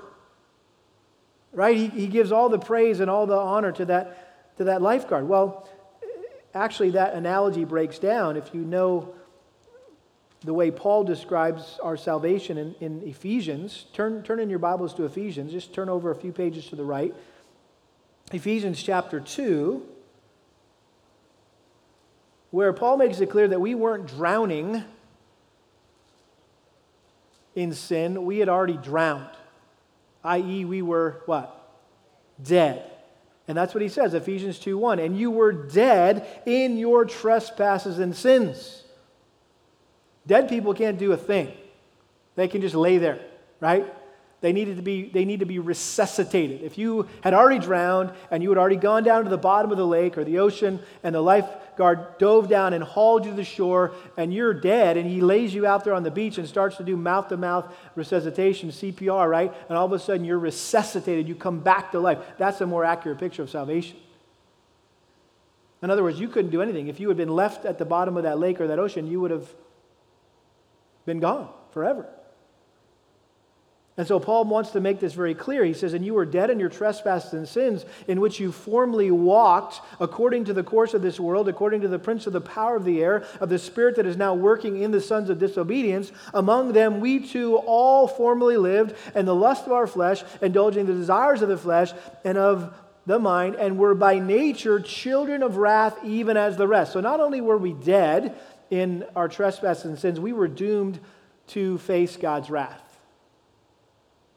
Right? 1.51 1.75
He, 1.75 1.87
he 1.87 2.05
gives 2.05 2.31
all 2.31 2.47
the 2.47 2.59
praise 2.59 2.99
and 2.99 3.09
all 3.09 3.25
the 3.25 3.35
honor 3.35 3.71
to 3.71 3.85
that, 3.85 4.57
to 4.57 4.65
that 4.65 4.83
lifeguard. 4.83 5.27
Well, 5.27 5.67
actually, 6.53 6.91
that 6.91 7.15
analogy 7.15 7.65
breaks 7.65 7.97
down 7.97 8.37
if 8.37 8.53
you 8.53 8.61
know 8.61 9.15
the 10.41 10.53
way 10.53 10.69
Paul 10.69 11.05
describes 11.05 11.79
our 11.81 11.97
salvation 11.97 12.59
in, 12.59 12.75
in 12.79 13.01
Ephesians. 13.01 13.87
Turn, 13.93 14.21
turn 14.21 14.39
in 14.39 14.47
your 14.47 14.59
Bibles 14.59 14.93
to 14.93 15.05
Ephesians. 15.05 15.51
Just 15.51 15.73
turn 15.73 15.89
over 15.89 16.11
a 16.11 16.15
few 16.15 16.31
pages 16.31 16.67
to 16.67 16.75
the 16.75 16.83
right. 16.83 17.15
Ephesians 18.31 18.83
chapter 18.83 19.21
2, 19.21 19.83
where 22.51 22.73
Paul 22.73 22.97
makes 22.97 23.21
it 23.21 23.31
clear 23.31 23.47
that 23.47 23.59
we 23.59 23.73
weren't 23.73 24.05
drowning 24.05 24.83
in 27.55 27.73
sin, 27.73 28.25
we 28.25 28.39
had 28.39 28.49
already 28.49 28.77
drowned, 28.77 29.29
i.e., 30.23 30.65
we 30.65 30.81
were 30.81 31.21
what? 31.25 31.59
Dead. 32.41 32.89
And 33.47 33.57
that's 33.57 33.73
what 33.73 33.81
he 33.81 33.89
says, 33.89 34.13
Ephesians 34.13 34.57
2 34.59 34.77
1. 34.77 34.99
And 34.99 35.17
you 35.17 35.29
were 35.29 35.51
dead 35.51 36.25
in 36.45 36.77
your 36.77 37.05
trespasses 37.05 37.99
and 37.99 38.15
sins. 38.15 38.83
Dead 40.25 40.47
people 40.47 40.73
can't 40.73 40.97
do 40.97 41.11
a 41.11 41.17
thing. 41.17 41.51
They 42.35 42.47
can 42.47 42.61
just 42.61 42.75
lay 42.75 42.97
there, 42.97 43.19
right? 43.59 43.93
They 44.43 44.51
needed 44.51 44.75
to 44.75 44.81
be, 44.81 45.07
they 45.07 45.23
need 45.23 45.39
to 45.39 45.45
be 45.45 45.59
resuscitated. 45.59 46.63
If 46.63 46.77
you 46.77 47.07
had 47.21 47.33
already 47.33 47.59
drowned 47.59 48.11
and 48.29 48.43
you 48.43 48.49
had 48.49 48.57
already 48.57 48.75
gone 48.75 49.05
down 49.05 49.23
to 49.23 49.29
the 49.29 49.37
bottom 49.37 49.71
of 49.71 49.77
the 49.77 49.87
lake 49.87 50.17
or 50.17 50.25
the 50.25 50.39
ocean 50.39 50.81
and 51.01 51.15
the 51.15 51.21
lifeguard 51.21 52.17
dove 52.17 52.49
down 52.49 52.73
and 52.73 52.83
hauled 52.83 53.23
you 53.23 53.31
to 53.31 53.37
the 53.37 53.45
shore 53.45 53.93
and 54.17 54.33
you're 54.33 54.53
dead 54.53 54.97
and 54.97 55.09
he 55.09 55.21
lays 55.21 55.53
you 55.53 55.65
out 55.65 55.85
there 55.85 55.93
on 55.93 56.03
the 56.03 56.11
beach 56.11 56.37
and 56.37 56.45
starts 56.45 56.75
to 56.75 56.83
do 56.83 56.97
mouth 56.97 57.29
to 57.29 57.37
mouth 57.37 57.73
resuscitation, 57.95 58.67
CPR, 58.67 59.29
right? 59.29 59.53
And 59.69 59.77
all 59.77 59.85
of 59.85 59.93
a 59.93 59.99
sudden 59.99 60.25
you're 60.25 60.37
resuscitated, 60.37 61.25
you 61.25 61.35
come 61.35 61.61
back 61.61 61.93
to 61.93 61.99
life. 62.01 62.17
That's 62.37 62.59
a 62.59 62.65
more 62.65 62.83
accurate 62.83 63.19
picture 63.19 63.43
of 63.43 63.49
salvation. 63.49 63.95
In 65.81 65.89
other 65.89 66.03
words, 66.03 66.19
you 66.19 66.27
couldn't 66.27 66.51
do 66.51 66.61
anything. 66.61 66.89
If 66.89 66.99
you 66.99 67.07
had 67.07 67.15
been 67.15 67.33
left 67.33 67.63
at 67.63 67.77
the 67.77 67.85
bottom 67.85 68.17
of 68.17 68.23
that 68.23 68.39
lake 68.39 68.59
or 68.59 68.67
that 68.67 68.77
ocean, 68.77 69.07
you 69.07 69.21
would 69.21 69.31
have 69.31 69.47
been 71.05 71.21
gone 71.21 71.47
forever. 71.71 72.09
And 73.95 74.07
so 74.07 74.19
Paul 74.19 74.45
wants 74.45 74.71
to 74.71 74.81
make 74.81 74.99
this 74.99 75.13
very 75.13 75.35
clear. 75.35 75.63
He 75.63 75.73
says, 75.73 75.93
And 75.93 76.03
you 76.03 76.15
were 76.15 76.25
dead 76.25 76.49
in 76.49 76.59
your 76.59 76.69
trespasses 76.69 77.33
and 77.33 77.47
sins, 77.47 77.85
in 78.07 78.19
which 78.21 78.39
you 78.39 78.51
formerly 78.51 79.11
walked 79.11 79.81
according 79.99 80.45
to 80.45 80.53
the 80.53 80.63
course 80.63 80.95
of 80.95 81.03
this 81.03 81.19
world, 81.19 81.47
according 81.47 81.81
to 81.81 81.87
the 81.87 81.99
prince 81.99 82.25
of 82.25 82.33
the 82.33 82.41
power 82.41 82.75
of 82.75 82.85
the 82.85 83.03
air, 83.03 83.23
of 83.39 83.49
the 83.49 83.59
spirit 83.59 83.95
that 83.97 84.07
is 84.07 84.17
now 84.17 84.33
working 84.33 84.81
in 84.81 84.89
the 84.89 85.01
sons 85.01 85.29
of 85.29 85.37
disobedience. 85.37 86.11
Among 86.33 86.73
them 86.73 87.01
we 87.01 87.19
too 87.19 87.57
all 87.57 88.07
formerly 88.07 88.57
lived 88.57 88.95
in 89.13 89.27
the 89.27 89.35
lust 89.35 89.67
of 89.67 89.73
our 89.73 89.85
flesh, 89.85 90.23
indulging 90.41 90.87
the 90.87 90.93
desires 90.93 91.43
of 91.43 91.49
the 91.49 91.57
flesh 91.57 91.93
and 92.25 92.35
of 92.35 92.73
the 93.05 93.19
mind, 93.19 93.53
and 93.55 93.77
were 93.77 93.93
by 93.93 94.17
nature 94.17 94.79
children 94.79 95.43
of 95.43 95.57
wrath, 95.57 95.99
even 96.03 96.35
as 96.35 96.57
the 96.57 96.67
rest. 96.67 96.93
So 96.93 96.99
not 96.99 97.19
only 97.19 97.41
were 97.41 97.57
we 97.57 97.73
dead 97.73 98.35
in 98.71 99.05
our 99.15 99.27
trespasses 99.27 99.85
and 99.85 99.99
sins, 99.99 100.19
we 100.19 100.33
were 100.33 100.47
doomed 100.47 100.99
to 101.47 101.77
face 101.79 102.17
God's 102.17 102.49
wrath 102.49 102.82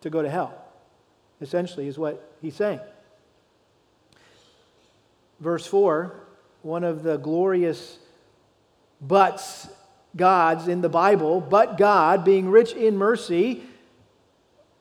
to 0.01 0.11
go 0.11 0.23
to 0.23 0.31
hell, 0.31 0.55
essentially, 1.41 1.87
is 1.89 1.99
what 1.99 2.37
he's 2.41 2.55
saying. 2.55 2.81
Verse 5.41 5.67
4, 5.67 6.15
one 6.63 6.85
of 6.85 7.03
the 7.03 7.17
glorious 7.19 7.99
buts 9.01 9.69
gods 10.17 10.67
in 10.69 10.81
the 10.81 10.89
Bible, 10.89 11.41
but 11.41 11.77
God, 11.77 12.25
being 12.25 12.49
rich 12.49 12.73
in 12.73 12.97
mercy. 12.97 13.63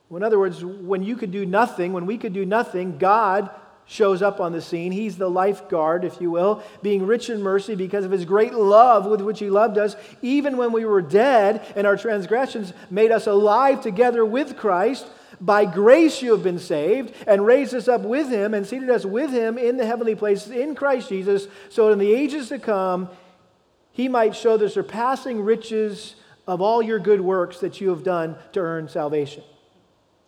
In 0.10 0.24
other 0.24 0.40
words, 0.40 0.64
when 0.64 1.04
you 1.04 1.18
could 1.18 1.32
do 1.32 1.46
nothing, 1.46 1.92
when 1.92 2.06
we 2.06 2.18
could 2.18 2.34
do 2.34 2.46
nothing, 2.46 2.98
God 2.98 3.50
shows 3.86 4.22
up 4.22 4.40
on 4.40 4.52
the 4.52 4.62
scene. 4.62 4.92
He's 4.92 5.18
the 5.18 5.30
lifeguard, 5.30 6.04
if 6.04 6.20
you 6.20 6.32
will, 6.32 6.64
being 6.82 7.06
rich 7.06 7.30
in 7.30 7.42
mercy 7.42 7.76
because 7.76 8.06
of 8.06 8.12
his 8.12 8.26
great 8.26 8.54
love 8.54 9.06
with 9.06 9.22
which 9.22 9.40
he 9.40 9.50
loved 9.50 9.78
us, 9.78 9.96
even 10.22 10.58
when 10.58 10.72
we 10.72 10.86
were 10.86 11.02
dead 11.02 11.66
and 11.76 11.86
our 11.86 11.98
transgressions 11.98 12.74
made 12.90 13.12
us 13.12 13.28
alive 13.28 13.82
together 13.82 14.26
with 14.26 14.58
Christ. 14.58 15.06
By 15.40 15.66
grace 15.66 16.22
you 16.22 16.32
have 16.32 16.44
been 16.44 16.60
saved, 16.60 17.14
and 17.28 17.46
raised 17.46 17.74
us 17.74 17.90
up 17.90 18.02
with 18.02 18.30
him, 18.30 18.54
and 18.54 18.66
seated 18.66 18.90
us 18.90 19.06
with 19.06 19.32
him 19.32 19.58
in 19.58 19.76
the 19.76 19.86
heavenly 19.86 20.16
places 20.16 20.52
in 20.52 20.76
Christ 20.76 21.10
Jesus, 21.10 21.48
so 21.70 21.92
in 21.92 22.00
the 22.00 22.14
ages 22.14 22.48
to 22.50 22.60
come 22.60 23.10
he 23.96 24.10
might 24.10 24.36
show 24.36 24.58
the 24.58 24.70
surpassing 24.70 25.42
riches 25.42 26.16
of 26.48 26.62
all 26.62 26.82
your 26.82 27.00
good 27.00 27.22
works 27.22 27.60
that 27.60 27.80
you 27.80 27.90
have 27.90 28.04
done 28.04 28.36
to 28.52 28.60
earn 28.60 28.90
salvation. 28.90 29.42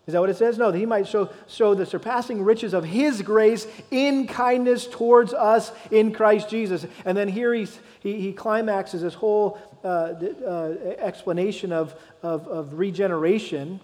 Is 0.08 0.14
that 0.14 0.22
what 0.22 0.30
it 0.30 0.38
says? 0.38 0.58
No, 0.58 0.72
that 0.72 0.78
he 0.78 0.86
might 0.86 1.06
show, 1.06 1.30
show 1.48 1.76
the 1.76 1.86
surpassing 1.86 2.42
riches 2.42 2.74
of 2.74 2.86
his 2.86 3.22
grace 3.22 3.68
in 3.92 4.26
kindness 4.26 4.88
towards 4.88 5.34
us 5.34 5.74
in 5.92 6.14
Christ 6.14 6.50
Jesus. 6.50 6.88
And 7.04 7.18
then 7.18 7.28
here 7.28 7.54
he, 7.54 7.68
he 8.02 8.32
climaxes 8.32 9.02
this 9.02 9.14
whole 9.14 9.60
uh, 9.84 10.14
uh, 10.48 10.76
explanation 10.98 11.74
of, 11.74 11.94
of, 12.24 12.48
of 12.48 12.80
regeneration, 12.80 13.82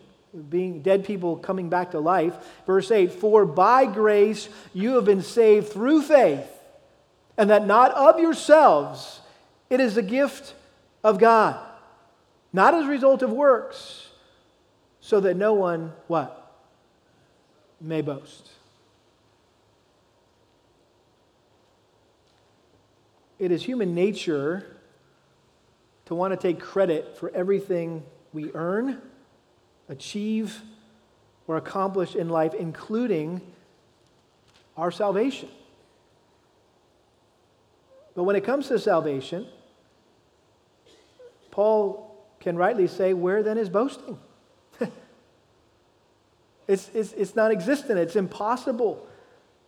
being 0.50 0.82
dead 0.82 1.04
people 1.04 1.36
coming 1.36 1.68
back 1.70 1.92
to 1.92 2.00
life. 2.00 2.34
Verse 2.66 2.90
8 2.90 3.12
For 3.12 3.46
by 3.46 3.86
grace 3.86 4.48
you 4.74 4.96
have 4.96 5.04
been 5.04 5.24
saved 5.24 5.74
through 5.74 6.04
faith, 6.04 6.48
and 7.38 7.50
that 7.50 7.68
not 7.68 7.92
of 7.92 8.22
yourselves, 8.22 9.20
it 9.70 9.82
is 9.82 9.98
a 9.98 10.02
gift 10.02 10.54
of 11.04 11.20
God, 11.20 11.60
not 12.54 12.74
as 12.74 12.86
a 12.86 12.90
result 12.90 13.24
of 13.24 13.34
works 13.34 14.03
so 15.14 15.20
that 15.20 15.38
no 15.38 15.54
one 15.54 15.94
what? 16.08 16.56
May 17.80 18.02
boast. 18.02 18.50
It 23.38 23.52
is 23.52 23.62
human 23.62 23.94
nature 23.94 24.66
to 26.06 26.16
want 26.16 26.34
to 26.34 26.48
take 26.48 26.60
credit 26.60 27.16
for 27.16 27.30
everything 27.30 28.02
we 28.34 28.50
earn, 28.56 29.04
achieve, 29.88 30.64
or 31.46 31.58
accomplish 31.58 32.16
in 32.16 32.30
life, 32.30 32.56
including 32.56 33.40
our 34.76 34.90
salvation. 34.90 35.50
But 38.16 38.24
when 38.24 38.36
it 38.36 38.44
comes 38.44 38.68
to 38.70 38.80
salvation, 38.80 39.46
Paul 41.52 42.26
can 42.40 42.56
rightly 42.56 42.88
say, 42.88 43.14
Where 43.14 43.44
then 43.44 43.60
is 43.60 43.70
boasting? 43.70 44.18
It's, 46.74 46.90
it's, 46.96 47.14
it's 47.14 47.36
non 47.36 47.52
existent, 47.52 48.00
it's 48.00 48.16
impossible 48.16 49.06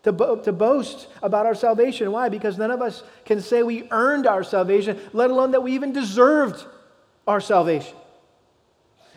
to, 0.02 0.12
bo- 0.12 0.38
to 0.38 0.52
boast 0.52 1.08
about 1.22 1.46
our 1.46 1.54
salvation. 1.54 2.12
Why? 2.12 2.30
Because 2.30 2.58
none 2.58 2.72
of 2.72 2.82
us 2.82 3.04
can 3.26 3.42
say 3.42 3.62
we 3.62 3.88
earned 3.92 4.26
our 4.26 4.44
salvation, 4.44 5.00
let 5.14 5.30
alone 5.30 5.52
that 5.52 5.62
we 5.62 5.74
even 5.74 5.94
deserved 5.94 6.66
our 7.28 7.40
salvation. 7.40 7.96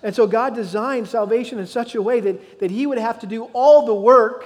And 0.03 0.15
so 0.15 0.27
God 0.27 0.55
designed 0.55 1.09
salvation 1.09 1.59
in 1.59 1.67
such 1.67 1.95
a 1.95 2.03
way 2.03 2.21
that, 2.21 2.61
that 2.61 2.71
He 2.71 2.87
would 2.87 2.99
have 2.99 3.21
to 3.21 3.27
do 3.27 3.45
all 3.55 3.87
the 3.87 3.95
work 3.95 4.45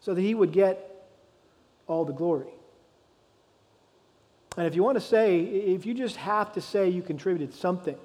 so 0.00 0.14
that 0.14 0.22
He 0.22 0.34
would 0.34 0.52
get 0.52 1.06
all 1.86 2.06
the 2.06 2.14
glory. 2.14 2.48
And 4.56 4.66
if 4.66 4.74
you 4.74 4.82
want 4.82 4.96
to 4.96 5.04
say, 5.04 5.40
if 5.40 5.84
you 5.84 5.92
just 5.92 6.16
have 6.16 6.54
to 6.54 6.62
say 6.62 6.88
you 6.88 7.02
contributed 7.02 7.52
something, 7.52 7.96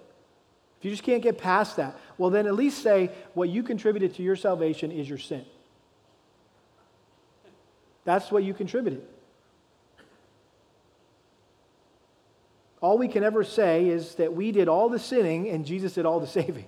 if 0.81 0.85
you 0.85 0.89
just 0.89 1.03
can't 1.03 1.21
get 1.21 1.37
past 1.37 1.75
that, 1.75 1.95
well, 2.17 2.31
then 2.31 2.47
at 2.47 2.55
least 2.55 2.81
say 2.81 3.11
what 3.35 3.49
you 3.49 3.61
contributed 3.61 4.15
to 4.15 4.23
your 4.23 4.35
salvation 4.35 4.91
is 4.91 5.07
your 5.07 5.19
sin. 5.19 5.45
That's 8.03 8.31
what 8.31 8.43
you 8.43 8.55
contributed. 8.55 9.03
All 12.81 12.97
we 12.97 13.07
can 13.07 13.23
ever 13.23 13.43
say 13.43 13.89
is 13.89 14.15
that 14.15 14.33
we 14.33 14.51
did 14.51 14.67
all 14.67 14.89
the 14.89 14.97
sinning 14.97 15.49
and 15.49 15.67
Jesus 15.67 15.93
did 15.93 16.07
all 16.07 16.19
the 16.19 16.25
saving. 16.25 16.65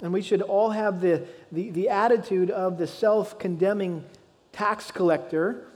And 0.00 0.12
we 0.12 0.22
should 0.22 0.42
all 0.42 0.70
have 0.70 1.00
the, 1.00 1.26
the, 1.50 1.70
the 1.70 1.88
attitude 1.88 2.52
of 2.52 2.78
the 2.78 2.86
self 2.86 3.36
condemning 3.36 4.04
tax 4.52 4.92
collector 4.92 5.67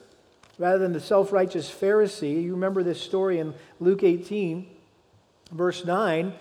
rather 0.62 0.78
than 0.78 0.92
the 0.92 1.00
self 1.00 1.32
righteous 1.32 1.68
Pharisee. 1.68 2.40
You 2.44 2.52
remember 2.52 2.84
this 2.84 3.00
story 3.00 3.40
in 3.40 3.52
Luke 3.80 4.04
18, 4.04 4.68
verse 5.50 5.84
9. 5.84 6.32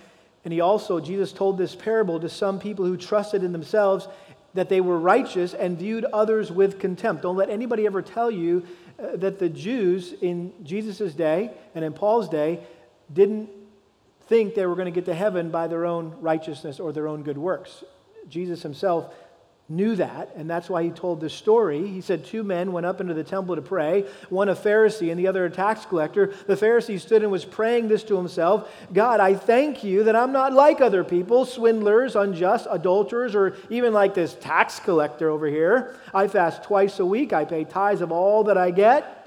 And 0.45 0.53
he 0.53 0.61
also, 0.61 0.99
Jesus 0.99 1.33
told 1.33 1.57
this 1.57 1.75
parable 1.75 2.19
to 2.19 2.29
some 2.29 2.59
people 2.59 2.85
who 2.85 2.97
trusted 2.97 3.43
in 3.43 3.51
themselves 3.51 4.07
that 4.53 4.69
they 4.69 4.79
were 4.79 4.99
righteous 4.99 5.55
and 5.55 5.75
viewed 5.75 6.05
others 6.05 6.51
with 6.51 6.79
contempt. 6.79 7.23
Don't 7.23 7.35
let 7.35 7.49
anybody 7.49 7.87
ever 7.87 8.03
tell 8.03 8.29
you 8.29 8.63
uh, 8.99 9.15
that 9.15 9.39
the 9.39 9.49
Jews 9.49 10.13
in 10.21 10.53
Jesus' 10.63 11.15
day 11.15 11.49
and 11.73 11.83
in 11.83 11.91
Paul's 11.91 12.29
day 12.29 12.59
didn't 13.11 13.49
think 14.27 14.53
they 14.53 14.67
were 14.67 14.75
going 14.75 14.85
to 14.85 14.91
get 14.91 15.05
to 15.05 15.15
heaven 15.15 15.49
by 15.49 15.67
their 15.67 15.87
own 15.87 16.15
righteousness 16.21 16.79
or 16.79 16.93
their 16.93 17.07
own 17.07 17.23
good 17.23 17.39
works. 17.39 17.83
Jesus 18.29 18.61
himself 18.61 19.15
knew 19.71 19.95
that, 19.95 20.31
and 20.35 20.49
that's 20.49 20.69
why 20.69 20.83
he 20.83 20.89
told 20.89 21.21
this 21.21 21.33
story. 21.33 21.87
He 21.87 22.01
said, 22.01 22.25
Two 22.25 22.43
men 22.43 22.71
went 22.71 22.85
up 22.85 23.01
into 23.01 23.13
the 23.13 23.23
temple 23.23 23.55
to 23.55 23.61
pray, 23.61 24.05
one 24.29 24.49
a 24.49 24.55
Pharisee 24.55 25.09
and 25.09 25.19
the 25.19 25.27
other 25.27 25.45
a 25.45 25.49
tax 25.49 25.85
collector. 25.85 26.33
The 26.47 26.55
Pharisee 26.55 26.99
stood 26.99 27.23
and 27.23 27.31
was 27.31 27.45
praying 27.45 27.87
this 27.87 28.03
to 28.03 28.17
himself 28.17 28.69
God, 28.93 29.19
I 29.19 29.33
thank 29.33 29.83
you 29.83 30.03
that 30.03 30.15
I'm 30.15 30.31
not 30.31 30.53
like 30.53 30.81
other 30.81 31.03
people, 31.03 31.45
swindlers, 31.45 32.15
unjust, 32.15 32.67
adulterers, 32.69 33.33
or 33.33 33.55
even 33.69 33.93
like 33.93 34.13
this 34.13 34.35
tax 34.35 34.79
collector 34.79 35.29
over 35.29 35.47
here. 35.47 35.95
I 36.13 36.27
fast 36.27 36.63
twice 36.63 36.99
a 36.99 37.05
week, 37.05 37.33
I 37.33 37.45
pay 37.45 37.63
tithes 37.63 38.01
of 38.01 38.11
all 38.11 38.43
that 38.45 38.57
I 38.57 38.71
get. 38.71 39.17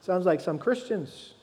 Sounds 0.00 0.26
like 0.26 0.40
some 0.40 0.58
Christians 0.58 1.34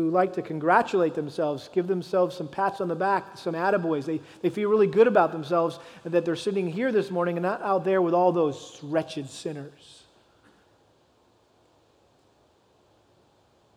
who 0.00 0.10
like 0.10 0.32
to 0.34 0.42
congratulate 0.42 1.14
themselves, 1.14 1.68
give 1.72 1.86
themselves 1.86 2.36
some 2.36 2.48
pats 2.48 2.80
on 2.80 2.88
the 2.88 2.94
back, 2.94 3.36
some 3.36 3.54
attaboys. 3.54 4.04
They, 4.04 4.20
they 4.42 4.50
feel 4.50 4.70
really 4.70 4.86
good 4.86 5.06
about 5.06 5.32
themselves 5.32 5.78
that 6.04 6.24
they're 6.24 6.36
sitting 6.36 6.70
here 6.70 6.90
this 6.90 7.10
morning 7.10 7.36
and 7.36 7.42
not 7.42 7.62
out 7.62 7.84
there 7.84 8.02
with 8.02 8.14
all 8.14 8.32
those 8.32 8.78
wretched 8.82 9.28
sinners. 9.28 10.02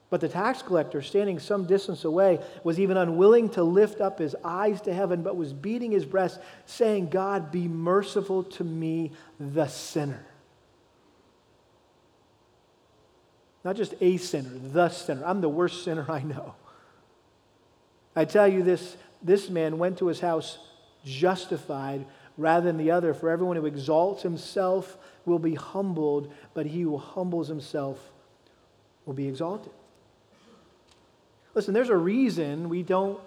But 0.10 0.22
the 0.22 0.30
tax 0.30 0.62
collector, 0.62 1.02
standing 1.02 1.40
some 1.40 1.66
distance 1.66 2.06
away, 2.06 2.40
was 2.64 2.80
even 2.80 2.98
unwilling 2.98 3.50
to 3.50 3.64
lift 3.64 4.00
up 4.00 4.20
his 4.20 4.36
eyes 4.44 4.80
to 4.82 4.94
heaven, 4.94 5.24
but 5.24 5.36
was 5.36 5.54
beating 5.54 5.92
his 5.92 6.06
breast, 6.06 6.40
saying, 6.68 7.10
God, 7.10 7.52
be 7.52 7.68
merciful 7.68 8.44
to 8.44 8.64
me, 8.64 9.12
the 9.40 9.68
sinner. 9.68 10.24
Not 13.64 13.76
just 13.76 13.94
a 14.02 14.18
sinner, 14.18 14.50
the 14.50 14.90
sinner. 14.90 15.24
I'm 15.26 15.42
the 15.42 15.50
worst 15.50 15.84
sinner 15.84 16.06
I 16.10 16.22
know. 16.22 16.56
I 18.16 18.26
tell 18.26 18.48
you 18.48 18.64
this 18.64 18.98
this 19.22 19.50
man 19.50 19.78
went 19.78 19.98
to 20.00 20.08
his 20.08 20.20
house 20.20 20.58
justified 21.06 22.06
rather 22.38 22.66
than 22.66 22.78
the 22.78 22.92
other. 22.92 23.14
For 23.14 23.30
everyone 23.30 23.56
who 23.56 23.66
exalts 23.66 24.22
himself 24.22 24.98
will 25.26 25.40
be 25.40 25.56
humbled, 25.56 26.32
but 26.54 26.66
he 26.66 26.82
who 26.82 26.98
humbles 26.98 27.48
himself 27.48 28.12
will 29.06 29.14
be 29.14 29.28
exalted. 29.28 29.72
Listen, 31.54 31.74
there's 31.74 31.90
a 31.90 31.98
reason 31.98 32.68
we 32.68 32.84
don't 32.84 33.20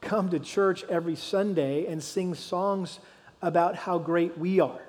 come 0.00 0.28
to 0.30 0.38
church 0.38 0.84
every 0.88 1.16
Sunday 1.16 1.86
and 1.86 2.02
sing 2.02 2.34
songs 2.34 3.00
about 3.40 3.74
how 3.74 3.98
great 3.98 4.36
we 4.38 4.60
are 4.60 4.82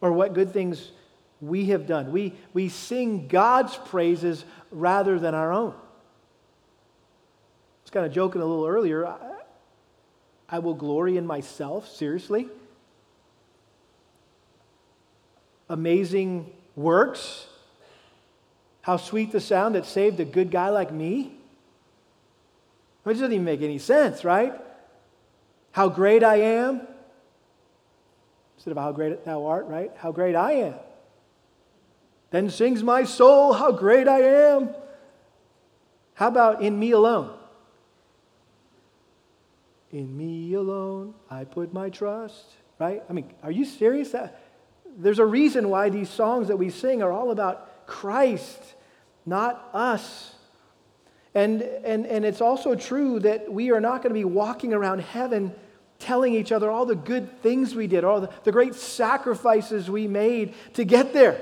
or 0.00 0.12
what 0.12 0.34
good 0.34 0.52
things 0.52 0.90
we 1.40 1.66
have 1.66 1.86
done. 1.86 2.10
We, 2.12 2.34
we 2.52 2.68
sing 2.68 3.28
God's 3.28 3.76
praises 3.76 4.44
rather 4.70 5.18
than 5.18 5.34
our 5.34 5.52
own. 5.52 5.70
I 5.70 5.76
was 7.84 7.90
kind 7.90 8.06
of 8.06 8.12
joking 8.12 8.42
a 8.42 8.44
little 8.44 8.66
earlier. 8.66 9.06
I, 9.06 9.16
I 10.48 10.58
will 10.58 10.74
glory 10.74 11.16
in 11.16 11.26
myself, 11.26 11.88
seriously. 11.88 12.48
Amazing 15.68 16.50
works. 16.74 17.46
How 18.82 18.96
sweet 18.96 19.32
the 19.32 19.40
sound 19.40 19.74
that 19.74 19.86
saved 19.86 20.18
a 20.20 20.24
good 20.24 20.50
guy 20.50 20.70
like 20.70 20.92
me. 20.92 21.34
It 23.04 23.12
doesn't 23.12 23.32
even 23.32 23.44
make 23.44 23.62
any 23.62 23.78
sense, 23.78 24.24
right? 24.24 24.54
How 25.72 25.88
great 25.88 26.22
I 26.22 26.36
am. 26.36 26.86
Instead 28.56 28.72
of 28.72 28.76
how 28.76 28.92
great 28.92 29.24
thou 29.24 29.46
art, 29.46 29.66
right? 29.66 29.92
How 29.96 30.12
great 30.12 30.34
I 30.34 30.52
am. 30.52 30.74
Then 32.30 32.50
sings 32.50 32.82
my 32.82 33.04
soul, 33.04 33.54
how 33.54 33.72
great 33.72 34.06
I 34.06 34.20
am. 34.20 34.70
How 36.14 36.28
about 36.28 36.62
in 36.62 36.78
me 36.78 36.90
alone? 36.90 37.34
In 39.90 40.16
me 40.16 40.52
alone, 40.54 41.14
I 41.30 41.44
put 41.44 41.72
my 41.72 41.88
trust, 41.88 42.44
right? 42.78 43.02
I 43.08 43.12
mean, 43.12 43.32
are 43.42 43.50
you 43.50 43.64
serious? 43.64 44.10
That, 44.10 44.40
there's 44.98 45.18
a 45.18 45.24
reason 45.24 45.70
why 45.70 45.88
these 45.88 46.10
songs 46.10 46.48
that 46.48 46.56
we 46.56 46.68
sing 46.68 47.02
are 47.02 47.12
all 47.12 47.30
about 47.30 47.86
Christ, 47.86 48.74
not 49.24 49.70
us. 49.72 50.34
And, 51.34 51.62
and, 51.62 52.04
and 52.06 52.24
it's 52.24 52.40
also 52.40 52.74
true 52.74 53.20
that 53.20 53.50
we 53.50 53.70
are 53.70 53.80
not 53.80 54.02
going 54.02 54.10
to 54.10 54.18
be 54.18 54.24
walking 54.24 54.74
around 54.74 55.00
heaven 55.00 55.54
telling 55.98 56.34
each 56.34 56.52
other 56.52 56.70
all 56.70 56.84
the 56.84 56.94
good 56.94 57.42
things 57.42 57.74
we 57.74 57.86
did, 57.86 58.04
all 58.04 58.20
the, 58.20 58.30
the 58.44 58.52
great 58.52 58.74
sacrifices 58.74 59.90
we 59.90 60.06
made 60.06 60.54
to 60.74 60.84
get 60.84 61.12
there. 61.12 61.40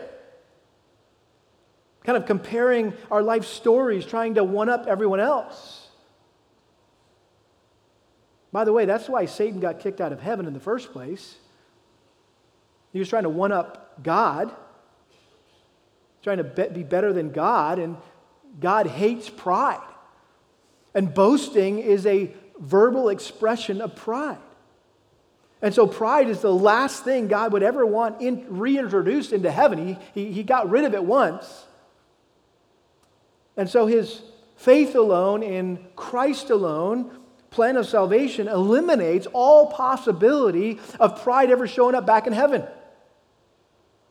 Kind 2.07 2.17
of 2.17 2.25
comparing 2.25 2.95
our 3.11 3.23
life 3.23 3.45
stories, 3.45 4.07
trying 4.07 4.35
to 4.37 4.45
one 4.45 4.69
up 4.69 4.87
everyone 4.87 5.21
else. 5.21 5.89
By 8.53 8.65
the 8.65 8.73
way, 8.73 8.87
that's 8.87 9.09
why 9.09 9.27
Satan 9.27 9.61
got 9.61 9.81
kicked 9.81 10.01
out 10.01 10.13
of 10.13 10.21
heaven 10.21 10.47
in 10.47 10.55
the 10.55 10.61
first 10.61 10.93
place. 10.93 11.35
He 12.93 12.99
was 12.99 13.09
trying 13.09 13.25
to 13.25 13.29
one 13.29 13.53
up 13.53 14.03
God, 14.03 14.55
trying 16.23 16.39
to 16.39 16.45
be 16.45 16.83
better 16.83 17.13
than 17.13 17.33
God, 17.33 17.79
and 17.79 17.99
God 18.61 18.87
hates 18.87 19.29
pride. 19.29 19.87
And 20.95 21.13
boasting 21.13 21.81
is 21.81 22.07
a 22.07 22.33
verbal 22.59 23.11
expression 23.11 23.83
of 23.83 23.95
pride. 23.97 24.39
And 25.61 25.75
so, 25.75 25.87
pride 25.87 26.29
is 26.29 26.41
the 26.41 26.55
last 26.55 27.05
thing 27.05 27.29
God 27.29 27.53
would 27.53 27.63
ever 27.63 27.85
want 27.85 28.23
in, 28.23 28.47
reintroduced 28.49 29.33
into 29.33 29.51
heaven. 29.51 29.87
He, 29.87 29.99
he, 30.15 30.33
he 30.33 30.43
got 30.43 30.71
rid 30.71 30.85
of 30.85 30.95
it 30.95 31.05
once. 31.05 31.66
And 33.57 33.69
so, 33.69 33.87
his 33.87 34.23
faith 34.57 34.95
alone 34.95 35.43
in 35.43 35.87
Christ 35.97 36.51
alone 36.51 37.11
plan 37.51 37.77
of 37.77 37.87
salvation 37.87 38.49
eliminates 38.49 39.27
all 39.33 39.69
possibility 39.69 40.79
of 41.01 41.23
pride 41.23 41.51
ever 41.51 41.67
showing 41.67 41.95
up 41.95 42.05
back 42.05 42.27
in 42.27 42.33
heaven. 42.33 42.63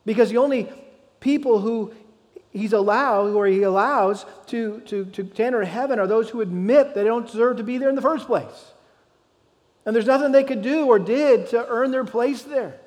Because 0.04 0.30
the 0.30 0.38
only 0.38 0.68
people 1.20 1.60
who 1.60 1.92
he's 2.50 2.72
allowed 2.72 3.34
or 3.34 3.46
he 3.46 3.62
allows 3.62 4.26
to, 4.46 4.80
to, 4.86 5.04
to 5.06 5.30
enter 5.38 5.64
heaven 5.64 5.98
are 5.98 6.06
those 6.06 6.28
who 6.28 6.40
admit 6.40 6.94
they 6.94 7.04
don't 7.04 7.26
deserve 7.26 7.58
to 7.58 7.62
be 7.62 7.78
there 7.78 7.88
in 7.88 7.94
the 7.94 8.02
first 8.02 8.26
place. 8.26 8.72
And 9.84 9.94
there's 9.94 10.06
nothing 10.06 10.32
they 10.32 10.44
could 10.44 10.62
do 10.62 10.86
or 10.86 10.98
did 10.98 11.48
to 11.50 11.66
earn 11.68 11.92
their 11.92 12.04
place 12.04 12.42
there. 12.42 12.80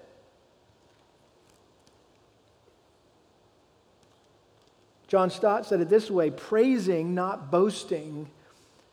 John 5.10 5.32
Stott 5.32 5.66
said 5.66 5.82
it 5.82 5.90
this 5.90 6.10
way 6.12 6.30
praising, 6.30 7.16
not 7.16 7.50
boasting, 7.50 8.30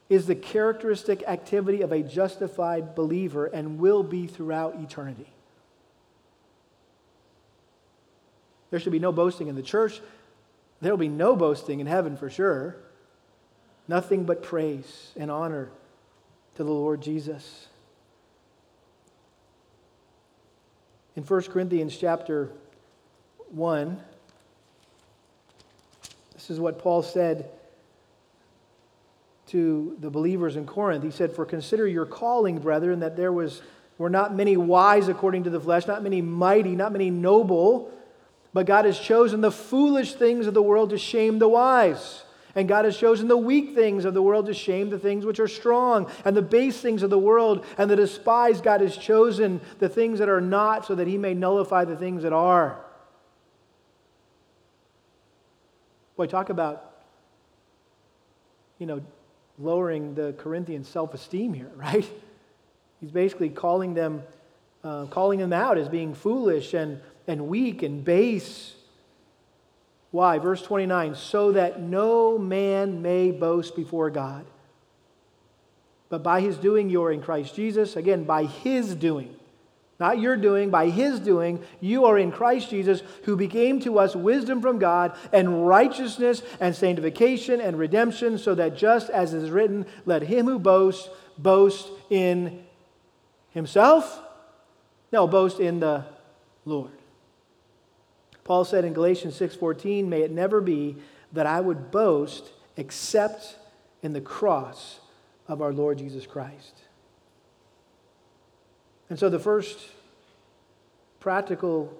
is 0.08 0.26
the 0.26 0.34
characteristic 0.34 1.22
activity 1.28 1.82
of 1.82 1.92
a 1.92 2.02
justified 2.02 2.94
believer 2.94 3.44
and 3.44 3.78
will 3.78 4.02
be 4.02 4.26
throughout 4.26 4.80
eternity. 4.80 5.28
There 8.70 8.80
should 8.80 8.92
be 8.92 8.98
no 8.98 9.12
boasting 9.12 9.48
in 9.48 9.56
the 9.56 9.62
church. 9.62 10.00
There 10.80 10.90
will 10.90 10.98
be 10.98 11.08
no 11.08 11.36
boasting 11.36 11.80
in 11.80 11.86
heaven 11.86 12.16
for 12.16 12.30
sure. 12.30 12.76
Nothing 13.86 14.24
but 14.24 14.42
praise 14.42 15.12
and 15.16 15.30
honor 15.30 15.68
to 16.54 16.64
the 16.64 16.70
Lord 16.70 17.02
Jesus. 17.02 17.68
In 21.14 21.24
1 21.24 21.42
Corinthians 21.42 21.96
chapter 21.96 22.50
1, 23.50 24.02
this 26.46 26.54
is 26.54 26.60
what 26.60 26.78
Paul 26.78 27.02
said 27.02 27.50
to 29.48 29.96
the 29.98 30.10
believers 30.10 30.54
in 30.54 30.64
Corinth. 30.64 31.02
He 31.02 31.10
said, 31.10 31.32
For 31.32 31.44
consider 31.44 31.88
your 31.88 32.06
calling, 32.06 32.60
brethren, 32.60 33.00
that 33.00 33.16
there 33.16 33.32
was, 33.32 33.62
were 33.98 34.10
not 34.10 34.32
many 34.32 34.56
wise 34.56 35.08
according 35.08 35.42
to 35.44 35.50
the 35.50 35.58
flesh, 35.58 35.88
not 35.88 36.04
many 36.04 36.22
mighty, 36.22 36.76
not 36.76 36.92
many 36.92 37.10
noble, 37.10 37.90
but 38.52 38.64
God 38.64 38.84
has 38.84 38.96
chosen 38.96 39.40
the 39.40 39.50
foolish 39.50 40.12
things 40.12 40.46
of 40.46 40.54
the 40.54 40.62
world 40.62 40.90
to 40.90 40.98
shame 40.98 41.40
the 41.40 41.48
wise. 41.48 42.22
And 42.54 42.68
God 42.68 42.84
has 42.84 42.96
chosen 42.96 43.26
the 43.26 43.36
weak 43.36 43.74
things 43.74 44.04
of 44.04 44.14
the 44.14 44.22
world 44.22 44.46
to 44.46 44.54
shame 44.54 44.88
the 44.88 45.00
things 45.00 45.26
which 45.26 45.40
are 45.40 45.48
strong, 45.48 46.08
and 46.24 46.36
the 46.36 46.42
base 46.42 46.80
things 46.80 47.02
of 47.02 47.10
the 47.10 47.18
world, 47.18 47.66
and 47.76 47.90
the 47.90 47.96
despised. 47.96 48.62
God 48.62 48.82
has 48.82 48.96
chosen 48.96 49.60
the 49.80 49.88
things 49.88 50.20
that 50.20 50.28
are 50.28 50.40
not, 50.40 50.86
so 50.86 50.94
that 50.94 51.08
he 51.08 51.18
may 51.18 51.34
nullify 51.34 51.84
the 51.84 51.96
things 51.96 52.22
that 52.22 52.32
are. 52.32 52.85
Boy, 56.16 56.26
talk 56.26 56.48
about, 56.48 56.92
you 58.78 58.86
know, 58.86 59.02
lowering 59.58 60.14
the 60.14 60.34
Corinthians' 60.38 60.88
self 60.88 61.14
esteem 61.14 61.52
here, 61.52 61.70
right? 61.76 62.08
He's 63.00 63.10
basically 63.10 63.50
calling 63.50 63.94
them, 63.94 64.22
uh, 64.82 65.06
calling 65.06 65.38
them 65.38 65.52
out 65.52 65.78
as 65.78 65.88
being 65.88 66.14
foolish 66.14 66.74
and, 66.74 67.00
and 67.26 67.48
weak 67.48 67.82
and 67.82 68.04
base. 68.04 68.74
Why? 70.10 70.38
Verse 70.38 70.62
29 70.62 71.14
so 71.14 71.52
that 71.52 71.80
no 71.80 72.38
man 72.38 73.02
may 73.02 73.30
boast 73.30 73.76
before 73.76 74.08
God. 74.08 74.46
But 76.08 76.22
by 76.22 76.40
his 76.40 76.56
doing, 76.56 76.88
you're 76.88 77.12
in 77.12 77.20
Christ 77.20 77.54
Jesus. 77.54 77.96
Again, 77.96 78.24
by 78.24 78.44
his 78.44 78.94
doing. 78.94 79.35
Not 79.98 80.18
your 80.18 80.36
doing, 80.36 80.68
by 80.68 80.90
his 80.90 81.20
doing, 81.20 81.60
you 81.80 82.04
are 82.04 82.18
in 82.18 82.30
Christ 82.30 82.68
Jesus, 82.68 83.02
who 83.24 83.34
became 83.34 83.80
to 83.80 83.98
us 83.98 84.14
wisdom 84.14 84.60
from 84.60 84.78
God 84.78 85.16
and 85.32 85.66
righteousness 85.66 86.42
and 86.60 86.74
sanctification 86.74 87.62
and 87.62 87.78
redemption, 87.78 88.36
so 88.36 88.54
that 88.54 88.76
just 88.76 89.08
as 89.08 89.32
is 89.32 89.50
written, 89.50 89.86
let 90.04 90.22
him 90.22 90.46
who 90.46 90.58
boasts 90.58 91.08
boast 91.38 91.88
in 92.10 92.64
himself. 93.50 94.20
No, 95.12 95.26
boast 95.26 95.60
in 95.60 95.80
the 95.80 96.04
Lord. 96.66 96.90
Paul 98.44 98.64
said 98.64 98.84
in 98.84 98.92
Galatians 98.92 99.34
6:14, 99.34 100.10
"May 100.10 100.22
it 100.22 100.30
never 100.30 100.60
be 100.60 100.96
that 101.32 101.46
I 101.46 101.60
would 101.60 101.90
boast 101.90 102.52
except 102.76 103.56
in 104.02 104.12
the 104.12 104.20
cross 104.20 105.00
of 105.48 105.62
our 105.62 105.72
Lord 105.72 105.98
Jesus 105.98 106.26
Christ." 106.26 106.82
And 109.08 109.18
so 109.18 109.28
the 109.28 109.38
first 109.38 109.78
practical 111.20 111.92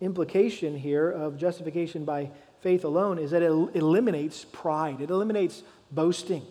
implication 0.00 0.76
here 0.76 1.10
of 1.10 1.38
justification 1.38 2.04
by 2.04 2.30
faith 2.60 2.84
alone 2.84 3.18
is 3.18 3.30
that 3.30 3.42
it 3.42 3.50
eliminates 3.74 4.44
pride, 4.44 5.00
it 5.00 5.10
eliminates 5.10 5.62
boasting. 5.90 6.42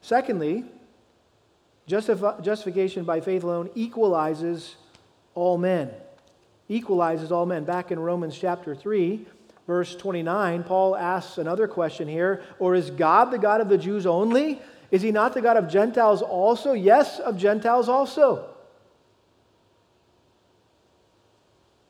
Secondly, 0.00 0.64
justification 1.86 3.04
by 3.04 3.20
faith 3.20 3.44
alone 3.44 3.70
equalizes 3.74 4.76
all 5.34 5.58
men. 5.58 5.90
Equalizes 6.68 7.32
all 7.32 7.46
men. 7.46 7.64
Back 7.64 7.90
in 7.90 7.98
Romans 7.98 8.38
chapter 8.38 8.74
3, 8.74 9.26
verse 9.66 9.94
29, 9.96 10.64
Paul 10.64 10.96
asks 10.96 11.38
another 11.38 11.68
question 11.68 12.08
here 12.08 12.42
Or 12.58 12.74
is 12.74 12.90
God 12.90 13.26
the 13.26 13.38
God 13.38 13.60
of 13.60 13.68
the 13.68 13.78
Jews 13.78 14.06
only? 14.06 14.60
Is 14.90 15.02
he 15.02 15.12
not 15.12 15.34
the 15.34 15.40
God 15.40 15.56
of 15.56 15.68
Gentiles 15.68 16.22
also? 16.22 16.72
Yes, 16.72 17.20
of 17.20 17.36
Gentiles 17.36 17.88
also. 17.88 18.46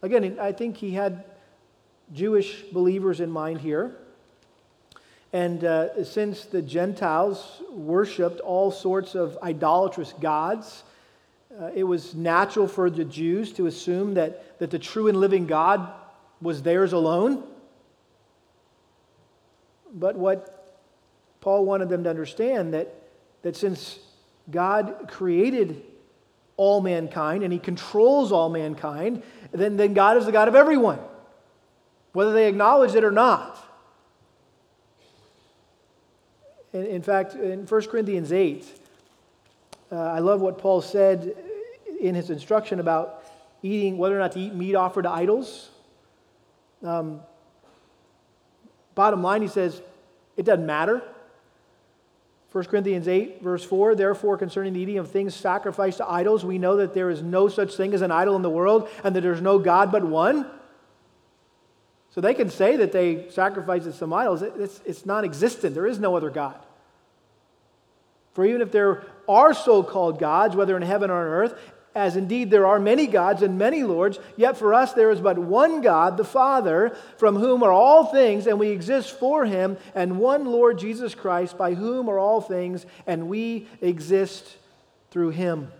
Again, 0.02 0.38
I 0.40 0.52
think 0.52 0.76
he 0.76 0.92
had 0.92 1.24
Jewish 2.12 2.62
believers 2.72 3.20
in 3.20 3.30
mind 3.30 3.60
here. 3.60 3.96
And 5.32 5.64
uh, 5.64 6.04
since 6.04 6.44
the 6.44 6.60
Gentiles 6.60 7.62
worshiped 7.70 8.40
all 8.40 8.70
sorts 8.70 9.14
of 9.14 9.38
idolatrous 9.42 10.12
gods, 10.14 10.82
uh, 11.60 11.70
it 11.74 11.84
was 11.84 12.14
natural 12.14 12.66
for 12.66 12.90
the 12.90 13.04
Jews 13.04 13.52
to 13.52 13.66
assume 13.66 14.14
that, 14.14 14.58
that 14.58 14.70
the 14.70 14.78
true 14.78 15.08
and 15.08 15.18
living 15.18 15.46
God 15.46 15.92
was 16.40 16.62
theirs 16.62 16.92
alone. 16.92 17.44
But 19.92 20.16
what 20.16 20.59
Paul 21.40 21.64
wanted 21.64 21.88
them 21.88 22.04
to 22.04 22.10
understand 22.10 22.74
that, 22.74 22.94
that 23.42 23.56
since 23.56 23.98
God 24.50 25.06
created 25.08 25.82
all 26.56 26.80
mankind 26.80 27.42
and 27.42 27.52
he 27.52 27.58
controls 27.58 28.32
all 28.32 28.50
mankind, 28.50 29.22
then, 29.52 29.76
then 29.76 29.94
God 29.94 30.16
is 30.18 30.26
the 30.26 30.32
God 30.32 30.48
of 30.48 30.54
everyone, 30.54 30.98
whether 32.12 32.32
they 32.32 32.48
acknowledge 32.48 32.94
it 32.94 33.04
or 33.04 33.10
not. 33.10 33.56
In, 36.72 36.84
in 36.84 37.02
fact, 37.02 37.34
in 37.34 37.66
1 37.66 37.82
Corinthians 37.86 38.32
8, 38.32 38.66
uh, 39.90 39.96
I 39.96 40.18
love 40.18 40.40
what 40.40 40.58
Paul 40.58 40.82
said 40.82 41.34
in 42.00 42.14
his 42.14 42.30
instruction 42.30 42.78
about 42.78 43.24
eating, 43.62 43.98
whether 43.98 44.16
or 44.16 44.18
not 44.20 44.32
to 44.32 44.40
eat 44.40 44.54
meat 44.54 44.74
offered 44.74 45.02
to 45.02 45.10
idols. 45.10 45.70
Um, 46.82 47.20
bottom 48.94 49.22
line, 49.22 49.42
he 49.42 49.48
says, 49.48 49.82
it 50.36 50.44
doesn't 50.44 50.66
matter. 50.66 51.02
1 52.52 52.64
Corinthians 52.64 53.06
8, 53.06 53.42
verse 53.42 53.64
4 53.64 53.94
Therefore, 53.94 54.36
concerning 54.36 54.72
the 54.72 54.80
eating 54.80 54.98
of 54.98 55.10
things 55.10 55.34
sacrificed 55.34 55.98
to 55.98 56.10
idols, 56.10 56.44
we 56.44 56.58
know 56.58 56.76
that 56.76 56.94
there 56.94 57.10
is 57.10 57.22
no 57.22 57.48
such 57.48 57.76
thing 57.76 57.94
as 57.94 58.02
an 58.02 58.10
idol 58.10 58.34
in 58.36 58.42
the 58.42 58.50
world 58.50 58.88
and 59.04 59.14
that 59.14 59.20
there's 59.20 59.40
no 59.40 59.58
God 59.58 59.92
but 59.92 60.04
one. 60.04 60.46
So 62.10 62.20
they 62.20 62.34
can 62.34 62.50
say 62.50 62.76
that 62.76 62.90
they 62.90 63.28
sacrifice 63.30 63.84
to 63.84 63.92
some 63.92 64.12
idols. 64.12 64.42
It's, 64.42 64.80
it's 64.84 65.06
non 65.06 65.24
existent. 65.24 65.74
There 65.74 65.86
is 65.86 66.00
no 66.00 66.16
other 66.16 66.30
God. 66.30 66.56
For 68.32 68.44
even 68.44 68.62
if 68.62 68.72
there 68.72 69.04
are 69.28 69.54
so 69.54 69.82
called 69.82 70.18
gods, 70.18 70.56
whether 70.56 70.76
in 70.76 70.82
heaven 70.82 71.10
or 71.10 71.20
on 71.20 71.26
earth, 71.26 71.60
as 71.94 72.16
indeed 72.16 72.50
there 72.50 72.66
are 72.66 72.78
many 72.78 73.06
gods 73.06 73.42
and 73.42 73.58
many 73.58 73.82
lords, 73.82 74.18
yet 74.36 74.56
for 74.56 74.72
us 74.74 74.92
there 74.92 75.10
is 75.10 75.20
but 75.20 75.38
one 75.38 75.80
God, 75.80 76.16
the 76.16 76.24
Father, 76.24 76.96
from 77.18 77.36
whom 77.36 77.62
are 77.62 77.72
all 77.72 78.04
things, 78.04 78.46
and 78.46 78.58
we 78.58 78.68
exist 78.68 79.18
for 79.18 79.44
him, 79.44 79.76
and 79.94 80.18
one 80.18 80.44
Lord 80.44 80.78
Jesus 80.78 81.14
Christ, 81.14 81.58
by 81.58 81.74
whom 81.74 82.08
are 82.08 82.18
all 82.18 82.40
things, 82.40 82.86
and 83.06 83.28
we 83.28 83.66
exist 83.80 84.56
through 85.10 85.30
him. 85.30 85.72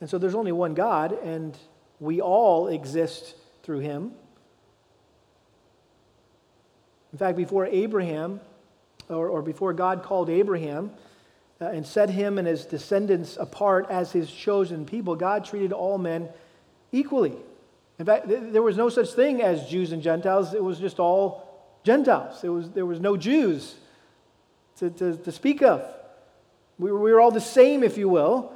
And 0.00 0.08
so 0.08 0.18
there's 0.18 0.34
only 0.34 0.52
one 0.52 0.74
God, 0.74 1.12
and 1.24 1.56
we 1.98 2.20
all 2.20 2.68
exist 2.68 3.34
through 3.62 3.80
him. 3.80 4.12
In 7.12 7.18
fact, 7.18 7.36
before 7.36 7.66
Abraham, 7.66 8.40
or, 9.08 9.28
or 9.28 9.42
before 9.42 9.72
God 9.72 10.02
called 10.02 10.28
Abraham, 10.28 10.90
and 11.72 11.86
set 11.86 12.10
him 12.10 12.38
and 12.38 12.46
his 12.46 12.66
descendants 12.66 13.36
apart 13.36 13.86
as 13.90 14.12
his 14.12 14.30
chosen 14.30 14.84
people, 14.84 15.16
God 15.16 15.44
treated 15.44 15.72
all 15.72 15.98
men 15.98 16.28
equally. 16.92 17.34
In 17.98 18.06
fact, 18.06 18.28
th- 18.28 18.52
there 18.52 18.62
was 18.62 18.76
no 18.76 18.88
such 18.88 19.12
thing 19.12 19.42
as 19.42 19.68
Jews 19.68 19.92
and 19.92 20.02
Gentiles, 20.02 20.54
it 20.54 20.62
was 20.62 20.78
just 20.78 20.98
all 20.98 21.44
Gentiles. 21.84 22.42
It 22.42 22.48
was, 22.48 22.70
there 22.70 22.86
was 22.86 23.00
no 23.00 23.16
Jews 23.16 23.74
to, 24.78 24.90
to, 24.90 25.16
to 25.16 25.32
speak 25.32 25.62
of. 25.62 25.84
We 26.78 26.90
were, 26.90 26.98
we 26.98 27.12
were 27.12 27.20
all 27.20 27.30
the 27.30 27.40
same, 27.40 27.82
if 27.82 27.96
you 27.96 28.08
will. 28.08 28.52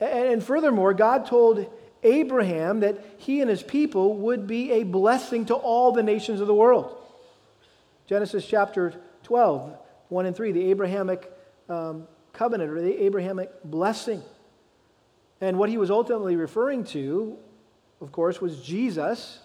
And, 0.00 0.28
and 0.28 0.44
furthermore, 0.44 0.92
God 0.92 1.26
told 1.26 1.66
Abraham 2.02 2.80
that 2.80 3.02
he 3.18 3.40
and 3.40 3.48
his 3.48 3.62
people 3.62 4.14
would 4.18 4.46
be 4.46 4.72
a 4.72 4.82
blessing 4.82 5.46
to 5.46 5.54
all 5.54 5.92
the 5.92 6.02
nations 6.02 6.40
of 6.40 6.46
the 6.46 6.54
world. 6.54 6.96
Genesis 8.06 8.46
chapter 8.46 8.94
12, 9.24 9.76
1 10.08 10.26
and 10.26 10.36
3, 10.36 10.52
the 10.52 10.70
Abrahamic 10.70 11.32
um, 11.68 12.06
covenant 12.36 12.70
or 12.70 12.80
the 12.80 13.04
Abrahamic 13.04 13.50
blessing. 13.64 14.22
And 15.40 15.58
what 15.58 15.68
he 15.68 15.78
was 15.78 15.90
ultimately 15.90 16.36
referring 16.36 16.84
to, 16.84 17.36
of 18.00 18.12
course, 18.12 18.40
was 18.40 18.62
Jesus, 18.62 19.40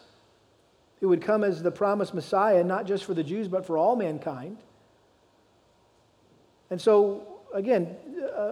who 1.00 1.10
would 1.10 1.22
come 1.22 1.44
as 1.44 1.64
the 1.64 1.72
promised 1.72 2.14
Messiah, 2.14 2.64
not 2.64 2.86
just 2.86 3.06
for 3.06 3.14
the 3.14 3.24
Jews, 3.24 3.48
but 3.48 3.66
for 3.66 3.78
all 3.78 3.96
mankind. 3.96 4.58
And 6.70 6.80
so, 6.80 7.28
again, 7.54 7.96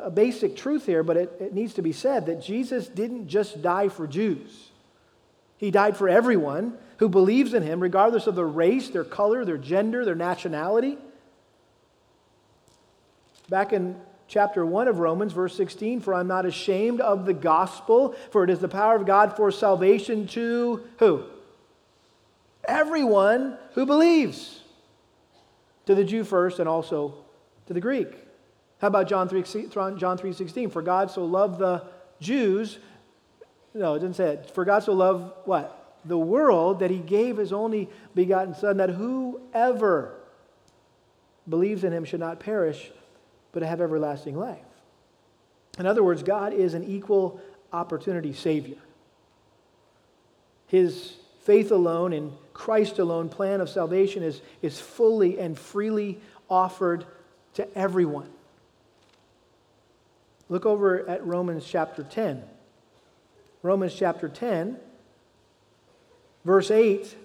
a 0.03 0.09
basic 0.09 0.55
truth 0.55 0.85
here, 0.85 1.03
but 1.03 1.15
it, 1.15 1.37
it 1.39 1.53
needs 1.53 1.75
to 1.75 1.81
be 1.81 1.93
said 1.93 2.25
that 2.25 2.41
Jesus 2.41 2.87
didn't 2.87 3.27
just 3.27 3.61
die 3.61 3.87
for 3.87 4.07
Jews. 4.07 4.71
He 5.57 5.71
died 5.71 5.95
for 5.95 6.09
everyone 6.09 6.77
who 6.97 7.07
believes 7.07 7.53
in 7.53 7.63
him, 7.63 7.79
regardless 7.79 8.27
of 8.27 8.35
their 8.35 8.47
race, 8.47 8.89
their 8.89 9.03
color, 9.03 9.45
their 9.45 9.57
gender, 9.57 10.03
their 10.03 10.15
nationality. 10.15 10.97
Back 13.49 13.71
in 13.73 13.95
chapter 14.29 14.65
1 14.65 14.87
of 14.87 14.99
Romans, 14.99 15.33
verse 15.33 15.55
16 15.57 15.99
For 15.99 16.13
I'm 16.13 16.27
not 16.27 16.45
ashamed 16.45 17.01
of 17.01 17.25
the 17.25 17.33
gospel, 17.33 18.15
for 18.31 18.45
it 18.45 18.49
is 18.49 18.59
the 18.59 18.69
power 18.69 18.95
of 18.95 19.05
God 19.05 19.35
for 19.35 19.51
salvation 19.51 20.27
to 20.27 20.83
who? 20.99 21.25
Everyone 22.63 23.57
who 23.73 23.85
believes. 23.85 24.61
To 25.87 25.95
the 25.95 26.03
Jew 26.03 26.23
first 26.23 26.59
and 26.59 26.69
also 26.69 27.15
to 27.65 27.73
the 27.73 27.81
Greek. 27.81 28.15
How 28.79 28.87
about 28.87 29.09
John 29.09 29.27
3, 29.27 29.41
John 29.41 29.97
3.16? 29.97 30.71
For 30.71 30.83
God 30.83 31.09
so 31.09 31.25
loved 31.25 31.57
the 31.57 31.83
Jews, 32.21 32.77
no, 33.73 33.95
it 33.95 33.99
didn't 33.99 34.15
say 34.15 34.33
it. 34.33 34.51
For 34.51 34.65
God 34.65 34.83
so 34.83 34.93
loved 34.93 35.33
what? 35.45 35.97
The 36.05 36.17
world 36.17 36.79
that 36.79 36.91
he 36.91 36.99
gave 36.99 37.37
his 37.37 37.51
only 37.51 37.89
begotten 38.13 38.53
Son, 38.53 38.77
that 38.77 38.91
whoever 38.91 40.15
believes 41.47 41.83
in 41.83 41.91
him 41.91 42.05
should 42.05 42.19
not 42.19 42.39
perish, 42.39 42.91
but 43.51 43.61
to 43.61 43.67
have 43.67 43.81
everlasting 43.81 44.37
life. 44.37 44.59
In 45.77 45.85
other 45.85 46.03
words, 46.03 46.23
God 46.23 46.53
is 46.53 46.73
an 46.73 46.83
equal 46.83 47.39
opportunity 47.71 48.33
Savior. 48.33 48.77
His 50.67 51.15
faith 51.41 51.71
alone 51.71 52.13
and 52.13 52.31
Christ 52.53 52.99
alone 52.99 53.29
plan 53.29 53.61
of 53.61 53.69
salvation 53.69 54.23
is, 54.23 54.41
is 54.61 54.79
fully 54.79 55.39
and 55.39 55.57
freely 55.57 56.19
offered 56.49 57.05
to 57.55 57.77
everyone. 57.77 58.29
Look 60.49 60.65
over 60.65 61.07
at 61.07 61.25
Romans 61.25 61.65
chapter 61.65 62.03
10. 62.03 62.43
Romans 63.61 63.93
chapter 63.93 64.29
10, 64.29 64.77
verse 66.45 66.71
8 66.71 67.15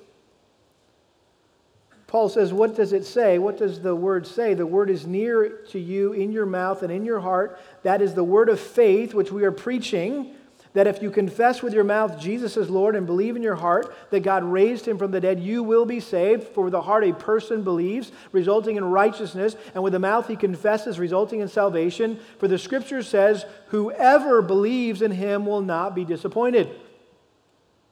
Paul 2.14 2.28
says, 2.28 2.52
What 2.52 2.76
does 2.76 2.92
it 2.92 3.04
say? 3.04 3.40
What 3.40 3.58
does 3.58 3.80
the 3.80 3.96
word 3.96 4.24
say? 4.24 4.54
The 4.54 4.64
word 4.64 4.88
is 4.88 5.04
near 5.04 5.48
to 5.70 5.80
you 5.80 6.12
in 6.12 6.30
your 6.30 6.46
mouth 6.46 6.84
and 6.84 6.92
in 6.92 7.04
your 7.04 7.18
heart. 7.18 7.58
That 7.82 8.00
is 8.00 8.14
the 8.14 8.22
word 8.22 8.48
of 8.48 8.60
faith 8.60 9.14
which 9.14 9.32
we 9.32 9.42
are 9.42 9.50
preaching. 9.50 10.32
That 10.74 10.86
if 10.86 11.02
you 11.02 11.10
confess 11.10 11.60
with 11.60 11.74
your 11.74 11.82
mouth 11.82 12.20
Jesus 12.20 12.56
is 12.56 12.70
Lord 12.70 12.94
and 12.94 13.04
believe 13.04 13.34
in 13.34 13.42
your 13.42 13.56
heart 13.56 13.92
that 14.10 14.20
God 14.20 14.44
raised 14.44 14.86
him 14.86 14.96
from 14.96 15.10
the 15.10 15.20
dead, 15.20 15.40
you 15.40 15.64
will 15.64 15.86
be 15.86 15.98
saved. 15.98 16.44
For 16.44 16.62
with 16.62 16.70
the 16.70 16.82
heart 16.82 17.02
a 17.02 17.12
person 17.12 17.64
believes, 17.64 18.12
resulting 18.30 18.76
in 18.76 18.84
righteousness, 18.84 19.56
and 19.74 19.82
with 19.82 19.92
the 19.92 19.98
mouth 19.98 20.28
he 20.28 20.36
confesses, 20.36 21.00
resulting 21.00 21.40
in 21.40 21.48
salvation. 21.48 22.20
For 22.38 22.46
the 22.46 22.60
scripture 22.60 23.02
says, 23.02 23.44
Whoever 23.70 24.40
believes 24.40 25.02
in 25.02 25.10
him 25.10 25.46
will 25.46 25.62
not 25.62 25.96
be 25.96 26.04
disappointed. 26.04 26.70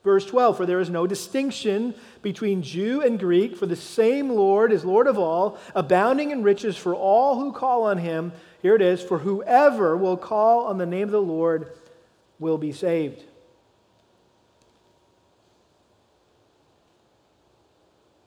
Verse 0.05 0.27
12, 0.27 0.57
for 0.57 0.67
there 0.67 0.81
is 0.81 0.91
no 0.91 1.07
distinction 1.07 1.95
between 2.23 2.63
Jew 2.63 3.03
and 3.03 3.21
Greek, 3.21 3.57
for 3.57 3.67
the 3.67 3.77
same 3.77 4.31
Lord 4.31 4.73
is 4.73 4.85
Lord 4.85 5.07
of 5.07 5.17
all, 5.17 5.59
abounding 5.77 6.33
in 6.33 6.43
riches 6.43 6.77
for 6.77 6.93
all 6.95 7.39
who 7.39 7.53
call 7.53 7.85
on 7.85 7.99
him. 7.99 8.33
Here 8.63 8.75
it 8.75 8.83
is, 8.83 9.01
for 9.01 9.19
whoever 9.19 9.97
will 9.97 10.17
call 10.17 10.67
on 10.67 10.79
the 10.79 10.87
name 10.87 11.05
of 11.05 11.13
the 11.13 11.23
Lord 11.23 11.73
will 12.41 12.59
be 12.59 12.73
saved. 12.73 13.23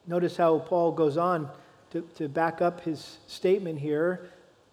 Notice 0.08 0.38
how 0.38 0.60
Paul 0.60 0.94
goes 0.94 1.18
on 1.18 1.50
to, 1.92 2.08
to 2.16 2.30
back 2.30 2.62
up 2.62 2.82
his 2.82 3.18
statement 3.28 3.80
here, 3.80 4.30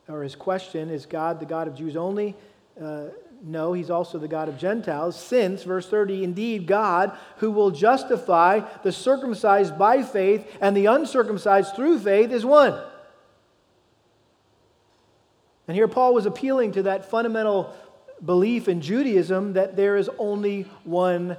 or 0.08 0.22
his 0.22 0.36
question 0.36 0.88
Is 0.88 1.06
God 1.06 1.40
the 1.40 1.46
God 1.46 1.66
of 1.66 1.74
Jews 1.74 1.96
only? 1.96 2.36
Uh, 2.80 3.06
no, 3.44 3.72
he's 3.72 3.90
also 3.90 4.18
the 4.18 4.28
God 4.28 4.48
of 4.48 4.56
Gentiles, 4.56 5.18
since, 5.18 5.64
verse 5.64 5.88
30, 5.88 6.22
indeed, 6.22 6.66
God, 6.66 7.16
who 7.38 7.50
will 7.50 7.72
justify 7.72 8.60
the 8.84 8.92
circumcised 8.92 9.76
by 9.76 10.02
faith 10.02 10.46
and 10.60 10.76
the 10.76 10.86
uncircumcised 10.86 11.74
through 11.74 11.98
faith, 11.98 12.30
is 12.30 12.44
one. 12.44 12.80
And 15.66 15.76
here 15.76 15.88
Paul 15.88 16.14
was 16.14 16.26
appealing 16.26 16.72
to 16.72 16.84
that 16.84 17.10
fundamental 17.10 17.74
belief 18.24 18.68
in 18.68 18.80
Judaism 18.80 19.54
that 19.54 19.74
there 19.74 19.96
is 19.96 20.08
only 20.18 20.62
one 20.84 21.36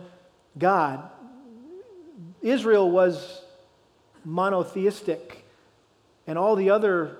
God. 0.57 1.09
Israel 2.41 2.91
was 2.91 3.41
monotheistic, 4.25 5.45
and 6.27 6.37
all 6.37 6.57
the 6.57 6.69
other 6.69 7.17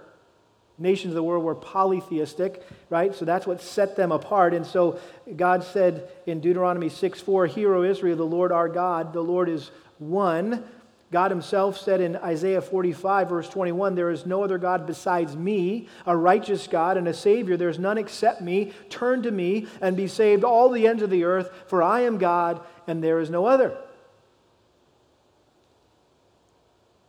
nations 0.78 1.12
of 1.12 1.16
the 1.16 1.24
world 1.24 1.44
were 1.44 1.56
polytheistic, 1.56 2.66
right? 2.90 3.14
So 3.14 3.26
that's 3.26 3.46
what 3.46 3.62
set 3.62 3.96
them 3.96 4.12
apart. 4.12 4.54
And 4.54 4.66
so 4.66 5.00
God 5.36 5.64
said 5.64 6.10
in 6.26 6.40
Deuteronomy 6.40 6.90
6 6.90 7.22
4, 7.22 7.48
Hear, 7.48 7.74
O 7.74 7.84
Israel, 7.84 8.18
the 8.18 8.26
Lord 8.26 8.52
our 8.52 8.70
God, 8.70 9.14
the 9.14 9.22
Lord 9.22 9.50
is 9.50 9.72
one. 10.00 10.64
God 11.12 11.30
himself 11.30 11.78
said 11.78 12.02
in 12.02 12.16
Isaiah 12.16 12.62
45, 12.62 13.30
verse 13.30 13.48
21, 13.48 13.94
There 13.94 14.10
is 14.10 14.26
no 14.26 14.44
other 14.44 14.58
God 14.58 14.88
besides 14.88 15.36
me, 15.36 15.88
a 16.08 16.18
righteous 16.18 16.66
God 16.66 16.98
and 16.98 17.08
a 17.08 17.14
Savior. 17.14 17.56
There 17.56 17.70
is 17.70 17.78
none 17.78 18.00
except 18.00 18.42
me. 18.42 18.74
Turn 18.90 19.22
to 19.22 19.30
me 19.30 19.68
and 19.80 19.96
be 19.96 20.08
saved, 20.08 20.44
all 20.44 20.70
the 20.70 20.88
ends 20.88 21.04
of 21.04 21.12
the 21.12 21.24
earth, 21.24 21.52
for 21.68 21.84
I 21.84 22.02
am 22.02 22.18
God 22.18 22.62
and 22.88 23.04
there 23.04 23.20
is 23.20 23.30
no 23.30 23.46
other. 23.46 23.78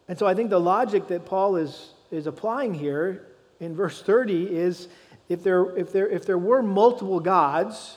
And 0.06 0.18
so 0.18 0.26
I 0.26 0.34
think 0.34 0.50
the 0.50 0.60
logic 0.60 1.08
that 1.08 1.24
Paul 1.24 1.56
is, 1.56 1.94
is 2.10 2.26
applying 2.26 2.74
here 2.74 3.26
in 3.60 3.74
verse 3.74 4.02
30 4.02 4.54
is 4.54 4.88
if 5.28 5.42
there, 5.42 5.76
if, 5.76 5.92
there, 5.92 6.08
if 6.08 6.26
there 6.26 6.38
were 6.38 6.62
multiple 6.62 7.20
gods, 7.20 7.96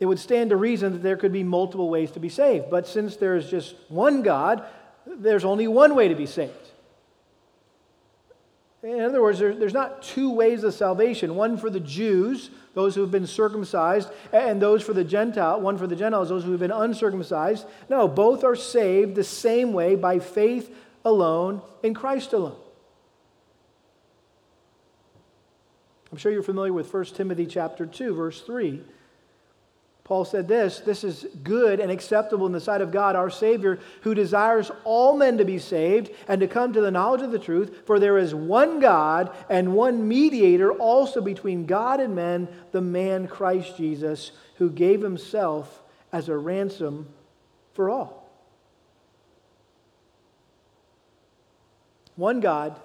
it 0.00 0.06
would 0.06 0.18
stand 0.18 0.50
to 0.50 0.56
reason 0.56 0.92
that 0.92 1.02
there 1.02 1.16
could 1.16 1.32
be 1.32 1.42
multiple 1.42 1.88
ways 1.88 2.10
to 2.12 2.20
be 2.20 2.28
saved. 2.28 2.70
But 2.70 2.86
since 2.86 3.16
there's 3.16 3.50
just 3.50 3.74
one 3.88 4.22
God, 4.22 4.64
there's 5.06 5.44
only 5.44 5.68
one 5.68 5.94
way 5.94 6.08
to 6.08 6.14
be 6.14 6.26
saved. 6.26 6.52
In 8.82 9.00
other 9.00 9.22
words, 9.22 9.38
there's 9.38 9.72
not 9.72 10.02
two 10.02 10.30
ways 10.30 10.62
of 10.62 10.74
salvation 10.74 11.36
one 11.36 11.56
for 11.56 11.70
the 11.70 11.80
Jews, 11.80 12.50
those 12.74 12.94
who 12.94 13.00
have 13.00 13.10
been 13.10 13.26
circumcised, 13.26 14.10
and 14.30 14.60
those 14.60 14.82
for 14.82 14.92
the 14.92 15.04
Gentile, 15.04 15.58
one 15.58 15.78
for 15.78 15.86
the 15.86 15.96
Gentiles, 15.96 16.28
those 16.28 16.44
who 16.44 16.50
have 16.50 16.60
been 16.60 16.70
uncircumcised. 16.70 17.66
No, 17.88 18.06
both 18.06 18.44
are 18.44 18.56
saved 18.56 19.14
the 19.14 19.24
same 19.24 19.72
way 19.72 19.94
by 19.94 20.18
faith 20.18 20.74
alone 21.02 21.62
in 21.82 21.94
Christ 21.94 22.34
alone. 22.34 22.56
I'm 26.14 26.18
sure 26.18 26.30
you're 26.30 26.44
familiar 26.44 26.72
with 26.72 26.94
1 26.94 27.06
Timothy 27.06 27.44
chapter 27.44 27.84
2 27.84 28.14
verse 28.14 28.40
3. 28.42 28.80
Paul 30.04 30.24
said 30.24 30.46
this, 30.46 30.78
this 30.78 31.02
is 31.02 31.26
good 31.42 31.80
and 31.80 31.90
acceptable 31.90 32.46
in 32.46 32.52
the 32.52 32.60
sight 32.60 32.80
of 32.80 32.92
God 32.92 33.16
our 33.16 33.30
savior 33.30 33.80
who 34.02 34.14
desires 34.14 34.70
all 34.84 35.16
men 35.16 35.38
to 35.38 35.44
be 35.44 35.58
saved 35.58 36.12
and 36.28 36.40
to 36.40 36.46
come 36.46 36.72
to 36.72 36.80
the 36.80 36.92
knowledge 36.92 37.22
of 37.22 37.32
the 37.32 37.38
truth 37.40 37.82
for 37.84 37.98
there 37.98 38.16
is 38.16 38.32
one 38.32 38.78
God 38.78 39.34
and 39.50 39.74
one 39.74 40.06
mediator 40.06 40.70
also 40.70 41.20
between 41.20 41.66
God 41.66 41.98
and 41.98 42.14
men 42.14 42.46
the 42.70 42.80
man 42.80 43.26
Christ 43.26 43.76
Jesus 43.76 44.30
who 44.58 44.70
gave 44.70 45.02
himself 45.02 45.82
as 46.12 46.28
a 46.28 46.36
ransom 46.36 47.08
for 47.72 47.90
all. 47.90 48.30
One 52.14 52.38
God, 52.38 52.78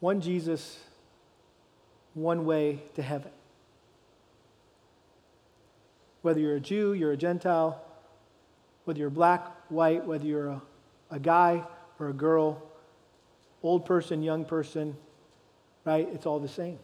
one 0.00 0.20
Jesus, 0.20 0.80
one 2.20 2.44
way 2.44 2.82
to 2.94 3.02
heaven. 3.02 3.30
Whether 6.22 6.40
you're 6.40 6.56
a 6.56 6.60
Jew, 6.60 6.92
you're 6.92 7.12
a 7.12 7.16
Gentile, 7.16 7.80
whether 8.84 8.98
you're 8.98 9.10
black, 9.10 9.46
white, 9.70 10.04
whether 10.04 10.26
you're 10.26 10.48
a, 10.48 10.62
a 11.10 11.18
guy 11.18 11.64
or 11.98 12.08
a 12.08 12.12
girl, 12.12 12.62
old 13.62 13.84
person, 13.86 14.22
young 14.22 14.44
person, 14.44 14.96
right? 15.84 16.08
It's 16.12 16.26
all 16.26 16.40
the 16.40 16.48
same. 16.48 16.78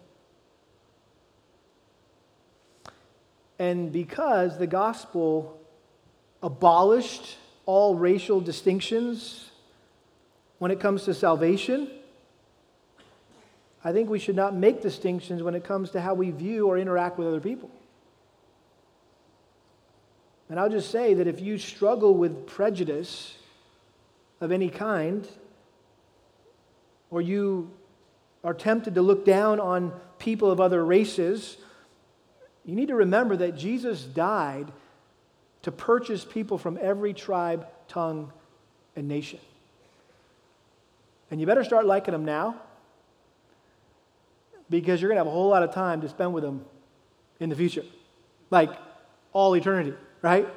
And 3.58 3.92
because 3.92 4.58
the 4.58 4.66
gospel 4.66 5.60
abolished 6.42 7.36
all 7.66 7.94
racial 7.94 8.40
distinctions 8.40 9.50
when 10.58 10.70
it 10.70 10.80
comes 10.80 11.04
to 11.04 11.14
salvation, 11.14 11.88
I 13.84 13.92
think 13.92 14.08
we 14.08 14.18
should 14.18 14.34
not 14.34 14.54
make 14.54 14.80
distinctions 14.80 15.42
when 15.42 15.54
it 15.54 15.62
comes 15.62 15.90
to 15.90 16.00
how 16.00 16.14
we 16.14 16.30
view 16.30 16.66
or 16.66 16.78
interact 16.78 17.18
with 17.18 17.28
other 17.28 17.40
people. 17.40 17.70
And 20.48 20.58
I'll 20.58 20.70
just 20.70 20.90
say 20.90 21.12
that 21.14 21.26
if 21.26 21.40
you 21.40 21.58
struggle 21.58 22.14
with 22.14 22.46
prejudice 22.46 23.36
of 24.40 24.50
any 24.50 24.70
kind, 24.70 25.28
or 27.10 27.20
you 27.20 27.70
are 28.42 28.54
tempted 28.54 28.94
to 28.94 29.02
look 29.02 29.24
down 29.24 29.60
on 29.60 29.92
people 30.18 30.50
of 30.50 30.60
other 30.60 30.84
races, 30.84 31.58
you 32.64 32.74
need 32.74 32.88
to 32.88 32.94
remember 32.94 33.36
that 33.36 33.56
Jesus 33.56 34.02
died 34.02 34.72
to 35.62 35.72
purchase 35.72 36.24
people 36.24 36.56
from 36.56 36.78
every 36.80 37.12
tribe, 37.12 37.66
tongue, 37.88 38.32
and 38.96 39.08
nation. 39.08 39.40
And 41.30 41.40
you 41.40 41.46
better 41.46 41.64
start 41.64 41.86
liking 41.86 42.12
them 42.12 42.24
now 42.24 42.60
because 44.80 45.00
you're 45.00 45.08
going 45.08 45.16
to 45.16 45.20
have 45.20 45.26
a 45.26 45.30
whole 45.30 45.48
lot 45.48 45.62
of 45.62 45.72
time 45.72 46.00
to 46.00 46.08
spend 46.08 46.32
with 46.34 46.42
them 46.42 46.64
in 47.40 47.48
the 47.48 47.56
future. 47.56 47.84
Like 48.50 48.70
all 49.32 49.54
eternity, 49.54 49.94
right? 50.22 50.48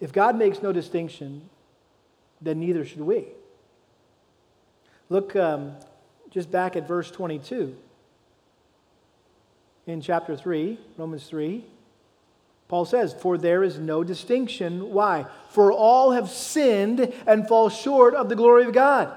If 0.00 0.12
God 0.12 0.36
makes 0.36 0.62
no 0.62 0.72
distinction, 0.72 1.48
then 2.40 2.60
neither 2.60 2.84
should 2.84 3.00
we. 3.00 3.26
Look 5.08 5.36
um, 5.36 5.76
just 6.30 6.50
back 6.50 6.76
at 6.76 6.86
verse 6.88 7.10
22 7.10 7.76
in 9.86 10.00
chapter 10.00 10.36
3, 10.36 10.78
Romans 10.96 11.26
3. 11.26 11.64
Paul 12.68 12.84
says, 12.84 13.14
For 13.14 13.38
there 13.38 13.62
is 13.62 13.78
no 13.78 14.02
distinction. 14.02 14.90
Why? 14.90 15.26
For 15.50 15.70
all 15.70 16.12
have 16.12 16.30
sinned 16.30 17.12
and 17.26 17.46
fall 17.46 17.68
short 17.68 18.14
of 18.14 18.28
the 18.28 18.36
glory 18.36 18.64
of 18.64 18.72
God. 18.72 19.14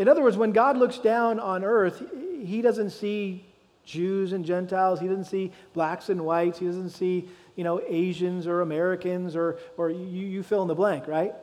In 0.00 0.08
other 0.08 0.22
words, 0.22 0.38
when 0.38 0.52
God 0.52 0.78
looks 0.78 0.96
down 0.96 1.38
on 1.38 1.62
earth, 1.62 2.02
he 2.42 2.62
doesn't 2.62 2.88
see 2.88 3.44
Jews 3.84 4.32
and 4.32 4.46
Gentiles, 4.46 4.98
he 4.98 5.06
doesn't 5.06 5.26
see 5.26 5.52
blacks 5.74 6.08
and 6.08 6.24
whites, 6.24 6.58
he 6.58 6.64
doesn't 6.64 6.88
see 6.88 7.28
you 7.54 7.64
know, 7.64 7.82
Asians 7.86 8.46
or 8.46 8.62
Americans 8.62 9.36
or, 9.36 9.58
or 9.76 9.90
you, 9.90 10.26
you 10.26 10.42
fill 10.42 10.62
in 10.62 10.68
the 10.68 10.74
blank, 10.74 11.06
right? 11.06 11.34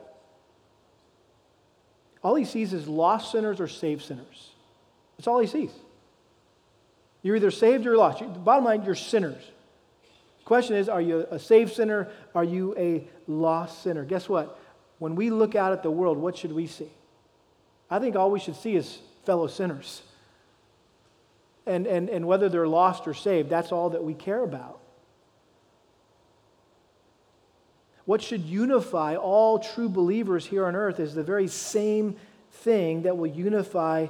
All 2.24 2.34
he 2.34 2.44
sees 2.44 2.72
is 2.72 2.88
lost 2.88 3.30
sinners 3.30 3.60
or 3.60 3.68
saved 3.68 4.02
sinners. 4.02 4.50
That's 5.16 5.28
all 5.28 5.38
he 5.38 5.46
sees. 5.46 5.70
You're 7.22 7.36
either 7.36 7.52
saved 7.52 7.86
or 7.86 7.96
lost. 7.96 8.24
Bottom 8.44 8.64
line, 8.64 8.82
you're 8.82 8.96
sinners. 8.96 9.44
The 10.40 10.44
question 10.44 10.74
is, 10.74 10.88
are 10.88 11.00
you 11.00 11.28
a 11.30 11.38
saved 11.38 11.74
sinner? 11.74 12.08
Are 12.34 12.42
you 12.42 12.74
a 12.76 13.06
lost 13.28 13.84
sinner? 13.84 14.04
Guess 14.04 14.28
what? 14.28 14.58
When 14.98 15.14
we 15.14 15.30
look 15.30 15.54
out 15.54 15.72
at 15.72 15.84
the 15.84 15.92
world, 15.92 16.18
what 16.18 16.36
should 16.36 16.50
we 16.50 16.66
see? 16.66 16.90
I 17.90 17.98
think 17.98 18.16
all 18.16 18.30
we 18.30 18.40
should 18.40 18.56
see 18.56 18.76
is 18.76 18.98
fellow 19.24 19.46
sinners. 19.46 20.02
And, 21.66 21.86
and, 21.86 22.08
and 22.08 22.26
whether 22.26 22.48
they're 22.48 22.68
lost 22.68 23.06
or 23.06 23.14
saved, 23.14 23.50
that's 23.50 23.72
all 23.72 23.90
that 23.90 24.02
we 24.02 24.14
care 24.14 24.42
about. 24.42 24.80
What 28.04 28.22
should 28.22 28.42
unify 28.42 29.16
all 29.16 29.58
true 29.58 29.88
believers 29.88 30.46
here 30.46 30.66
on 30.66 30.74
earth 30.74 30.98
is 30.98 31.14
the 31.14 31.22
very 31.22 31.46
same 31.46 32.16
thing 32.50 33.02
that 33.02 33.18
will 33.18 33.26
unify 33.26 34.06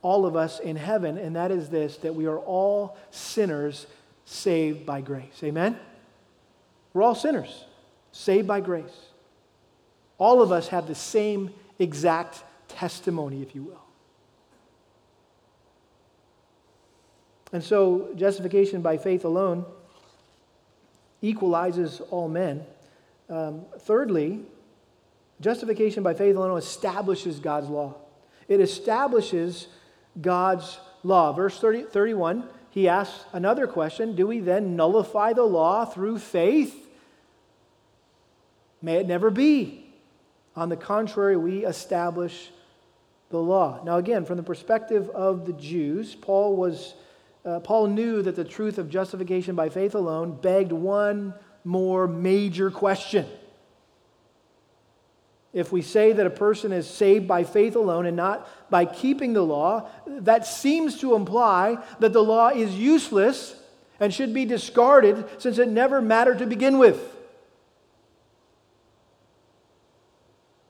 all 0.00 0.24
of 0.24 0.36
us 0.36 0.58
in 0.58 0.74
heaven, 0.74 1.18
and 1.18 1.36
that 1.36 1.50
is 1.50 1.68
this 1.68 1.98
that 1.98 2.14
we 2.14 2.26
are 2.26 2.38
all 2.38 2.96
sinners 3.10 3.86
saved 4.24 4.86
by 4.86 5.00
grace. 5.00 5.42
Amen? 5.44 5.78
We're 6.92 7.02
all 7.02 7.14
sinners 7.14 7.64
saved 8.10 8.48
by 8.48 8.60
grace. 8.60 9.06
All 10.18 10.42
of 10.42 10.50
us 10.50 10.68
have 10.68 10.86
the 10.86 10.94
same 10.94 11.50
exact 11.78 12.42
testimony, 12.72 13.42
if 13.42 13.54
you 13.54 13.62
will. 13.62 13.82
And 17.52 17.62
so, 17.62 18.08
justification 18.16 18.80
by 18.80 18.96
faith 18.96 19.24
alone 19.24 19.66
equalizes 21.20 22.00
all 22.00 22.28
men. 22.28 22.64
Um, 23.28 23.66
thirdly, 23.80 24.40
justification 25.40 26.02
by 26.02 26.14
faith 26.14 26.34
alone 26.34 26.56
establishes 26.56 27.40
God's 27.40 27.68
law. 27.68 27.94
It 28.48 28.60
establishes 28.60 29.68
God's 30.20 30.78
law. 31.02 31.32
Verse 31.32 31.58
30, 31.58 31.84
31, 31.84 32.48
he 32.70 32.88
asks 32.88 33.24
another 33.32 33.66
question 33.66 34.16
Do 34.16 34.26
we 34.26 34.40
then 34.40 34.76
nullify 34.76 35.34
the 35.34 35.44
law 35.44 35.84
through 35.84 36.18
faith? 36.18 36.88
May 38.80 38.96
it 38.96 39.06
never 39.06 39.30
be. 39.30 39.86
On 40.56 40.68
the 40.68 40.76
contrary, 40.76 41.36
we 41.36 41.64
establish 41.64 42.50
the 43.32 43.42
law. 43.42 43.80
Now, 43.84 43.96
again, 43.96 44.24
from 44.24 44.36
the 44.36 44.42
perspective 44.42 45.10
of 45.10 45.46
the 45.46 45.52
Jews, 45.54 46.14
Paul 46.14 46.56
was. 46.56 46.94
Uh, 47.44 47.58
Paul 47.58 47.88
knew 47.88 48.22
that 48.22 48.36
the 48.36 48.44
truth 48.44 48.78
of 48.78 48.88
justification 48.88 49.56
by 49.56 49.68
faith 49.68 49.96
alone 49.96 50.38
begged 50.40 50.70
one 50.70 51.34
more 51.64 52.06
major 52.06 52.70
question. 52.70 53.26
If 55.52 55.72
we 55.72 55.82
say 55.82 56.12
that 56.12 56.24
a 56.26 56.30
person 56.30 56.72
is 56.72 56.88
saved 56.88 57.28
by 57.28 57.44
faith 57.44 57.76
alone 57.76 58.06
and 58.06 58.16
not 58.16 58.48
by 58.70 58.86
keeping 58.86 59.32
the 59.32 59.42
law, 59.42 59.88
that 60.06 60.46
seems 60.46 61.00
to 61.00 61.14
imply 61.14 61.78
that 61.98 62.12
the 62.12 62.22
law 62.22 62.48
is 62.48 62.74
useless 62.74 63.54
and 64.00 64.14
should 64.14 64.32
be 64.32 64.44
discarded 64.44 65.24
since 65.38 65.58
it 65.58 65.68
never 65.68 66.00
mattered 66.00 66.38
to 66.38 66.46
begin 66.46 66.78
with. 66.78 67.00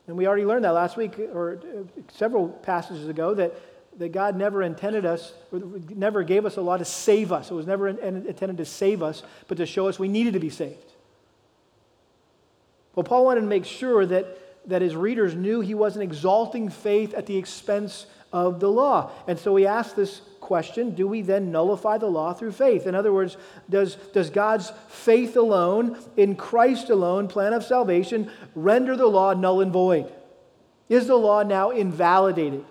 And 0.06 0.16
we 0.16 0.26
already 0.26 0.44
learned 0.44 0.64
that 0.64 0.70
last 0.70 0.96
week, 0.96 1.18
or 1.18 1.60
uh, 1.62 2.00
several 2.12 2.48
passages 2.48 3.08
ago, 3.08 3.34
that, 3.34 3.54
that 3.98 4.12
God 4.12 4.36
never 4.36 4.62
intended 4.62 5.04
us, 5.04 5.32
never 5.52 6.22
gave 6.22 6.44
us 6.44 6.56
a 6.56 6.60
law 6.60 6.76
to 6.76 6.84
save 6.84 7.30
us. 7.30 7.50
It 7.50 7.54
was 7.54 7.66
never 7.66 7.88
intended 7.88 8.56
to 8.56 8.64
save 8.64 9.02
us, 9.02 9.22
but 9.46 9.58
to 9.58 9.66
show 9.66 9.88
us 9.88 9.98
we 9.98 10.08
needed 10.08 10.32
to 10.32 10.40
be 10.40 10.50
saved. 10.50 10.92
Well, 12.94 13.04
Paul 13.04 13.24
wanted 13.24 13.42
to 13.42 13.46
make 13.46 13.64
sure 13.64 14.04
that, 14.06 14.68
that 14.68 14.82
his 14.82 14.96
readers 14.96 15.34
knew 15.34 15.60
he 15.60 15.74
wasn't 15.74 16.02
exalting 16.02 16.68
faith 16.68 17.14
at 17.14 17.26
the 17.26 17.36
expense 17.36 18.06
of 18.32 18.60
the 18.60 18.68
law. 18.68 19.10
And 19.26 19.38
so 19.38 19.54
he 19.56 19.66
asked 19.66 19.96
this 19.96 20.20
question 20.42 20.94
do 20.94 21.08
we 21.08 21.22
then 21.22 21.50
nullify 21.50 21.96
the 21.96 22.06
law 22.06 22.34
through 22.34 22.52
faith? 22.52 22.86
In 22.86 22.94
other 22.94 23.12
words, 23.12 23.38
does, 23.70 23.94
does 24.12 24.28
God's 24.28 24.70
faith 24.88 25.36
alone, 25.36 25.98
in 26.18 26.36
Christ 26.36 26.90
alone, 26.90 27.28
plan 27.28 27.54
of 27.54 27.64
salvation, 27.64 28.30
render 28.54 28.96
the 28.96 29.06
law 29.06 29.32
null 29.32 29.62
and 29.62 29.72
void? 29.72 30.12
Is 30.90 31.06
the 31.06 31.16
law 31.16 31.42
now 31.42 31.70
invalidated, 31.70 32.66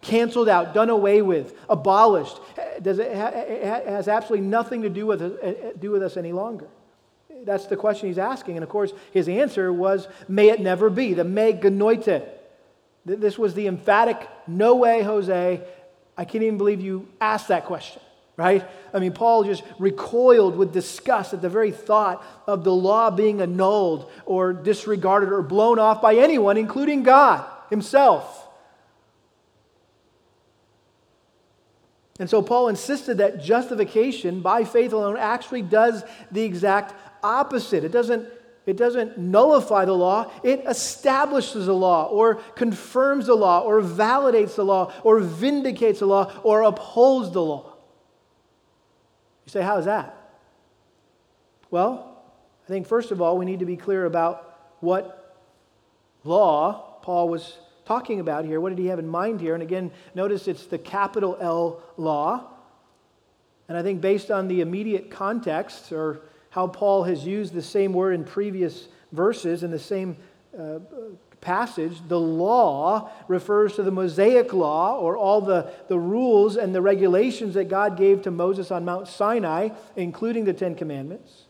canceled 0.00 0.48
out, 0.48 0.72
done 0.72 0.88
away 0.88 1.20
with, 1.20 1.54
abolished? 1.68 2.40
Does 2.80 2.98
it, 2.98 3.14
ha- 3.14 3.32
it 3.34 3.86
has 3.86 4.08
absolutely 4.08 4.46
nothing 4.46 4.82
to 4.82 4.88
do 4.88 5.04
with, 5.04 5.20
uh, 5.20 5.72
do 5.78 5.90
with 5.90 6.02
us 6.02 6.16
any 6.16 6.32
longer? 6.32 6.68
That's 7.44 7.66
the 7.66 7.76
question 7.76 8.08
he's 8.08 8.18
asking. 8.18 8.56
And 8.56 8.62
of 8.62 8.70
course, 8.70 8.92
his 9.12 9.28
answer 9.28 9.72
was, 9.72 10.08
may 10.28 10.48
it 10.48 10.60
never 10.60 10.88
be, 10.88 11.14
the 11.14 11.24
me 11.24 11.52
genoito. 11.52 12.26
This 13.04 13.38
was 13.38 13.54
the 13.54 13.66
emphatic, 13.66 14.28
no 14.46 14.74
way, 14.76 15.02
Jose. 15.02 15.62
I 16.18 16.24
can't 16.24 16.42
even 16.42 16.58
believe 16.58 16.80
you 16.80 17.06
asked 17.20 17.48
that 17.48 17.64
question, 17.64 18.02
right? 18.36 18.68
I 18.92 18.98
mean, 18.98 19.12
Paul 19.12 19.44
just 19.44 19.62
recoiled 19.78 20.56
with 20.56 20.72
disgust 20.72 21.32
at 21.32 21.40
the 21.40 21.48
very 21.48 21.70
thought 21.70 22.24
of 22.48 22.64
the 22.64 22.74
law 22.74 23.10
being 23.10 23.40
annulled 23.40 24.10
or 24.26 24.52
disregarded 24.52 25.32
or 25.32 25.42
blown 25.42 25.78
off 25.78 26.02
by 26.02 26.16
anyone, 26.16 26.56
including 26.56 27.04
God 27.04 27.48
himself. 27.70 28.46
And 32.18 32.28
so 32.28 32.42
Paul 32.42 32.66
insisted 32.66 33.18
that 33.18 33.40
justification 33.40 34.40
by 34.40 34.64
faith 34.64 34.92
alone 34.92 35.16
actually 35.16 35.62
does 35.62 36.02
the 36.32 36.42
exact 36.42 36.94
opposite. 37.22 37.84
It 37.84 37.92
doesn't, 37.92 38.28
it 38.68 38.76
doesn't 38.76 39.18
nullify 39.18 39.84
the 39.84 39.92
law, 39.92 40.30
it 40.42 40.64
establishes 40.66 41.66
the 41.66 41.74
law, 41.74 42.06
or 42.06 42.36
confirms 42.54 43.26
the 43.26 43.34
law, 43.34 43.60
or 43.60 43.80
validates 43.80 44.56
the 44.56 44.64
law, 44.64 44.92
or 45.02 45.20
vindicates 45.20 46.00
the 46.00 46.06
law, 46.06 46.32
or 46.42 46.62
upholds 46.62 47.32
the 47.32 47.42
law. 47.42 47.74
You 49.46 49.50
say, 49.50 49.62
how 49.62 49.78
is 49.78 49.86
that? 49.86 50.14
Well, 51.70 52.22
I 52.64 52.68
think 52.68 52.86
first 52.86 53.10
of 53.10 53.22
all, 53.22 53.38
we 53.38 53.46
need 53.46 53.60
to 53.60 53.66
be 53.66 53.76
clear 53.76 54.04
about 54.04 54.74
what 54.80 55.36
law 56.24 56.98
Paul 57.02 57.28
was 57.28 57.58
talking 57.86 58.20
about 58.20 58.44
here. 58.44 58.60
What 58.60 58.68
did 58.68 58.78
he 58.78 58.86
have 58.86 58.98
in 58.98 59.08
mind 59.08 59.40
here? 59.40 59.54
And 59.54 59.62
again, 59.62 59.90
notice 60.14 60.46
it's 60.46 60.66
the 60.66 60.76
capital 60.76 61.38
L 61.40 61.82
law. 61.96 62.50
And 63.68 63.78
I 63.78 63.82
think 63.82 64.02
based 64.02 64.30
on 64.30 64.48
the 64.48 64.60
immediate 64.60 65.10
context 65.10 65.92
or 65.92 66.20
how 66.50 66.66
Paul 66.66 67.04
has 67.04 67.26
used 67.26 67.52
the 67.52 67.62
same 67.62 67.92
word 67.92 68.14
in 68.14 68.24
previous 68.24 68.88
verses 69.12 69.62
in 69.62 69.70
the 69.70 69.78
same 69.78 70.16
uh, 70.58 70.78
passage. 71.40 72.00
The 72.08 72.18
law 72.18 73.10
refers 73.28 73.74
to 73.76 73.82
the 73.82 73.90
Mosaic 73.90 74.52
law 74.52 74.98
or 74.98 75.16
all 75.16 75.40
the, 75.40 75.72
the 75.88 75.98
rules 75.98 76.56
and 76.56 76.74
the 76.74 76.82
regulations 76.82 77.54
that 77.54 77.68
God 77.68 77.96
gave 77.96 78.22
to 78.22 78.30
Moses 78.30 78.70
on 78.70 78.84
Mount 78.84 79.08
Sinai, 79.08 79.70
including 79.96 80.44
the 80.44 80.52
Ten 80.52 80.74
Commandments. 80.74 81.44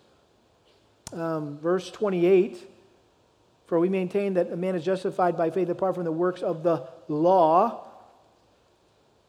Um, 1.12 1.58
verse 1.58 1.90
28 1.90 2.68
For 3.66 3.78
we 3.78 3.88
maintain 3.88 4.34
that 4.34 4.52
a 4.52 4.56
man 4.56 4.74
is 4.74 4.84
justified 4.84 5.36
by 5.36 5.50
faith 5.50 5.68
apart 5.68 5.94
from 5.94 6.04
the 6.04 6.12
works 6.12 6.42
of 6.42 6.62
the 6.62 6.88
law. 7.08 7.87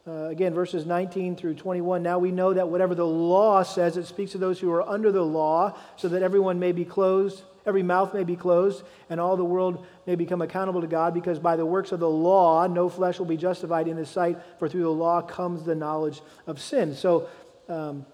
Uh, 0.07 0.27
again, 0.29 0.53
verses 0.53 0.85
19 0.85 1.35
through 1.35 1.53
21. 1.53 2.01
Now 2.01 2.19
we 2.19 2.31
know 2.31 2.53
that 2.53 2.69
whatever 2.69 2.95
the 2.95 3.05
law 3.05 3.63
says, 3.63 3.97
it 3.97 4.07
speaks 4.07 4.31
to 4.31 4.37
those 4.37 4.59
who 4.59 4.71
are 4.71 4.87
under 4.87 5.11
the 5.11 5.21
law, 5.21 5.77
so 5.97 6.07
that 6.07 6.23
everyone 6.23 6.57
may 6.57 6.71
be 6.71 6.85
closed, 6.85 7.43
every 7.65 7.83
mouth 7.83 8.13
may 8.13 8.23
be 8.23 8.37
closed, 8.37 8.83
and 9.09 9.19
all 9.19 9.35
the 9.35 9.43
world 9.43 9.85
may 10.07 10.15
become 10.15 10.41
accountable 10.41 10.81
to 10.81 10.87
God, 10.87 11.13
because 11.13 11.37
by 11.37 11.57
the 11.57 11.65
works 11.65 11.91
of 11.91 11.99
the 11.99 12.09
law, 12.09 12.65
no 12.65 12.87
flesh 12.87 13.19
will 13.19 13.25
be 13.25 13.37
justified 13.37 13.87
in 13.87 13.97
his 13.97 14.09
sight, 14.09 14.37
for 14.57 14.69
through 14.69 14.83
the 14.83 14.89
law 14.89 15.21
comes 15.21 15.63
the 15.63 15.75
knowledge 15.75 16.21
of 16.47 16.61
sin. 16.61 16.95
So, 16.95 17.27
um, 17.67 18.05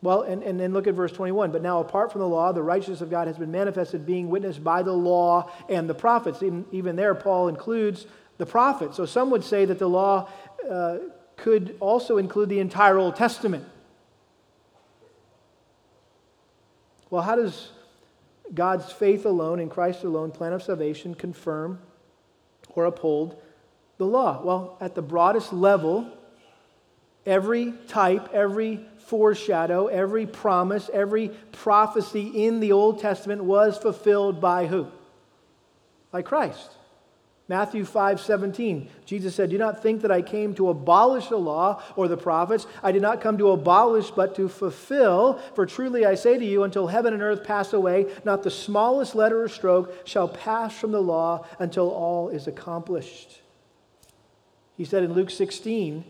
well, 0.00 0.22
and, 0.22 0.42
and 0.44 0.58
then 0.58 0.72
look 0.72 0.86
at 0.86 0.94
verse 0.94 1.12
21. 1.12 1.50
But 1.50 1.62
now, 1.62 1.80
apart 1.80 2.12
from 2.12 2.20
the 2.20 2.28
law, 2.28 2.52
the 2.52 2.62
righteousness 2.62 3.00
of 3.00 3.10
God 3.10 3.26
has 3.26 3.36
been 3.36 3.52
manifested, 3.52 4.06
being 4.06 4.30
witnessed 4.30 4.62
by 4.62 4.82
the 4.82 4.92
law 4.92 5.50
and 5.68 5.88
the 5.88 5.94
prophets. 5.94 6.42
Even, 6.42 6.64
even 6.72 6.96
there, 6.96 7.14
Paul 7.14 7.48
includes 7.48 8.06
the 8.38 8.46
prophets. 8.46 8.96
So 8.96 9.06
some 9.06 9.30
would 9.30 9.44
say 9.44 9.64
that 9.64 9.80
the 9.80 9.88
law. 9.88 10.28
Uh, 10.68 10.98
could 11.36 11.76
also 11.80 12.18
include 12.18 12.48
the 12.48 12.60
entire 12.60 12.98
Old 12.98 13.16
Testament. 13.16 13.64
Well, 17.10 17.22
how 17.22 17.36
does 17.36 17.70
God's 18.54 18.90
faith 18.90 19.26
alone 19.26 19.60
in 19.60 19.68
Christ 19.68 20.04
alone, 20.04 20.30
plan 20.30 20.52
of 20.52 20.62
salvation, 20.62 21.14
confirm 21.14 21.78
or 22.70 22.86
uphold 22.86 23.40
the 23.98 24.06
law? 24.06 24.40
Well, 24.42 24.76
at 24.80 24.94
the 24.94 25.02
broadest 25.02 25.52
level, 25.52 26.10
every 27.26 27.74
type, 27.86 28.32
every 28.32 28.86
foreshadow, 28.98 29.88
every 29.88 30.26
promise, 30.26 30.88
every 30.92 31.28
prophecy 31.50 32.46
in 32.46 32.60
the 32.60 32.72
Old 32.72 33.00
Testament 33.00 33.44
was 33.44 33.76
fulfilled 33.76 34.40
by 34.40 34.66
who? 34.66 34.86
By 36.10 36.22
Christ. 36.22 36.70
Matthew 37.48 37.84
5 37.84 38.20
17, 38.20 38.88
Jesus 39.04 39.34
said, 39.34 39.50
Do 39.50 39.58
not 39.58 39.82
think 39.82 40.02
that 40.02 40.12
I 40.12 40.22
came 40.22 40.54
to 40.54 40.68
abolish 40.68 41.26
the 41.26 41.36
law 41.36 41.82
or 41.96 42.08
the 42.08 42.16
prophets. 42.16 42.66
I 42.82 42.92
did 42.92 43.02
not 43.02 43.20
come 43.20 43.36
to 43.38 43.50
abolish, 43.50 44.10
but 44.10 44.34
to 44.36 44.48
fulfill. 44.48 45.38
For 45.54 45.66
truly 45.66 46.06
I 46.06 46.14
say 46.14 46.38
to 46.38 46.44
you, 46.44 46.62
until 46.62 46.86
heaven 46.86 47.12
and 47.12 47.22
earth 47.22 47.44
pass 47.44 47.72
away, 47.72 48.06
not 48.24 48.42
the 48.42 48.50
smallest 48.50 49.14
letter 49.14 49.42
or 49.42 49.48
stroke 49.48 50.06
shall 50.06 50.28
pass 50.28 50.78
from 50.78 50.92
the 50.92 51.02
law 51.02 51.44
until 51.58 51.90
all 51.90 52.28
is 52.28 52.46
accomplished. 52.46 53.40
He 54.76 54.84
said 54.84 55.02
in 55.02 55.12
Luke 55.12 55.30
16, 55.30 56.04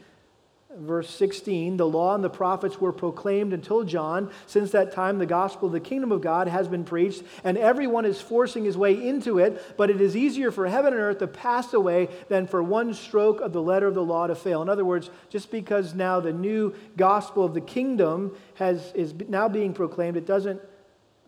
verse 0.79 1.11
16 1.11 1.77
the 1.77 1.87
law 1.87 2.14
and 2.14 2.25
the 2.25 2.31
prophets 2.31 2.81
were 2.81 2.93
proclaimed 2.93 3.53
until 3.53 3.85
john. 3.85 4.31
Since 4.47 4.70
that 4.70 4.93
time 4.93 5.18
the 5.18 5.27
gospel 5.27 5.66
of 5.66 5.73
the 5.73 5.81
kingdom 5.81 6.12
of 6.12 6.20
god 6.20 6.49
has 6.49 6.68
been 6.68 6.85
preached 6.85 7.23
and 7.45 7.59
everyone 7.59 8.05
is 8.05 8.20
forcing 8.20 8.64
his 8.64 8.77
way 8.77 8.95
into 9.07 9.39
it. 9.39 9.77
But 9.77 9.91
it 9.91 10.01
is 10.01 10.16
easier 10.16 10.51
for 10.51 10.66
heaven 10.66 10.93
and 10.93 11.03
earth 11.03 11.18
to 11.18 11.27
pass 11.27 11.75
away 11.75 12.09
than 12.29 12.47
for 12.47 12.62
one 12.62 12.95
stroke 12.95 13.41
of 13.41 13.53
the 13.53 13.62
letter 13.62 13.87
of 13.87 13.95
the 13.95 14.05
law 14.05 14.27
to 14.27 14.35
fail. 14.35 14.62
In 14.62 14.68
other 14.68 14.85
words 14.85 15.11
just 15.29 15.51
because 15.51 15.95
now 15.95 16.20
the 16.20 16.33
new 16.33 16.75
gospel 16.97 17.45
of 17.45 17.55
the 17.55 17.61
kingdom 17.61 18.35
has, 18.55 18.93
is 18.95 19.12
now 19.29 19.49
being 19.49 19.75
proclaimed 19.75 20.16
it 20.16 20.27
doesn't 20.27 20.61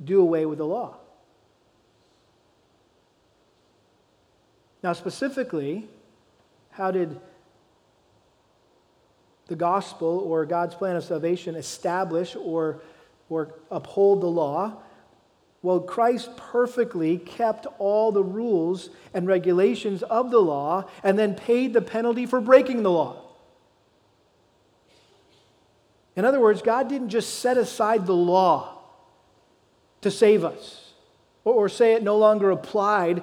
do 0.02 0.20
away 0.20 0.46
with 0.46 0.58
the 0.58 0.66
law. 0.66 0.96
Now 4.82 4.92
specifically 4.92 5.88
how 6.70 6.90
did 6.90 7.20
the 9.46 9.56
gospel 9.56 10.18
or 10.26 10.46
God's 10.46 10.74
plan 10.74 10.96
of 10.96 11.04
salvation 11.04 11.54
establish 11.54 12.36
or, 12.36 12.80
or 13.28 13.54
uphold 13.70 14.20
the 14.20 14.26
law? 14.26 14.82
Well, 15.62 15.80
Christ 15.80 16.36
perfectly 16.36 17.16
kept 17.16 17.66
all 17.78 18.12
the 18.12 18.22
rules 18.22 18.90
and 19.14 19.26
regulations 19.26 20.02
of 20.02 20.30
the 20.30 20.38
law 20.38 20.84
and 21.02 21.18
then 21.18 21.34
paid 21.34 21.72
the 21.72 21.80
penalty 21.80 22.26
for 22.26 22.40
breaking 22.40 22.82
the 22.82 22.90
law. 22.90 23.22
In 26.16 26.24
other 26.24 26.38
words, 26.38 26.62
God 26.62 26.88
didn't 26.88 27.08
just 27.08 27.40
set 27.40 27.56
aside 27.56 28.06
the 28.06 28.14
law 28.14 28.78
to 30.02 30.10
save 30.10 30.44
us 30.44 30.92
or, 31.44 31.54
or 31.54 31.68
say 31.68 31.94
it 31.94 32.02
no 32.02 32.18
longer 32.18 32.50
applied, 32.50 33.22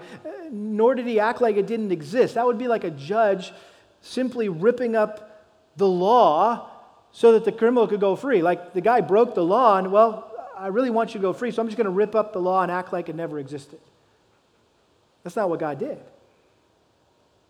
nor 0.51 0.95
did 0.95 1.05
he 1.05 1.19
act 1.19 1.41
like 1.41 1.57
it 1.57 1.67
didn't 1.67 1.91
exist. 1.91 2.35
That 2.35 2.45
would 2.45 2.57
be 2.57 2.67
like 2.67 2.83
a 2.83 2.91
judge 2.91 3.53
simply 4.01 4.49
ripping 4.49 4.95
up 4.95 5.30
the 5.77 5.87
law 5.87 6.69
so 7.11 7.33
that 7.33 7.45
the 7.45 7.51
criminal 7.51 7.87
could 7.87 7.99
go 7.99 8.15
free. 8.15 8.41
Like 8.41 8.73
the 8.73 8.81
guy 8.81 9.01
broke 9.01 9.35
the 9.35 9.43
law, 9.43 9.77
and 9.77 9.91
well, 9.91 10.31
I 10.57 10.67
really 10.67 10.89
want 10.89 11.13
you 11.13 11.19
to 11.19 11.21
go 11.21 11.33
free, 11.33 11.51
so 11.51 11.61
I'm 11.61 11.67
just 11.67 11.77
going 11.77 11.85
to 11.85 11.91
rip 11.91 12.15
up 12.15 12.33
the 12.33 12.39
law 12.39 12.61
and 12.61 12.71
act 12.71 12.93
like 12.93 13.09
it 13.09 13.15
never 13.15 13.39
existed. 13.39 13.79
That's 15.23 15.35
not 15.35 15.49
what 15.49 15.59
God 15.59 15.79
did. 15.79 15.99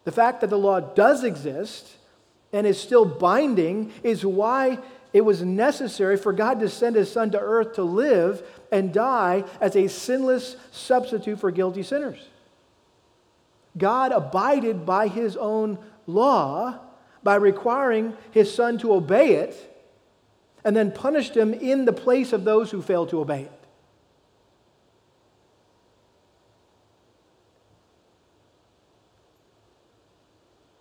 The 0.04 0.12
fact 0.12 0.42
that 0.42 0.50
the 0.50 0.58
law 0.58 0.80
does 0.80 1.24
exist 1.24 1.96
and 2.52 2.66
is 2.66 2.80
still 2.80 3.06
binding 3.06 3.94
is 4.04 4.26
why 4.26 4.80
it 5.14 5.22
was 5.22 5.42
necessary 5.42 6.18
for 6.18 6.34
God 6.34 6.60
to 6.62 6.70
send 6.70 6.96
his 6.96 7.12
son 7.12 7.32
to 7.32 7.40
earth 7.40 7.76
to 7.76 7.84
live 7.84 8.44
and 8.72 8.94
die 8.94 9.44
as 9.60 9.76
a 9.76 9.88
sinless 9.88 10.56
substitute 10.72 11.40
for 11.40 11.52
guilty 11.52 11.84
sinners. 11.84 12.28
God 13.78 14.12
abided 14.12 14.86
by 14.86 15.08
his 15.08 15.38
own 15.38 15.78
law 16.08 16.80
by 17.24 17.36
requiring 17.36 18.16
his 18.32 18.54
son 18.54 18.78
to 18.80 18.94
obey 18.94 19.34
it 19.36 19.68
and 20.64 20.76
then 20.76 20.92
punished 20.92 21.36
him 21.36 21.54
in 21.54 21.86
the 21.86 21.94
place 21.94 22.34
of 22.34 22.44
those 22.44 22.72
who 22.72 22.82
failed 22.82 23.10
to 23.10 23.20
obey 23.20 23.42
it. 23.44 23.52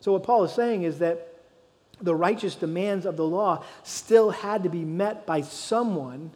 So, 0.01 0.12
what 0.12 0.22
Paul 0.22 0.45
is 0.45 0.53
saying 0.53 0.82
is 0.82 0.99
that 1.01 1.26
the 2.01 2.14
righteous 2.14 2.55
demands 2.55 3.05
of 3.05 3.16
the 3.16 3.24
law 3.24 3.62
still 3.82 4.30
had 4.30 4.62
to 4.62 4.70
be 4.70 4.84
met 4.84 5.26
by 5.26 5.43
someone 5.43 6.30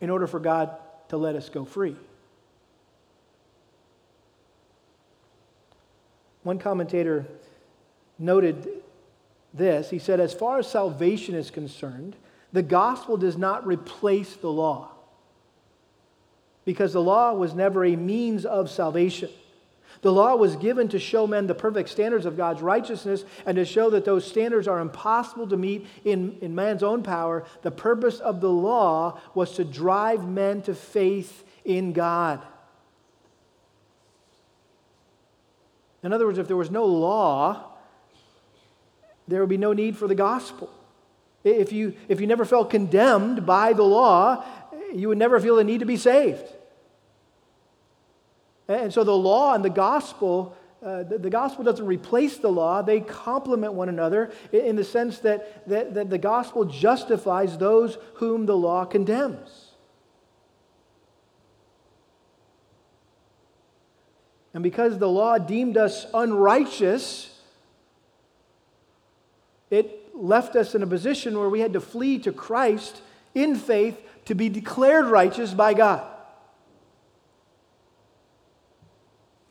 in 0.00 0.10
order 0.10 0.28
for 0.28 0.38
God 0.38 0.70
to 1.08 1.16
let 1.16 1.34
us 1.34 1.48
go 1.48 1.64
free. 1.64 1.96
One 6.44 6.60
commentator 6.60 7.26
noted 8.18 8.68
this. 9.52 9.90
He 9.90 9.98
said, 9.98 10.20
As 10.20 10.34
far 10.34 10.58
as 10.58 10.66
salvation 10.66 11.34
is 11.34 11.50
concerned, 11.50 12.16
the 12.52 12.62
gospel 12.62 13.16
does 13.16 13.36
not 13.36 13.66
replace 13.66 14.34
the 14.36 14.50
law 14.50 14.90
because 16.64 16.92
the 16.92 17.02
law 17.02 17.32
was 17.32 17.54
never 17.54 17.84
a 17.84 17.96
means 17.96 18.44
of 18.44 18.70
salvation. 18.70 19.30
The 20.02 20.12
law 20.12 20.36
was 20.36 20.56
given 20.56 20.88
to 20.88 20.98
show 20.98 21.26
men 21.26 21.46
the 21.46 21.54
perfect 21.54 21.88
standards 21.88 22.26
of 22.26 22.36
God's 22.36 22.60
righteousness 22.60 23.24
and 23.46 23.56
to 23.56 23.64
show 23.64 23.88
that 23.90 24.04
those 24.04 24.26
standards 24.26 24.68
are 24.68 24.80
impossible 24.80 25.48
to 25.48 25.56
meet 25.56 25.86
in, 26.04 26.36
in 26.42 26.54
man's 26.54 26.82
own 26.82 27.02
power. 27.02 27.44
The 27.62 27.70
purpose 27.70 28.20
of 28.20 28.40
the 28.40 28.50
law 28.50 29.20
was 29.34 29.52
to 29.52 29.64
drive 29.64 30.28
men 30.28 30.62
to 30.62 30.74
faith 30.74 31.44
in 31.64 31.92
God. 31.92 32.42
In 36.02 36.12
other 36.12 36.26
words, 36.26 36.38
if 36.38 36.46
there 36.46 36.56
was 36.56 36.70
no 36.70 36.84
law, 36.84 37.75
there 39.28 39.40
would 39.40 39.48
be 39.48 39.56
no 39.56 39.72
need 39.72 39.96
for 39.96 40.06
the 40.06 40.14
gospel. 40.14 40.70
If 41.44 41.72
you, 41.72 41.94
if 42.08 42.20
you 42.20 42.26
never 42.26 42.44
felt 42.44 42.70
condemned 42.70 43.46
by 43.46 43.72
the 43.72 43.82
law, 43.82 44.44
you 44.92 45.08
would 45.08 45.18
never 45.18 45.38
feel 45.40 45.56
the 45.56 45.64
need 45.64 45.80
to 45.80 45.86
be 45.86 45.96
saved. 45.96 46.44
And 48.68 48.92
so 48.92 49.04
the 49.04 49.12
law 49.12 49.54
and 49.54 49.64
the 49.64 49.70
gospel, 49.70 50.56
uh, 50.84 51.04
the, 51.04 51.18
the, 51.18 51.30
gospel 51.30 51.64
doesn't 51.64 51.86
replace 51.86 52.38
the 52.38 52.50
law, 52.50 52.82
they 52.82 53.00
complement 53.00 53.74
one 53.74 53.88
another 53.88 54.32
in, 54.52 54.60
in 54.60 54.76
the 54.76 54.84
sense 54.84 55.20
that, 55.20 55.68
that, 55.68 55.94
that 55.94 56.10
the 56.10 56.18
gospel 56.18 56.64
justifies 56.64 57.56
those 57.58 57.96
whom 58.14 58.46
the 58.46 58.56
law 58.56 58.84
condemns. 58.84 59.66
And 64.52 64.62
because 64.62 64.98
the 64.98 65.08
law 65.08 65.38
deemed 65.38 65.76
us 65.76 66.06
unrighteous, 66.14 67.35
it 69.70 70.14
left 70.14 70.56
us 70.56 70.74
in 70.74 70.82
a 70.82 70.86
position 70.86 71.38
where 71.38 71.48
we 71.48 71.60
had 71.60 71.72
to 71.74 71.80
flee 71.80 72.18
to 72.20 72.32
Christ 72.32 73.00
in 73.34 73.56
faith 73.56 73.98
to 74.26 74.34
be 74.34 74.48
declared 74.48 75.06
righteous 75.06 75.54
by 75.54 75.74
God. 75.74 76.06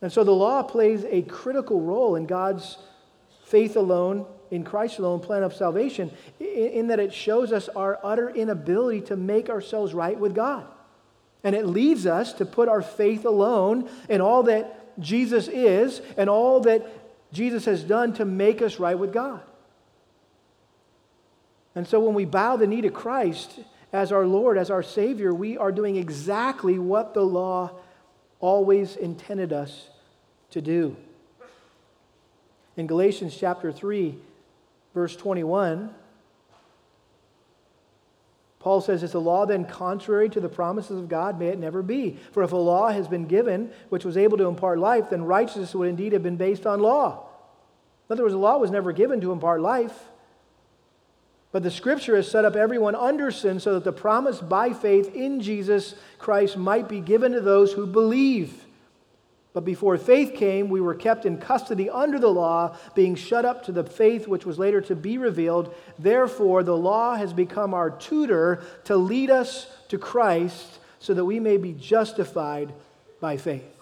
And 0.01 0.11
so 0.11 0.24
the 0.24 0.32
law 0.32 0.61
plays 0.63 1.03
a 1.09 1.22
critical 1.24 1.82
role 1.82 2.16
in 2.16 2.26
God's 2.26 2.78
faith 3.45 3.76
alone, 3.76 4.26
in 4.51 4.63
Christ 4.63 4.99
alone 4.99 5.20
plan 5.20 5.43
of 5.43 5.53
salvation, 5.53 6.11
in, 6.39 6.88
that 6.88 6.99
it 6.99 7.13
shows 7.13 7.51
us 7.51 7.70
our 7.70 7.99
utter 8.03 8.30
inability 8.30 9.01
to 9.01 9.16
make 9.16 9.49
ourselves 9.49 9.93
right 9.93 10.20
with 10.20 10.36
God. 10.36 10.68
And 11.43 11.55
it 11.55 11.66
leads 11.66 12.05
us 12.05 12.34
to 12.34 12.45
put 12.45 12.68
our 12.68 12.82
faith 12.82 13.26
alone 13.26 13.89
in 14.09 14.20
all 14.20 14.43
that 14.43 14.99
Jesus 14.99 15.47
is 15.47 16.01
and 16.18 16.30
all 16.30 16.59
that 16.61 16.88
Jesus 17.32 17.66
has 17.66 17.84
done 17.84 18.13
to 18.13 18.26
make 18.26 18.61
us 18.61 18.80
right 18.80 18.97
with 18.97 19.13
God. 19.13 19.41
And 21.76 21.86
so 21.86 21.99
when 21.99 22.15
we 22.15 22.26
bow 22.26 22.55
the 22.55 22.67
knee 22.67 22.82
to 22.82 22.89
Christ 22.89 23.59
as 23.91 24.11
our 24.11 24.26
Lord, 24.26 24.57
as 24.57 24.69
our 24.69 24.84
Savior, 24.84 25.34
we 25.34 25.57
are 25.57 25.71
doing 25.71 25.97
exactly 25.97 26.80
what 26.80 27.13
the 27.13 27.23
law 27.23 27.71
always 28.39 28.95
intended 28.95 29.51
us 29.53 29.89
to 30.51 30.61
do. 30.61 30.95
In 32.78 32.88
Galatians 32.88 33.36
chapter 33.38 33.71
3, 33.71 34.15
verse 34.93 35.15
21, 35.15 35.93
Paul 38.59 38.82
says, 38.82 39.03
Is 39.03 39.11
the 39.11 39.21
law 39.21 39.45
then 39.45 39.65
contrary 39.65 40.28
to 40.30 40.39
the 40.39 40.49
promises 40.49 40.97
of 40.97 41.07
God? 41.07 41.39
May 41.39 41.49
it 41.49 41.59
never 41.59 41.82
be. 41.82 42.17
For 42.32 42.41
if 42.41 42.51
a 42.51 42.57
law 42.57 42.89
has 42.89 43.07
been 43.07 43.28
given 43.28 43.71
which 43.89 44.03
was 44.03 44.17
able 44.17 44.38
to 44.38 44.45
impart 44.45 44.80
life, 44.80 45.11
then 45.11 45.23
righteousness 45.23 45.76
would 45.76 45.88
indeed 45.88 46.13
have 46.13 46.23
been 46.23 46.36
based 46.36 46.65
on 46.65 46.80
law. 46.80 47.28
In 48.09 48.13
other 48.13 48.23
words, 48.23 48.34
the 48.34 48.39
law 48.39 48.57
was 48.57 48.71
never 48.71 48.91
given 48.91 49.21
to 49.21 49.32
impart 49.32 49.61
life. 49.61 50.09
But 51.56 51.64
the 51.64 51.72
scripture 51.72 52.18
has 52.18 52.30
set 52.30 52.43
up 52.43 52.58
everyone 52.58 52.95
under 52.95 53.32
sin 53.32 53.62
so 53.62 53.76
that 53.76 53.86
the 53.86 53.93
promise 53.93 54.41
by 54.41 54.74
faith 54.74 55.16
in 55.16 55.39
Jesus 55.39 55.95
Christ 56.20 56.58
might 56.58 56.89
be 56.89 56.99
given 56.99 57.32
to 57.32 57.39
those 57.39 57.72
who 57.72 57.88
believe. 57.88 58.66
But 59.53 59.64
before 59.64 59.97
faith 59.97 60.34
came, 60.36 60.68
we 60.68 60.82
were 60.82 60.95
kept 60.95 61.26
in 61.26 61.38
custody 61.38 61.89
under 61.89 62.20
the 62.20 62.28
law, 62.28 62.76
being 62.93 63.16
shut 63.16 63.45
up 63.45 63.64
to 63.68 63.72
the 63.72 63.86
faith 63.86 64.28
which 64.28 64.45
was 64.45 64.60
later 64.60 64.82
to 64.82 64.97
be 64.97 65.18
revealed. 65.18 65.74
Therefore, 65.97 66.62
the 66.62 66.76
law 66.76 67.16
has 67.16 67.32
become 67.32 67.74
our 67.74 67.89
tutor 67.89 68.62
to 68.84 68.97
lead 68.97 69.30
us 69.30 69.66
to 69.88 69.97
Christ 69.97 70.80
so 70.99 71.14
that 71.14 71.24
we 71.24 71.39
may 71.39 71.56
be 71.56 71.72
justified 71.72 72.74
by 73.22 73.38
faith. 73.38 73.74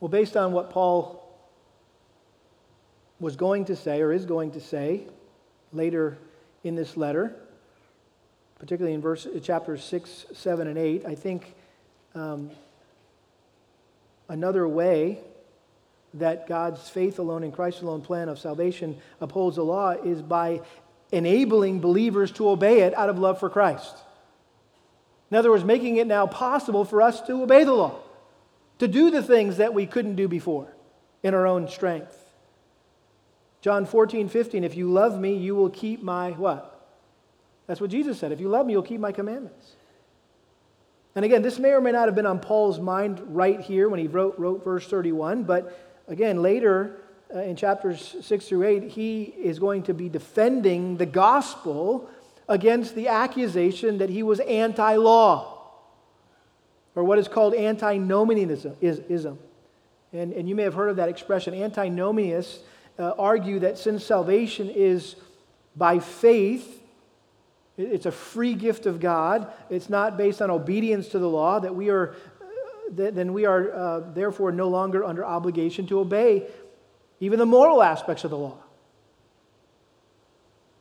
Well, 0.00 0.08
based 0.08 0.36
on 0.36 0.52
what 0.52 0.70
Paul 0.70 1.24
was 3.20 3.36
going 3.36 3.64
to 3.66 3.76
say 3.76 4.00
or 4.00 4.12
is 4.12 4.24
going 4.24 4.52
to 4.52 4.60
say 4.60 5.02
later 5.72 6.18
in 6.62 6.76
this 6.76 6.96
letter, 6.96 7.34
particularly 8.58 8.94
in 8.94 9.00
verse, 9.00 9.26
chapters 9.42 9.82
6, 9.84 10.26
7, 10.32 10.68
and 10.68 10.78
8, 10.78 11.06
I 11.06 11.14
think 11.14 11.54
um, 12.14 12.50
another 14.28 14.68
way 14.68 15.18
that 16.14 16.46
God's 16.46 16.88
faith 16.88 17.18
alone 17.18 17.42
and 17.42 17.52
Christ 17.52 17.82
alone 17.82 18.02
plan 18.02 18.28
of 18.28 18.38
salvation 18.38 18.96
upholds 19.20 19.56
the 19.56 19.64
law 19.64 19.90
is 19.90 20.22
by 20.22 20.60
enabling 21.12 21.80
believers 21.80 22.30
to 22.32 22.48
obey 22.48 22.80
it 22.82 22.94
out 22.94 23.08
of 23.08 23.18
love 23.18 23.38
for 23.38 23.50
Christ. 23.50 23.96
In 25.30 25.36
other 25.36 25.50
words, 25.50 25.64
making 25.64 25.96
it 25.96 26.06
now 26.06 26.26
possible 26.26 26.84
for 26.84 27.02
us 27.02 27.20
to 27.22 27.42
obey 27.42 27.64
the 27.64 27.72
law, 27.72 27.98
to 28.78 28.88
do 28.88 29.10
the 29.10 29.22
things 29.22 29.56
that 29.56 29.74
we 29.74 29.86
couldn't 29.86 30.16
do 30.16 30.28
before 30.28 30.68
in 31.22 31.34
our 31.34 31.46
own 31.46 31.68
strength. 31.68 32.16
John 33.60 33.86
14, 33.86 34.28
15, 34.28 34.64
if 34.64 34.76
you 34.76 34.90
love 34.90 35.18
me, 35.18 35.36
you 35.36 35.54
will 35.54 35.70
keep 35.70 36.02
my 36.02 36.30
what? 36.32 36.74
That's 37.66 37.80
what 37.80 37.90
Jesus 37.90 38.18
said. 38.18 38.32
If 38.32 38.40
you 38.40 38.48
love 38.48 38.66
me, 38.66 38.72
you'll 38.72 38.82
keep 38.82 39.00
my 39.00 39.12
commandments. 39.12 39.72
And 41.14 41.24
again, 41.24 41.42
this 41.42 41.58
may 41.58 41.70
or 41.70 41.80
may 41.80 41.90
not 41.90 42.06
have 42.06 42.14
been 42.14 42.26
on 42.26 42.38
Paul's 42.38 42.78
mind 42.78 43.20
right 43.26 43.60
here 43.60 43.88
when 43.88 43.98
he 43.98 44.06
wrote, 44.06 44.38
wrote 44.38 44.64
verse 44.64 44.86
31, 44.86 45.42
but 45.42 45.76
again, 46.06 46.42
later 46.42 46.96
uh, 47.34 47.40
in 47.40 47.56
chapters 47.56 48.16
6 48.20 48.46
through 48.46 48.64
8, 48.64 48.84
he 48.84 49.24
is 49.24 49.58
going 49.58 49.82
to 49.84 49.94
be 49.94 50.08
defending 50.08 50.96
the 50.96 51.06
gospel 51.06 52.08
against 52.48 52.94
the 52.94 53.08
accusation 53.08 53.98
that 53.98 54.08
he 54.08 54.22
was 54.22 54.40
anti 54.40 54.94
law, 54.94 55.57
or 56.98 57.04
what 57.04 57.16
is 57.16 57.28
called 57.28 57.54
antinomianism. 57.54 59.38
And, 60.12 60.32
and 60.32 60.48
you 60.48 60.56
may 60.56 60.64
have 60.64 60.74
heard 60.74 60.90
of 60.90 60.96
that 60.96 61.08
expression. 61.08 61.54
Antinomianists 61.54 62.58
uh, 62.98 63.12
argue 63.16 63.60
that 63.60 63.78
since 63.78 64.04
salvation 64.04 64.68
is 64.68 65.14
by 65.76 66.00
faith, 66.00 66.82
it's 67.76 68.06
a 68.06 68.10
free 68.10 68.54
gift 68.54 68.86
of 68.86 68.98
God, 68.98 69.46
it's 69.70 69.88
not 69.88 70.16
based 70.16 70.42
on 70.42 70.50
obedience 70.50 71.06
to 71.10 71.20
the 71.20 71.28
law, 71.28 71.60
that 71.60 71.72
we 71.72 71.88
are, 71.88 72.16
uh, 72.42 73.10
then 73.12 73.32
we 73.32 73.46
are 73.46 73.72
uh, 73.72 74.00
therefore 74.12 74.50
no 74.50 74.68
longer 74.68 75.04
under 75.04 75.24
obligation 75.24 75.86
to 75.86 76.00
obey 76.00 76.48
even 77.20 77.38
the 77.38 77.46
moral 77.46 77.80
aspects 77.80 78.24
of 78.24 78.30
the 78.30 78.38
law. 78.38 78.58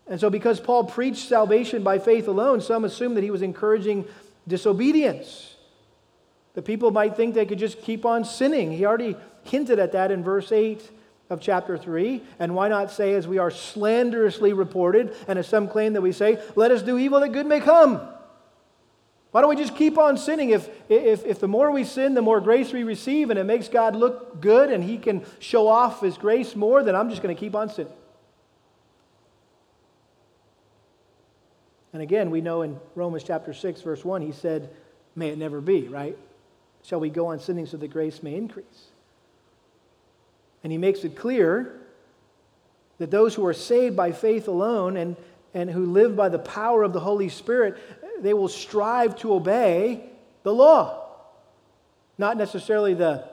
And 0.08 0.20
so, 0.20 0.32
because 0.32 0.60
Paul 0.60 0.86
preached 0.86 1.28
salvation 1.28 1.84
by 1.84 2.00
faith 2.00 2.28
alone, 2.28 2.62
some 2.62 2.86
assume 2.86 3.14
that 3.14 3.24
he 3.24 3.30
was 3.30 3.44
encouraging 3.44 4.06
disobedience. 4.48 5.57
The 6.58 6.64
people 6.64 6.90
might 6.90 7.16
think 7.16 7.36
they 7.36 7.46
could 7.46 7.60
just 7.60 7.84
keep 7.84 8.04
on 8.04 8.26
sinning. 8.26 8.72
He 8.72 8.84
already 8.84 9.16
hinted 9.44 9.78
at 9.78 9.92
that 9.92 10.10
in 10.10 10.24
verse 10.24 10.52
8 10.52 10.90
of 11.30 11.40
chapter 11.40 11.78
3. 11.78 12.24
And 12.40 12.56
why 12.56 12.68
not 12.68 12.90
say, 12.90 13.14
as 13.14 13.28
we 13.28 13.38
are 13.38 13.52
slanderously 13.52 14.54
reported, 14.54 15.16
and 15.28 15.38
as 15.38 15.48
some 15.48 15.68
claim 15.68 15.94
that 15.94 16.02
we 16.02 16.12
say, 16.12 16.42
let 16.56 16.72
us 16.72 16.82
do 16.82 16.98
evil 16.98 17.20
that 17.20 17.32
good 17.32 17.46
may 17.46 17.60
come? 17.60 18.02
Why 19.30 19.42
don't 19.42 19.52
we 19.52 19.56
just 19.56 19.76
keep 19.76 20.00
on 20.00 20.18
sinning? 20.18 20.50
If, 20.50 20.68
if, 20.90 21.24
if 21.26 21.40
the 21.40 21.48
more 21.48 21.70
we 21.70 21.84
sin, 21.84 22.16
the 22.16 22.24
more 22.24 22.42
grace 22.42 22.74
we 22.74 22.84
receive, 22.84 23.30
and 23.30 23.38
it 23.38 23.44
makes 23.44 23.68
God 23.68 23.96
look 23.96 24.42
good 24.42 24.72
and 24.72 24.84
He 24.84 24.98
can 24.98 25.24
show 25.38 25.68
off 25.68 26.02
His 26.02 26.18
grace 26.18 26.56
more, 26.56 26.82
then 26.82 26.96
I'm 26.96 27.12
just 27.12 27.22
going 27.22 27.36
to 27.36 27.40
keep 27.40 27.56
on 27.56 27.70
sinning. 27.70 27.94
And 31.94 32.02
again, 32.02 32.32
we 32.32 32.42
know 32.42 32.64
in 32.64 32.80
Romans 32.96 33.24
chapter 33.24 33.54
6, 33.54 33.84
verse 33.84 34.04
1, 34.04 34.24
he 34.24 34.32
said, 34.32 34.72
May 35.16 35.30
it 35.30 35.38
never 35.38 35.62
be, 35.62 35.88
right? 35.88 36.18
Shall 36.88 37.02
we 37.02 37.10
go 37.10 37.28
on 37.28 37.40
sinning 37.42 37.66
so 37.66 37.76
that 37.76 37.90
grace 37.90 38.24
may 38.24 38.36
increase? 38.36 38.86
And 40.64 40.72
he 40.72 40.78
makes 40.78 41.04
it 41.04 41.18
clear 41.18 41.82
that 42.98 43.12
those 43.12 43.36
who 43.36 43.46
are 43.46 43.54
saved 43.54 43.98
by 43.98 44.14
faith 44.14 44.48
alone 44.48 44.96
and, 44.96 45.18
and 45.54 45.70
who 45.70 45.86
live 45.86 46.16
by 46.16 46.30
the 46.30 46.40
power 46.40 46.84
of 46.84 46.94
the 46.94 47.02
Holy 47.02 47.28
Spirit, 47.28 47.78
they 48.22 48.34
will 48.34 48.48
strive 48.48 49.18
to 49.18 49.34
obey 49.34 50.10
the 50.44 50.54
law. 50.54 51.04
Not 52.18 52.38
necessarily 52.38 52.94
the, 52.94 53.26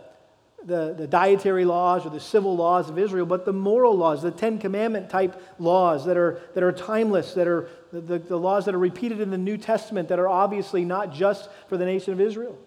the, 0.64 0.92
the 0.98 1.07
dietary 1.07 1.64
laws 1.64 2.05
or 2.05 2.11
the 2.11 2.18
civil 2.18 2.57
laws 2.57 2.90
of 2.90 2.98
Israel, 2.98 3.24
but 3.24 3.44
the 3.44 3.52
moral 3.52 3.96
laws, 3.96 4.20
the 4.20 4.32
Ten 4.32 4.59
Commandment 4.59 5.09
type 5.09 5.40
laws 5.61 6.05
that 6.07 6.16
are, 6.16 6.40
that 6.55 6.64
are 6.64 6.72
timeless, 6.72 7.34
that 7.34 7.46
are 7.46 7.68
the, 7.92 8.18
the 8.18 8.36
laws 8.36 8.64
that 8.64 8.74
are 8.74 8.78
repeated 8.78 9.20
in 9.20 9.30
the 9.30 9.38
New 9.38 9.59
Testament 9.59 10.09
that 10.09 10.18
are 10.18 10.28
obviously 10.28 10.84
not 10.84 11.12
just 11.12 11.48
for 11.68 11.76
the 11.76 11.84
nation 11.84 12.12
of 12.12 12.20
Israel. 12.20 12.59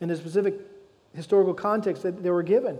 In 0.00 0.08
the 0.08 0.16
specific 0.16 0.54
historical 1.14 1.54
context 1.54 2.02
that 2.02 2.22
they 2.22 2.30
were 2.30 2.42
given. 2.42 2.78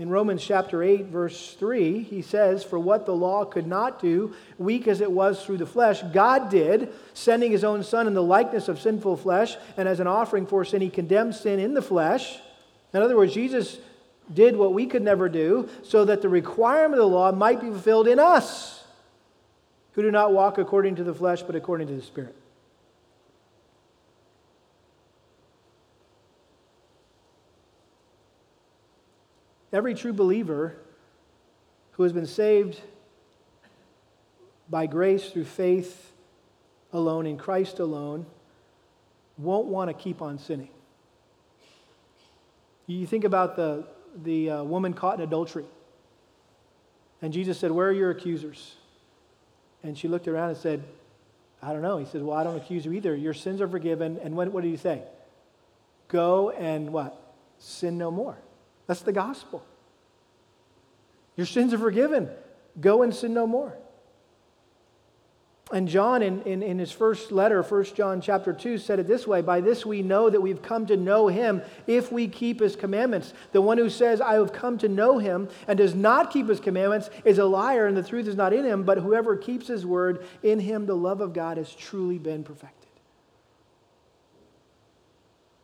In 0.00 0.08
Romans 0.08 0.42
chapter 0.42 0.82
8, 0.82 1.08
verse 1.08 1.54
3, 1.56 2.02
he 2.02 2.22
says, 2.22 2.64
For 2.64 2.78
what 2.78 3.04
the 3.04 3.14
law 3.14 3.44
could 3.44 3.66
not 3.66 4.00
do, 4.00 4.32
weak 4.56 4.88
as 4.88 5.02
it 5.02 5.12
was 5.12 5.44
through 5.44 5.58
the 5.58 5.66
flesh, 5.66 6.00
God 6.14 6.48
did, 6.48 6.90
sending 7.12 7.52
his 7.52 7.64
own 7.64 7.82
Son 7.82 8.06
in 8.06 8.14
the 8.14 8.22
likeness 8.22 8.68
of 8.68 8.80
sinful 8.80 9.18
flesh, 9.18 9.58
and 9.76 9.86
as 9.86 10.00
an 10.00 10.06
offering 10.06 10.46
for 10.46 10.64
sin, 10.64 10.80
he 10.80 10.88
condemned 10.88 11.34
sin 11.34 11.58
in 11.58 11.74
the 11.74 11.82
flesh. 11.82 12.38
In 12.94 13.02
other 13.02 13.14
words, 13.14 13.34
Jesus 13.34 13.76
did 14.32 14.56
what 14.56 14.72
we 14.72 14.86
could 14.86 15.02
never 15.02 15.28
do, 15.28 15.68
so 15.82 16.06
that 16.06 16.22
the 16.22 16.30
requirement 16.30 16.94
of 16.94 17.10
the 17.10 17.14
law 17.14 17.30
might 17.30 17.60
be 17.60 17.66
fulfilled 17.66 18.08
in 18.08 18.18
us, 18.18 18.79
who 19.92 20.02
do 20.02 20.10
not 20.10 20.32
walk 20.32 20.58
according 20.58 20.96
to 20.96 21.04
the 21.04 21.14
flesh, 21.14 21.42
but 21.42 21.56
according 21.56 21.88
to 21.88 21.94
the 21.94 22.02
Spirit. 22.02 22.36
Every 29.72 29.94
true 29.94 30.12
believer 30.12 30.76
who 31.92 32.02
has 32.02 32.12
been 32.12 32.26
saved 32.26 32.80
by 34.68 34.86
grace 34.86 35.30
through 35.30 35.44
faith 35.44 36.12
alone, 36.92 37.26
in 37.26 37.36
Christ 37.36 37.78
alone, 37.78 38.26
won't 39.38 39.66
want 39.66 39.88
to 39.88 39.94
keep 39.94 40.20
on 40.22 40.38
sinning. 40.38 40.70
You 42.86 43.06
think 43.06 43.24
about 43.24 43.54
the, 43.54 43.84
the 44.24 44.50
uh, 44.50 44.62
woman 44.64 44.92
caught 44.92 45.16
in 45.16 45.20
adultery. 45.20 45.64
And 47.22 47.32
Jesus 47.32 47.58
said, 47.58 47.70
Where 47.70 47.88
are 47.88 47.92
your 47.92 48.10
accusers? 48.10 48.74
And 49.82 49.96
she 49.96 50.08
looked 50.08 50.28
around 50.28 50.50
and 50.50 50.58
said, 50.58 50.84
I 51.62 51.72
don't 51.72 51.82
know. 51.82 51.98
He 51.98 52.06
said, 52.06 52.22
Well, 52.22 52.36
I 52.36 52.44
don't 52.44 52.56
accuse 52.56 52.84
you 52.84 52.92
either. 52.92 53.14
Your 53.14 53.34
sins 53.34 53.60
are 53.60 53.68
forgiven. 53.68 54.18
And 54.22 54.36
what, 54.36 54.52
what 54.52 54.62
did 54.62 54.70
he 54.70 54.76
say? 54.76 55.02
Go 56.08 56.50
and 56.50 56.92
what? 56.92 57.34
Sin 57.58 57.98
no 57.98 58.10
more. 58.10 58.38
That's 58.86 59.02
the 59.02 59.12
gospel. 59.12 59.64
Your 61.36 61.46
sins 61.46 61.72
are 61.72 61.78
forgiven. 61.78 62.28
Go 62.80 63.02
and 63.02 63.14
sin 63.14 63.34
no 63.34 63.46
more. 63.46 63.76
And 65.72 65.86
John, 65.86 66.20
in, 66.22 66.42
in, 66.42 66.64
in, 66.64 66.80
his 66.80 66.90
first 66.90 67.30
letter, 67.30 67.62
1 67.62 67.84
John 67.94 68.20
chapter 68.20 68.52
2, 68.52 68.76
said 68.76 68.98
it 68.98 69.06
this 69.06 69.24
way 69.24 69.40
By 69.40 69.60
this 69.60 69.86
we 69.86 70.02
know 70.02 70.28
that 70.28 70.40
we've 70.40 70.60
come 70.60 70.84
to 70.86 70.96
know 70.96 71.28
him 71.28 71.62
if 71.86 72.10
we 72.10 72.26
keep 72.26 72.58
his 72.58 72.74
commandments. 72.74 73.32
The 73.52 73.60
one 73.60 73.78
who 73.78 73.88
says, 73.88 74.20
I 74.20 74.34
have 74.34 74.52
come 74.52 74.78
to 74.78 74.88
know 74.88 75.18
him, 75.18 75.48
and 75.68 75.78
does 75.78 75.94
not 75.94 76.32
keep 76.32 76.48
his 76.48 76.58
commandments 76.58 77.08
is 77.24 77.38
a 77.38 77.44
liar, 77.44 77.86
and 77.86 77.96
the 77.96 78.02
truth 78.02 78.26
is 78.26 78.34
not 78.34 78.52
in 78.52 78.64
him. 78.64 78.82
But 78.82 78.98
whoever 78.98 79.36
keeps 79.36 79.68
his 79.68 79.86
word, 79.86 80.26
in 80.42 80.58
him 80.58 80.86
the 80.86 80.96
love 80.96 81.20
of 81.20 81.32
God 81.32 81.56
has 81.56 81.72
truly 81.72 82.18
been 82.18 82.42
perfected. 82.42 82.90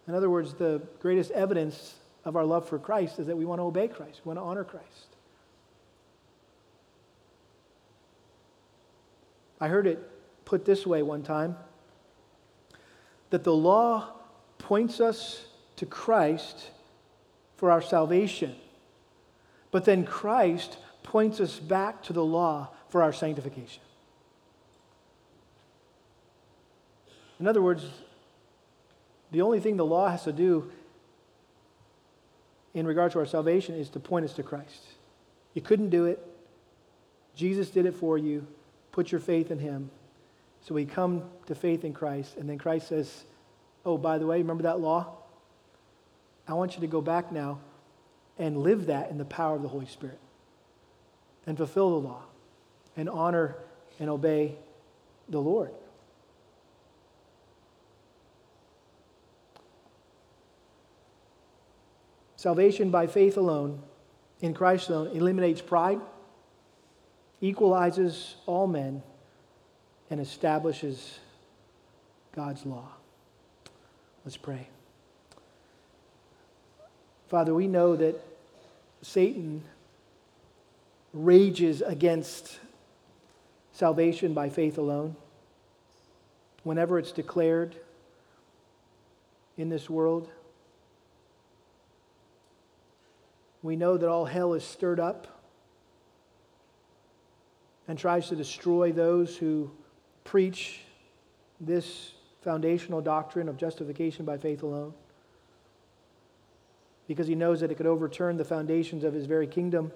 In 0.06 0.14
other 0.14 0.30
words, 0.30 0.54
the 0.54 0.82
greatest 1.00 1.32
evidence 1.32 1.96
of 2.24 2.36
our 2.36 2.44
love 2.44 2.68
for 2.68 2.78
Christ 2.78 3.18
is 3.18 3.26
that 3.26 3.36
we 3.36 3.44
want 3.44 3.58
to 3.58 3.64
obey 3.64 3.88
Christ, 3.88 4.20
we 4.24 4.28
want 4.28 4.38
to 4.38 4.44
honor 4.44 4.62
Christ. 4.62 5.15
I 9.60 9.68
heard 9.68 9.86
it 9.86 9.98
put 10.44 10.64
this 10.64 10.86
way 10.86 11.02
one 11.02 11.22
time 11.22 11.56
that 13.30 13.44
the 13.44 13.52
law 13.52 14.12
points 14.58 15.00
us 15.00 15.46
to 15.76 15.86
Christ 15.86 16.70
for 17.56 17.70
our 17.70 17.82
salvation, 17.82 18.54
but 19.70 19.84
then 19.84 20.04
Christ 20.04 20.78
points 21.02 21.40
us 21.40 21.58
back 21.58 22.02
to 22.04 22.12
the 22.12 22.24
law 22.24 22.70
for 22.88 23.02
our 23.02 23.12
sanctification. 23.12 23.82
In 27.38 27.46
other 27.46 27.60
words, 27.62 27.84
the 29.30 29.42
only 29.42 29.60
thing 29.60 29.76
the 29.76 29.84
law 29.84 30.08
has 30.08 30.24
to 30.24 30.32
do 30.32 30.70
in 32.74 32.86
regard 32.86 33.12
to 33.12 33.18
our 33.18 33.26
salvation 33.26 33.74
is 33.74 33.88
to 33.90 34.00
point 34.00 34.24
us 34.24 34.32
to 34.34 34.42
Christ. 34.42 34.82
You 35.54 35.62
couldn't 35.62 35.90
do 35.90 36.04
it. 36.04 36.24
Jesus 37.34 37.70
did 37.70 37.86
it 37.86 37.94
for 37.94 38.18
you. 38.18 38.46
Put 38.96 39.12
your 39.12 39.20
faith 39.20 39.50
in 39.50 39.58
him. 39.58 39.90
So 40.62 40.74
we 40.74 40.86
come 40.86 41.24
to 41.48 41.54
faith 41.54 41.84
in 41.84 41.92
Christ, 41.92 42.38
and 42.38 42.48
then 42.48 42.56
Christ 42.56 42.88
says, 42.88 43.24
Oh, 43.84 43.98
by 43.98 44.16
the 44.16 44.26
way, 44.26 44.38
remember 44.38 44.62
that 44.62 44.80
law? 44.80 45.18
I 46.48 46.54
want 46.54 46.76
you 46.76 46.80
to 46.80 46.86
go 46.86 47.02
back 47.02 47.30
now 47.30 47.58
and 48.38 48.56
live 48.56 48.86
that 48.86 49.10
in 49.10 49.18
the 49.18 49.26
power 49.26 49.54
of 49.54 49.60
the 49.60 49.68
Holy 49.68 49.84
Spirit 49.84 50.18
and 51.46 51.58
fulfill 51.58 52.00
the 52.00 52.08
law 52.08 52.22
and 52.96 53.10
honor 53.10 53.58
and 54.00 54.08
obey 54.08 54.56
the 55.28 55.42
Lord. 55.42 55.72
Salvation 62.36 62.90
by 62.90 63.06
faith 63.06 63.36
alone, 63.36 63.82
in 64.40 64.54
Christ 64.54 64.88
alone, 64.88 65.14
eliminates 65.14 65.60
pride, 65.60 66.00
equalizes 67.40 68.36
all 68.46 68.66
men, 68.66 69.02
and 70.10 70.20
establishes 70.20 71.18
God's 72.34 72.64
law. 72.64 72.88
Let's 74.24 74.36
pray. 74.36 74.68
Father, 77.28 77.52
we 77.54 77.66
know 77.66 77.96
that 77.96 78.24
Satan 79.02 79.62
rages 81.12 81.82
against 81.82 82.60
salvation 83.72 84.32
by 84.32 84.48
faith 84.48 84.78
alone. 84.78 85.16
Whenever 86.62 86.98
it's 86.98 87.12
declared 87.12 87.74
in 89.56 89.68
this 89.68 89.90
world, 89.90 90.28
We 93.66 93.74
know 93.74 93.96
that 93.96 94.08
all 94.08 94.26
hell 94.26 94.54
is 94.54 94.62
stirred 94.62 95.00
up 95.00 95.35
and 97.88 97.98
tries 97.98 98.28
to 98.28 98.36
destroy 98.36 98.92
those 98.92 99.36
who 99.36 99.70
preach 100.24 100.80
this 101.60 102.12
foundational 102.42 103.00
doctrine 103.00 103.48
of 103.48 103.56
justification 103.56 104.24
by 104.24 104.38
faith 104.38 104.62
alone 104.62 104.92
because 107.08 107.26
he 107.26 107.34
knows 107.34 107.60
that 107.60 107.70
it 107.70 107.76
could 107.76 107.86
overturn 107.86 108.36
the 108.36 108.44
foundations 108.44 109.04
of 109.04 109.14
his 109.14 109.26
very 109.26 109.46
kingdom. 109.46 109.92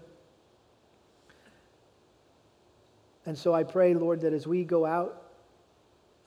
And 3.27 3.37
so 3.37 3.53
I 3.53 3.65
pray, 3.65 3.95
Lord, 3.95 4.21
that 4.23 4.33
as 4.33 4.47
we 4.47 4.65
go 4.65 4.87
out 4.87 5.23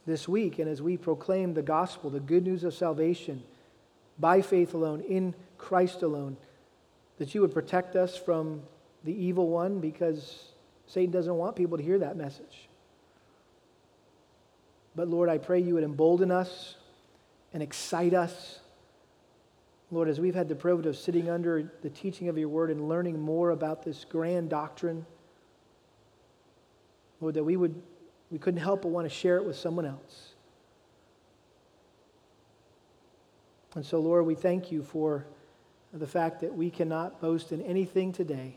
this 0.05 0.27
week 0.27 0.59
and 0.59 0.69
as 0.69 0.81
we 0.81 0.97
proclaim 0.97 1.53
the 1.53 1.61
gospel, 1.61 2.09
the 2.09 2.19
good 2.19 2.43
news 2.43 2.63
of 2.63 2.73
salvation 2.73 3.43
by 4.19 4.41
faith 4.41 4.73
alone, 4.73 5.01
in 5.01 5.33
Christ 5.57 6.03
alone, 6.03 6.37
that 7.17 7.33
you 7.33 7.41
would 7.41 7.53
protect 7.53 7.95
us 7.95 8.17
from 8.17 8.61
the 9.03 9.13
evil 9.13 9.49
one 9.49 9.79
because 9.79 10.52
Satan 10.87 11.11
doesn't 11.11 11.35
want 11.35 11.55
people 11.55 11.77
to 11.77 11.83
hear 11.83 11.99
that 11.99 12.17
message. 12.17 12.67
But 14.95 15.07
Lord, 15.07 15.29
I 15.29 15.37
pray 15.37 15.59
you 15.59 15.75
would 15.75 15.83
embolden 15.83 16.31
us 16.31 16.75
and 17.53 17.63
excite 17.63 18.13
us. 18.13 18.59
Lord, 19.91 20.07
as 20.07 20.19
we've 20.19 20.35
had 20.35 20.49
the 20.49 20.55
privilege 20.55 20.85
of 20.85 20.97
sitting 20.97 21.29
under 21.29 21.71
the 21.81 21.89
teaching 21.89 22.27
of 22.29 22.37
your 22.37 22.49
word 22.49 22.69
and 22.69 22.87
learning 22.89 23.19
more 23.19 23.51
about 23.51 23.83
this 23.83 24.05
grand 24.05 24.49
doctrine, 24.49 25.05
Lord, 27.21 27.35
that 27.35 27.43
we 27.43 27.55
would 27.55 27.81
we 28.31 28.39
couldn't 28.39 28.61
help 28.61 28.81
but 28.81 28.87
want 28.87 29.07
to 29.07 29.13
share 29.13 29.37
it 29.37 29.45
with 29.45 29.55
someone 29.55 29.85
else. 29.85 30.33
And 33.75 33.85
so, 33.85 33.99
Lord, 33.99 34.25
we 34.25 34.33
thank 34.33 34.71
you 34.71 34.81
for 34.81 35.25
the 35.93 36.07
fact 36.07 36.41
that 36.41 36.55
we 36.55 36.71
cannot 36.71 37.21
boast 37.21 37.51
in 37.51 37.61
anything 37.61 38.11
today 38.11 38.55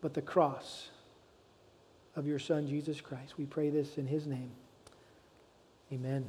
but 0.00 0.14
the 0.14 0.22
cross 0.22 0.88
of 2.16 2.26
your 2.26 2.38
Son, 2.38 2.66
Jesus 2.66 3.00
Christ. 3.00 3.38
We 3.38 3.46
pray 3.46 3.70
this 3.70 3.98
in 3.98 4.06
his 4.06 4.26
name. 4.26 4.50
Amen. 5.92 6.28